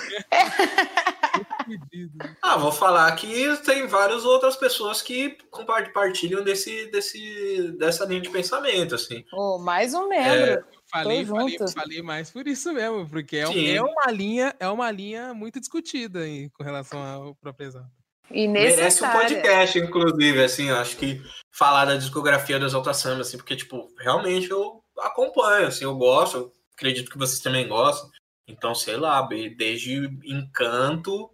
[2.43, 8.29] Ah, vou falar que tem várias outras pessoas que compartilham desse, desse, dessa linha de
[8.31, 9.25] pensamento, assim.
[9.33, 10.65] Oh, mais um membro.
[10.91, 11.73] Falei, Tô falei, junto.
[11.73, 13.69] falei mais por isso mesmo, porque é, Sim.
[13.71, 17.91] é uma linha, é uma linha muito discutida aí, com relação ao próprio exato.
[18.31, 21.21] E Merece um podcast, inclusive, assim, eu acho que
[21.53, 26.37] falar da discografia do Exalta Samba, assim, porque, tipo, realmente eu acompanho, assim, eu gosto,
[26.37, 28.09] eu acredito que vocês também gostam.
[28.49, 29.23] Então, sei lá,
[29.57, 31.31] desde Encanto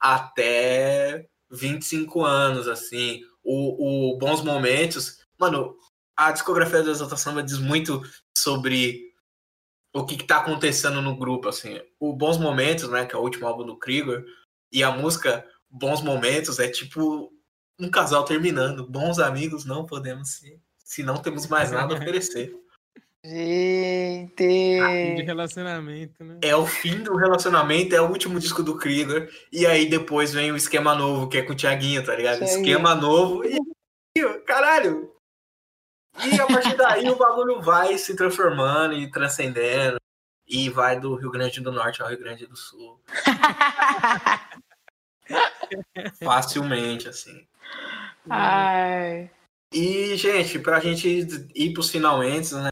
[0.00, 5.18] até 25 anos, assim, o, o Bons Momentos.
[5.38, 5.76] Mano,
[6.16, 8.02] a discografia do Exalta Samba diz muito
[8.38, 9.08] sobre
[9.92, 11.80] o que, que tá acontecendo no grupo, assim.
[11.98, 14.24] O Bons Momentos, né, que é o último álbum do Krieger,
[14.72, 17.32] e a música Bons Momentos é tipo
[17.78, 18.86] um casal terminando.
[18.86, 22.54] Bons amigos não podemos ser, se não temos mais nada a oferecer.
[23.24, 24.36] Gente.
[24.36, 26.38] De relacionamento, né?
[26.40, 30.52] É o fim do relacionamento, é o último disco do Krieger, e aí depois vem
[30.52, 32.38] o esquema novo, que é com o Thiaguinho, tá ligado?
[32.38, 32.58] Thiaguinho.
[32.58, 33.58] Esquema novo e.
[34.46, 35.17] Caralho!
[36.26, 39.98] E a partir daí o bagulho vai se transformando e transcendendo.
[40.46, 42.98] E vai do Rio Grande do Norte ao Rio Grande do Sul.
[46.24, 47.46] Facilmente, assim.
[48.28, 49.30] Ai.
[49.72, 51.06] E, gente, pra gente
[51.54, 52.70] ir pros finalmente, né?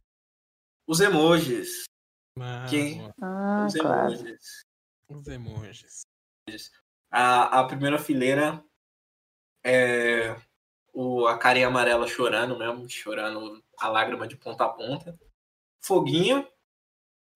[0.89, 1.85] Os emojis.
[2.39, 4.13] Mas, Que- ó, Ah, Os claro.
[4.15, 4.63] emojis.
[5.11, 6.03] os emojis.
[7.11, 8.63] A, a primeira fileira
[9.65, 10.35] é
[10.97, 15.15] o, a carinha amarela chorando mesmo, chorando a lágrima de ponta a ponta.
[15.79, 16.49] Foguinho,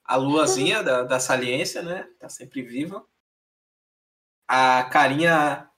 [0.02, 2.08] a luazinha da, da saliência, né?
[2.18, 3.04] Tá sempre viva.
[4.48, 5.70] A carinha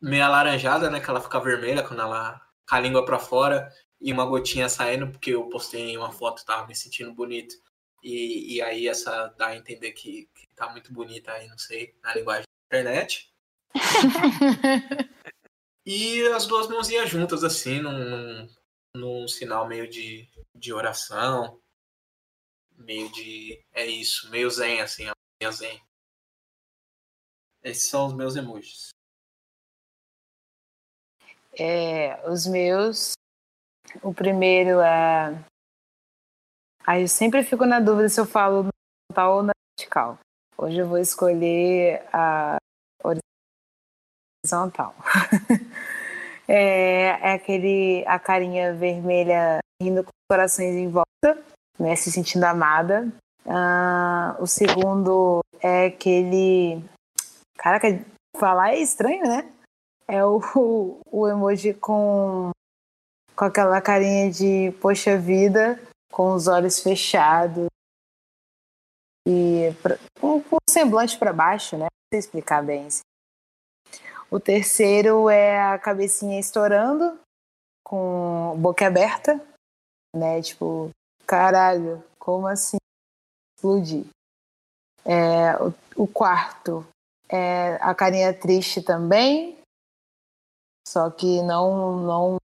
[0.00, 1.00] meio alaranjada, né?
[1.00, 3.68] Que ela fica vermelha quando ela com a língua pra fora
[4.00, 7.56] e uma gotinha saindo, porque eu postei uma foto e tava me sentindo bonito.
[8.04, 11.96] E, e aí essa dá a entender que, que tá muito bonita aí, não sei,
[12.04, 13.34] na linguagem da internet.
[15.86, 18.48] E as duas mãozinhas juntas, assim, num,
[18.96, 21.60] num, sinal meio de, de oração.
[22.76, 23.62] Meio de.
[23.72, 25.80] É isso, meio zen, assim, a zen.
[27.62, 28.88] Esses são os meus emojis.
[31.58, 33.12] É, os meus.
[34.02, 35.32] O primeiro é.
[36.86, 40.18] Aí eu sempre fico na dúvida se eu falo na horizontal ou na vertical.
[40.56, 42.56] Hoje eu vou escolher a
[43.02, 43.33] horizontal.
[46.46, 51.42] é, é aquele a carinha vermelha rindo com corações em volta,
[51.78, 53.08] né, se sentindo amada.
[53.46, 56.82] Ah, o segundo é aquele.
[57.56, 57.88] Caraca,
[58.36, 59.50] falar é estranho, né?
[60.06, 60.40] É o,
[61.10, 62.50] o emoji com,
[63.34, 65.80] com aquela carinha de poxa vida,
[66.12, 67.66] com os olhos fechados
[69.26, 71.84] e pra- com o semblante para baixo, né?
[71.84, 72.86] Não sei explicar bem.
[72.86, 73.00] assim.
[74.34, 77.20] O terceiro é a cabecinha estourando,
[77.84, 79.40] com boca aberta,
[80.12, 80.42] né?
[80.42, 80.90] Tipo,
[81.24, 82.78] caralho, como assim?
[83.56, 84.06] Explodir.
[85.04, 86.84] É, o, o quarto
[87.28, 89.56] é a carinha triste também,
[90.88, 92.36] só que não, não.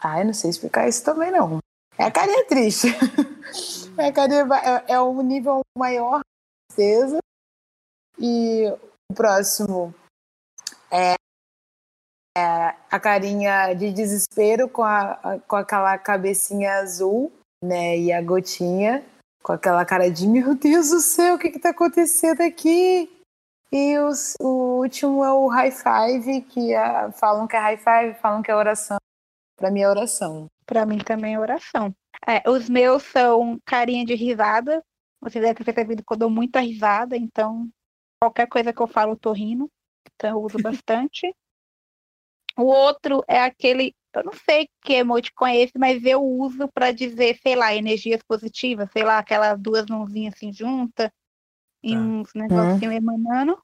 [0.00, 1.58] Ai, não sei explicar isso também não.
[1.98, 2.88] É a carinha triste.
[3.96, 4.44] É, carinha,
[4.88, 7.18] é, é um nível maior de tristeza.
[8.18, 8.64] E
[9.08, 9.94] o próximo
[12.36, 17.32] a carinha de desespero com, a, com aquela cabecinha azul,
[17.62, 17.98] né?
[17.98, 19.04] E a gotinha
[19.44, 23.10] com aquela cara de meu Deus do céu, o que está acontecendo aqui?
[23.70, 28.18] E os, o último é o high five, que é, falam que é high five,
[28.20, 28.96] falam que é oração.
[29.56, 30.46] Para mim é oração.
[30.64, 31.94] Para mim também é oração.
[32.26, 34.82] É, os meus são carinha de risada.
[35.20, 37.68] Vocês devem ter percebido que eu dou muita risada, então
[38.22, 39.70] qualquer coisa que eu falo eu tô rindo.
[40.14, 41.34] Então eu uso bastante.
[42.56, 46.92] O outro é aquele, eu não sei que emoticon é esse, mas eu uso para
[46.92, 51.10] dizer, sei lá, energias positivas, sei lá, aquelas duas mãozinhas assim juntas
[51.82, 52.92] em uns negocinhos uhum.
[52.92, 53.62] emanando.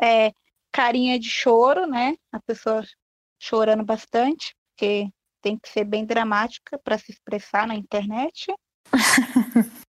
[0.00, 0.32] É,
[0.72, 2.16] carinha de choro, né?
[2.30, 2.82] A pessoa
[3.40, 5.08] chorando bastante, porque
[5.40, 8.54] tem que ser bem dramática para se expressar na internet.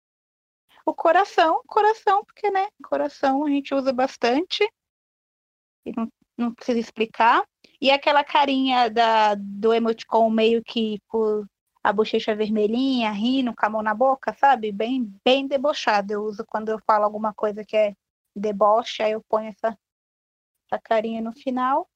[0.85, 2.67] o coração, coração, porque, né?
[2.83, 4.67] Coração a gente usa bastante.
[5.85, 7.43] E não, não precisa explicar.
[7.81, 11.45] E aquela carinha da, do emoticon meio que por
[11.83, 14.71] a bochecha vermelhinha, rindo, com a mão na boca, sabe?
[14.71, 16.13] Bem, bem debochado.
[16.13, 17.93] Eu uso quando eu falo alguma coisa que é
[18.35, 19.77] deboche, aí eu ponho essa,
[20.65, 21.87] essa carinha no final.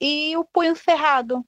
[0.00, 1.44] E o punho cerrado,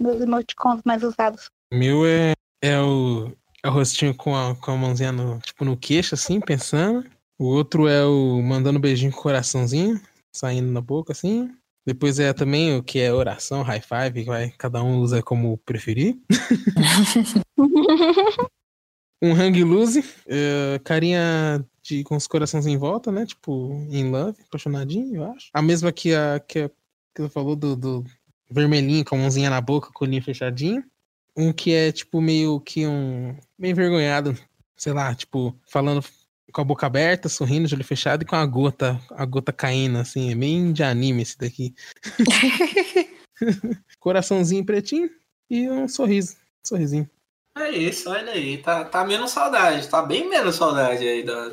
[0.00, 1.50] meus emoticons mais usados.
[1.70, 2.32] Meu é,
[2.62, 6.40] é, o, é o rostinho com a, com a mãozinha no, tipo, no queixo, assim,
[6.40, 7.06] pensando.
[7.38, 10.00] O outro é o mandando beijinho com o coraçãozinho,
[10.38, 11.50] saindo na boca, assim.
[11.86, 15.56] Depois é também o que é oração, high five, que vai, cada um usa como
[15.58, 16.16] preferir.
[19.22, 23.24] um hang loose, uh, carinha de, com os corações em volta, né?
[23.24, 25.48] Tipo, in love, apaixonadinho, eu acho.
[25.52, 26.70] A mesma que a que, a,
[27.14, 28.04] que eu falou do, do
[28.50, 30.84] vermelhinho, com a mãozinha na boca, com o olhinho fechadinho.
[31.36, 33.36] Um que é, tipo, meio que um.
[33.58, 34.36] meio envergonhado,
[34.76, 36.02] sei lá, tipo, falando
[36.52, 39.98] com a boca aberta, sorrindo, de olho fechado e com a gota, a gota caindo,
[39.98, 41.74] assim, é bem de anime esse daqui.
[44.00, 45.10] Coraçãozinho pretinho
[45.50, 47.10] e um sorriso, um sorrisinho.
[47.56, 51.50] É isso, olha aí, tá, tá menos saudade, tá bem menos saudade aí da.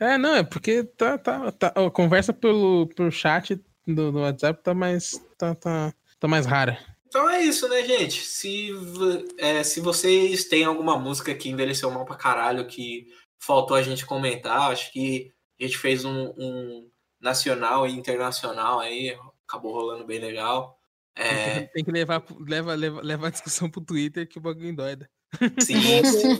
[0.00, 4.18] É, é não, é porque tá, tá, tá a conversa pelo, pelo chat do, do
[4.20, 6.78] WhatsApp tá mais, tá, tá, tá mais rara.
[7.06, 8.20] Então é isso, né, gente?
[8.24, 8.70] Se,
[9.38, 13.06] é, se vocês têm alguma música que envelheceu mal pra caralho, que
[13.38, 14.72] faltou a gente comentar.
[14.72, 16.90] Acho que a gente fez um, um
[17.20, 20.78] nacional e internacional aí, acabou rolando bem legal.
[21.14, 21.62] É...
[21.68, 25.10] Tem que levar, leva, leva, levar a discussão pro Twitter que o bagulho doida.
[25.58, 26.38] Sim, sim.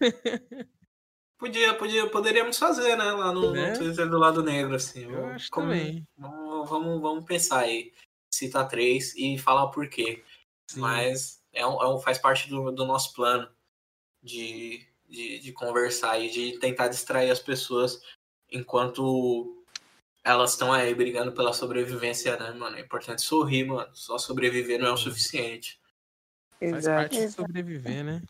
[1.38, 3.04] podia, podia, poderíamos fazer, né?
[3.04, 3.72] Lá no, é?
[3.72, 5.04] no Twitter do lado negro, assim.
[5.04, 6.06] Eu acho como, também.
[6.16, 7.92] Vamos, vamos, vamos pensar aí.
[8.32, 10.22] Citar três e falar o porquê.
[10.70, 10.80] Sim.
[10.80, 13.48] Mas é um, é um, faz parte do, do nosso plano
[14.22, 18.02] de, de, de conversar e de tentar distrair as pessoas
[18.50, 19.64] enquanto
[20.22, 22.76] elas estão aí brigando pela sobrevivência, né, mano?
[22.76, 23.94] É importante sorrir, mano.
[23.94, 25.78] Só sobreviver não é o suficiente.
[26.58, 28.22] Faz parte de sobreviver, né?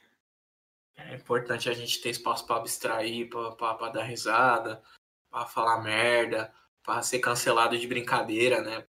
[0.96, 4.82] É importante a gente ter espaço para abstrair, para dar risada,
[5.30, 6.52] para falar merda,
[6.82, 8.86] para ser cancelado de brincadeira, né?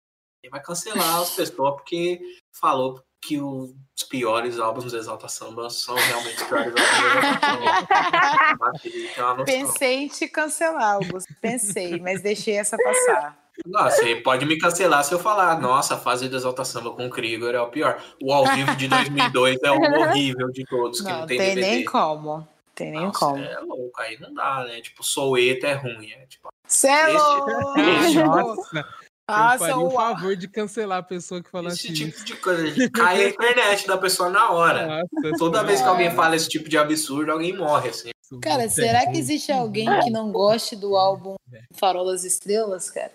[0.43, 2.20] E vai cancelar as pessoas porque
[2.52, 3.74] falou que os
[4.09, 9.45] piores álbuns do Exalta Samba são realmente os piores álbuns do Exalta Samba.
[9.45, 11.35] Pensei em te cancelar, Augusto.
[11.40, 13.39] Pensei, mas deixei essa passar.
[13.66, 17.07] Não, você pode me cancelar se eu falar, nossa, a fase do Exalta Samba com
[17.07, 18.01] o Krieger é o pior.
[18.23, 21.55] O ao vivo de 2002 é o horrível de todos, que não, não tem, tem
[21.55, 21.77] DVD.
[21.77, 22.49] nem como.
[22.74, 23.43] Tem nem nossa, como.
[23.43, 24.81] É louco, aí não dá, né?
[24.81, 26.12] Tipo, Soueta é ruim.
[26.12, 27.51] É, tipo, Cê é louco!
[28.24, 28.86] Nossa!
[29.30, 32.10] Ah, eu faria o favor de cancelar a pessoa que fala esse assim.
[32.10, 32.90] tipo de coisa.
[32.90, 34.86] Cai a internet da pessoa na hora.
[34.86, 38.10] Nossa, Toda vez que alguém fala esse tipo de absurdo, alguém morre, assim.
[38.40, 41.36] Cara, será que existe alguém que não goste do álbum
[41.74, 43.12] Farol das Estrelas, cara?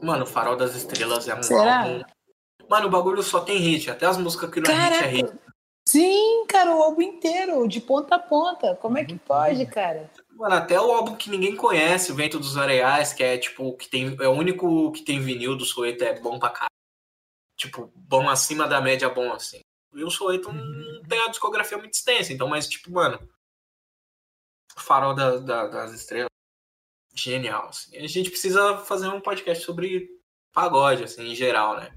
[0.00, 1.82] Mano, Farol das Estrelas é um será?
[1.82, 2.02] álbum.
[2.68, 3.90] Mano, o bagulho só tem hit.
[3.90, 5.04] Até as músicas que não Caraca.
[5.04, 5.38] é hit é hit.
[5.88, 8.76] Sim, cara, o álbum inteiro, de ponta a ponta.
[8.76, 10.08] Como é que pode, cara?
[10.42, 13.88] Mano, até o álbum que ninguém conhece, O Vento dos Areais, que é tipo, que
[13.88, 16.68] tem, é o único que tem vinil do Soeto, é bom pra caralho.
[17.56, 19.60] Tipo, bom acima da média, bom assim.
[19.94, 21.02] E o Soeto não uhum.
[21.08, 23.20] tem a discografia muito extensa, então, mas tipo, mano,
[24.76, 26.26] Farol da, da, das Estrelas,
[27.14, 27.68] genial.
[27.68, 27.96] Assim.
[27.96, 30.10] A gente precisa fazer um podcast sobre
[30.52, 31.96] pagode, assim, em geral, né?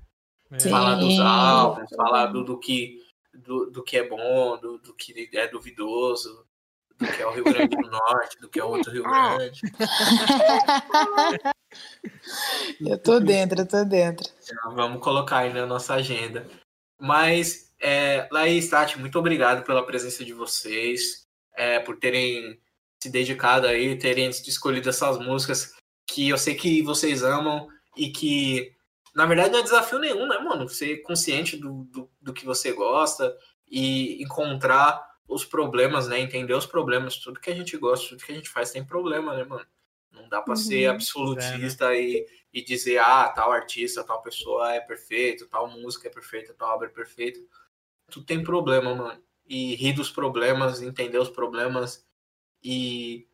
[0.60, 0.70] Sim.
[0.70, 3.04] Falar dos álbuns, falar do, do que
[3.34, 6.46] do, do que é bom, do, do que é duvidoso,
[7.00, 9.36] do que é o Rio Grande do Norte, do que é o outro Rio ah.
[9.36, 9.62] Grande.
[12.82, 14.28] eu tô dentro, eu tô dentro.
[14.74, 16.48] vamos colocar aí na nossa agenda.
[17.00, 22.60] Mas, é, Laís, Tati, muito obrigado pela presença de vocês, é, por terem
[23.02, 25.74] se dedicado aí, terem escolhido essas músicas
[26.08, 28.74] que eu sei que vocês amam e que
[29.14, 30.68] Na verdade, não é desafio nenhum, né, mano?
[30.68, 33.34] Ser consciente do, do, do que você gosta
[33.70, 36.20] e encontrar os problemas, né?
[36.20, 37.18] Entender os problemas.
[37.18, 39.66] Tudo que a gente gosta, tudo que a gente faz tem problema, né, mano?
[40.12, 42.02] Não dá para uhum, ser absolutista é, né?
[42.02, 46.76] e, e dizer, ah, tal artista, tal pessoa é perfeito, tal música é perfeita, tal
[46.76, 47.40] obra é perfeita.
[48.10, 49.22] Tudo tem problema, mano.
[49.46, 52.08] E rir dos problemas, entender os problemas
[52.64, 53.28] e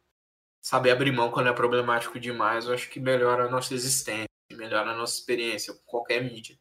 [0.62, 4.92] saber abrir mão quando é problemático demais, eu acho que melhora a nossa existência, melhora
[4.92, 6.58] a nossa experiência com qualquer mídia.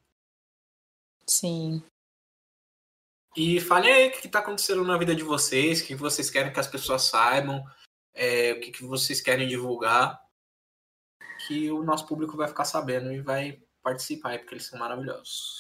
[1.27, 1.83] Sim.
[3.37, 6.53] E falem aí o que está acontecendo na vida de vocês, o que vocês querem
[6.53, 7.65] que as pessoas saibam,
[8.13, 10.21] é, o que, que vocês querem divulgar,
[11.47, 15.59] que o nosso público vai ficar sabendo e vai participar, porque eles são maravilhosos.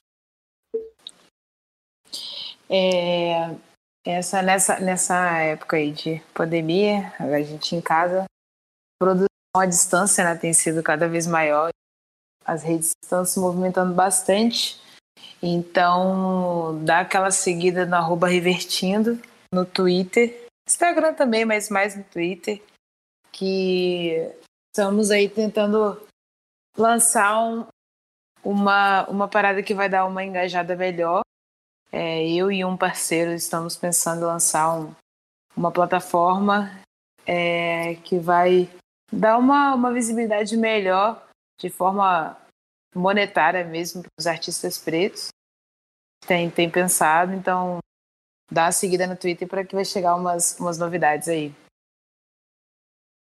[2.68, 3.56] É,
[4.04, 8.24] essa, nessa, nessa época aí de pandemia, a gente em casa,
[8.98, 9.26] produção
[9.56, 11.70] à distância né, tem sido cada vez maior.
[12.44, 14.80] As redes estão se movimentando bastante.
[15.42, 19.20] Então, dá aquela seguida no arroba Revertindo
[19.52, 20.46] no Twitter.
[20.68, 22.62] Instagram também, mas mais no Twitter.
[23.32, 24.30] Que
[24.70, 26.00] estamos aí tentando
[26.76, 27.66] lançar um,
[28.44, 31.22] uma, uma parada que vai dar uma engajada melhor
[31.92, 34.94] é, eu e um parceiro estamos pensando em lançar um,
[35.56, 36.70] uma plataforma
[37.26, 38.68] é, que vai
[39.12, 41.20] dar uma, uma visibilidade melhor
[41.58, 42.36] de forma
[42.94, 45.28] monetária mesmo para os artistas pretos.
[46.26, 47.78] Tem, tem pensado, então
[48.50, 51.54] dá a seguida no Twitter para que vai chegar umas, umas novidades aí.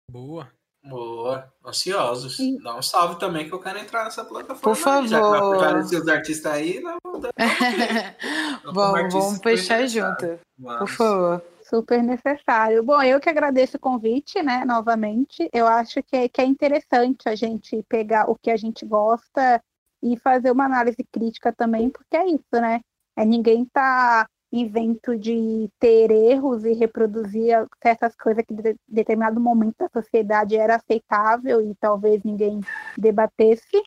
[0.10, 0.52] Boa.
[0.88, 2.38] Boa, ansiosos.
[2.38, 2.60] Sim.
[2.62, 4.62] Dá um salve também que eu quero entrar nessa plataforma.
[4.62, 5.08] Por favor.
[5.08, 7.00] Já que vai os artistas aí, não,
[8.72, 10.40] vamos, vamos fechar junto.
[10.60, 10.80] Vamos.
[10.80, 11.55] Por favor.
[11.68, 12.84] Super necessário.
[12.84, 15.50] Bom, eu que agradeço o convite, né, novamente.
[15.52, 19.60] Eu acho que é, que é interessante a gente pegar o que a gente gosta
[20.02, 22.82] e fazer uma análise crítica também, porque é isso, né?
[23.18, 29.78] É, ninguém tá invento de ter erros e reproduzir certas coisas que em determinado momento
[29.80, 32.60] da sociedade era aceitável e talvez ninguém
[32.96, 33.82] debatesse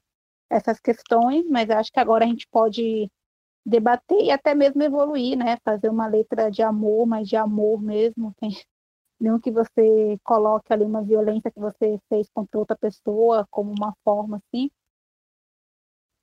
[0.51, 3.09] essas questões, mas acho que agora a gente pode
[3.69, 5.59] debater e até mesmo evoluir, né?
[5.65, 8.51] Fazer uma letra de amor, mas de amor mesmo, tem
[9.21, 13.93] não que você coloque ali uma violência que você fez contra outra pessoa como uma
[14.05, 14.71] forma assim,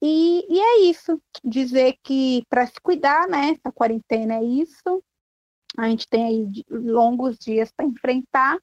[0.01, 3.57] e, e é isso, dizer que para se cuidar, né?
[3.63, 5.03] A quarentena é isso.
[5.77, 8.59] A gente tem aí longos dias para enfrentar.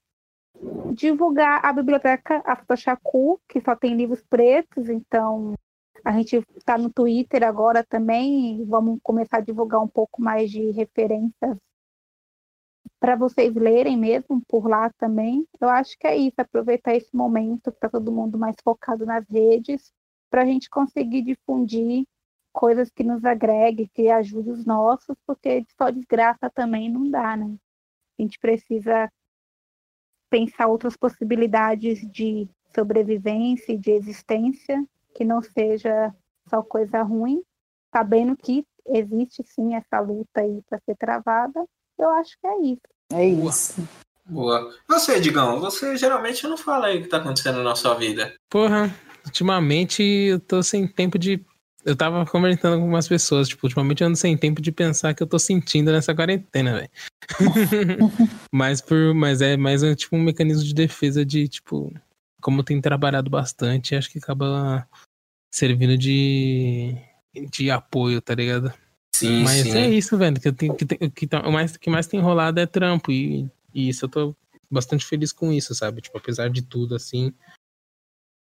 [0.95, 5.55] Divulgar a biblioteca Aftochacu, que só tem livros pretos, então
[6.05, 8.65] a gente está no Twitter agora também.
[8.65, 11.57] Vamos começar a divulgar um pouco mais de referências
[12.99, 15.47] para vocês lerem mesmo por lá também.
[15.61, 19.93] Eu acho que é isso, aproveitar esse momento para todo mundo mais focado nas redes
[20.31, 22.05] para a gente conseguir difundir
[22.53, 27.55] coisas que nos agreguem, que ajude os nossos, porque só desgraça também não dá, né?
[28.19, 29.11] A gente precisa
[30.31, 34.83] pensar outras possibilidades de sobrevivência e de existência,
[35.15, 36.15] que não seja
[36.49, 37.43] só coisa ruim,
[37.93, 41.65] sabendo que existe sim essa luta aí para ser travada.
[41.99, 42.81] Eu acho que é isso.
[43.13, 43.89] É isso.
[44.25, 44.73] Boa.
[44.89, 48.35] Você, Digão, você geralmente não fala aí o que tá acontecendo na sua vida.
[48.49, 48.95] Porra,
[49.25, 51.45] ultimamente eu tô sem tempo de.
[51.85, 55.23] Eu tava conversando com algumas pessoas, tipo, ultimamente eu ando sem tempo de pensar que
[55.23, 56.91] eu tô sentindo nessa quarentena, velho.
[58.53, 59.13] mas por.
[59.15, 61.93] Mas é mais tipo um mecanismo de defesa de, tipo,
[62.43, 64.87] como tem trabalhado bastante, acho que acaba
[65.51, 66.95] servindo de.
[67.51, 68.73] de apoio, tá ligado?
[69.15, 69.79] Sim, mas sim.
[69.79, 70.41] é isso, velho.
[70.41, 73.13] Que, tenho, que, que, tá, o mais, que mais tem rolado é trampo.
[73.13, 74.37] E, e isso eu tô
[74.71, 76.01] bastante feliz com isso, sabe?
[76.01, 77.33] Tipo, apesar de tudo, assim,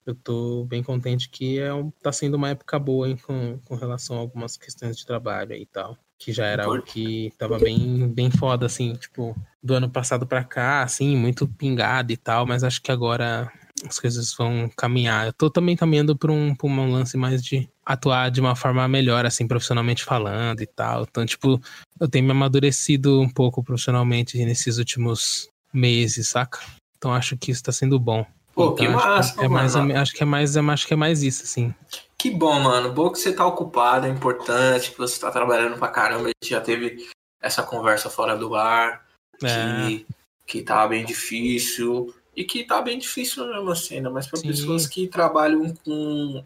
[0.07, 1.71] eu tô bem contente que é
[2.03, 5.67] tá sendo uma época boa hein, com, com relação a algumas questões de trabalho e
[5.67, 5.99] tal.
[6.19, 10.45] Que já era algo que tava bem, bem foda, assim, tipo, do ano passado para
[10.45, 13.51] cá, assim, muito pingado e tal, mas acho que agora
[13.87, 15.27] as coisas vão caminhar.
[15.27, 18.87] Eu tô também caminhando para um, pra um lance mais de atuar de uma forma
[18.87, 21.03] melhor, assim, profissionalmente falando e tal.
[21.03, 21.61] Então, tipo,
[21.99, 26.61] eu tenho me amadurecido um pouco profissionalmente nesses últimos meses, saca?
[26.97, 28.25] Então acho que isso tá sendo bom.
[28.55, 31.45] Pô, que massa, é, é mais, acho que é mais, acho que é mais isso,
[31.45, 31.75] assim.
[32.19, 32.93] Que bom, mano.
[32.93, 36.25] Bom que você tá ocupado, é importante, que você tá trabalhando pra caramba.
[36.25, 37.09] A gente já teve
[37.41, 39.07] essa conversa fora do ar,
[39.43, 39.87] é.
[39.87, 40.07] que,
[40.47, 42.15] que tá bem difícil.
[42.35, 46.45] E que tá bem difícil mesmo assim, mais para pessoas que trabalham com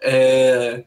[0.00, 0.84] é,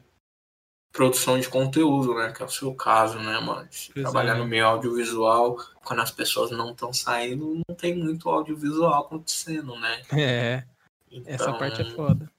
[0.96, 2.32] produção de conteúdo, né?
[2.32, 3.68] Que é o seu caso, né, mano?
[3.94, 4.38] Trabalhar é.
[4.38, 10.02] no meio audiovisual, quando as pessoas não estão saindo, não tem muito audiovisual acontecendo, né?
[10.16, 10.64] É.
[11.10, 12.30] Então, essa parte é foda.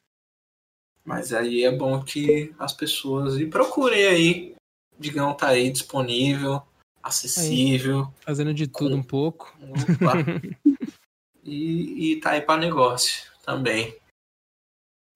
[1.04, 4.56] Mas aí é bom que as pessoas e procurem aí.
[5.00, 6.62] Digão tá aí disponível,
[7.02, 8.14] acessível.
[8.20, 9.56] Fazendo de tudo um pouco.
[9.62, 10.14] Opa.
[11.48, 13.96] e, e tá aí para negócio também.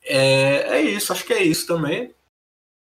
[0.04, 2.14] É, é isso, acho que é isso também.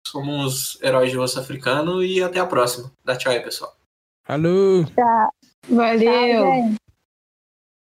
[0.05, 2.91] Somos heróis de osso africano e até a próxima.
[3.03, 3.75] Dá tchau aí, pessoal.
[4.27, 4.85] Alô!
[4.85, 5.29] Tchau.
[5.69, 6.43] Valeu!
[6.43, 6.86] Tchau.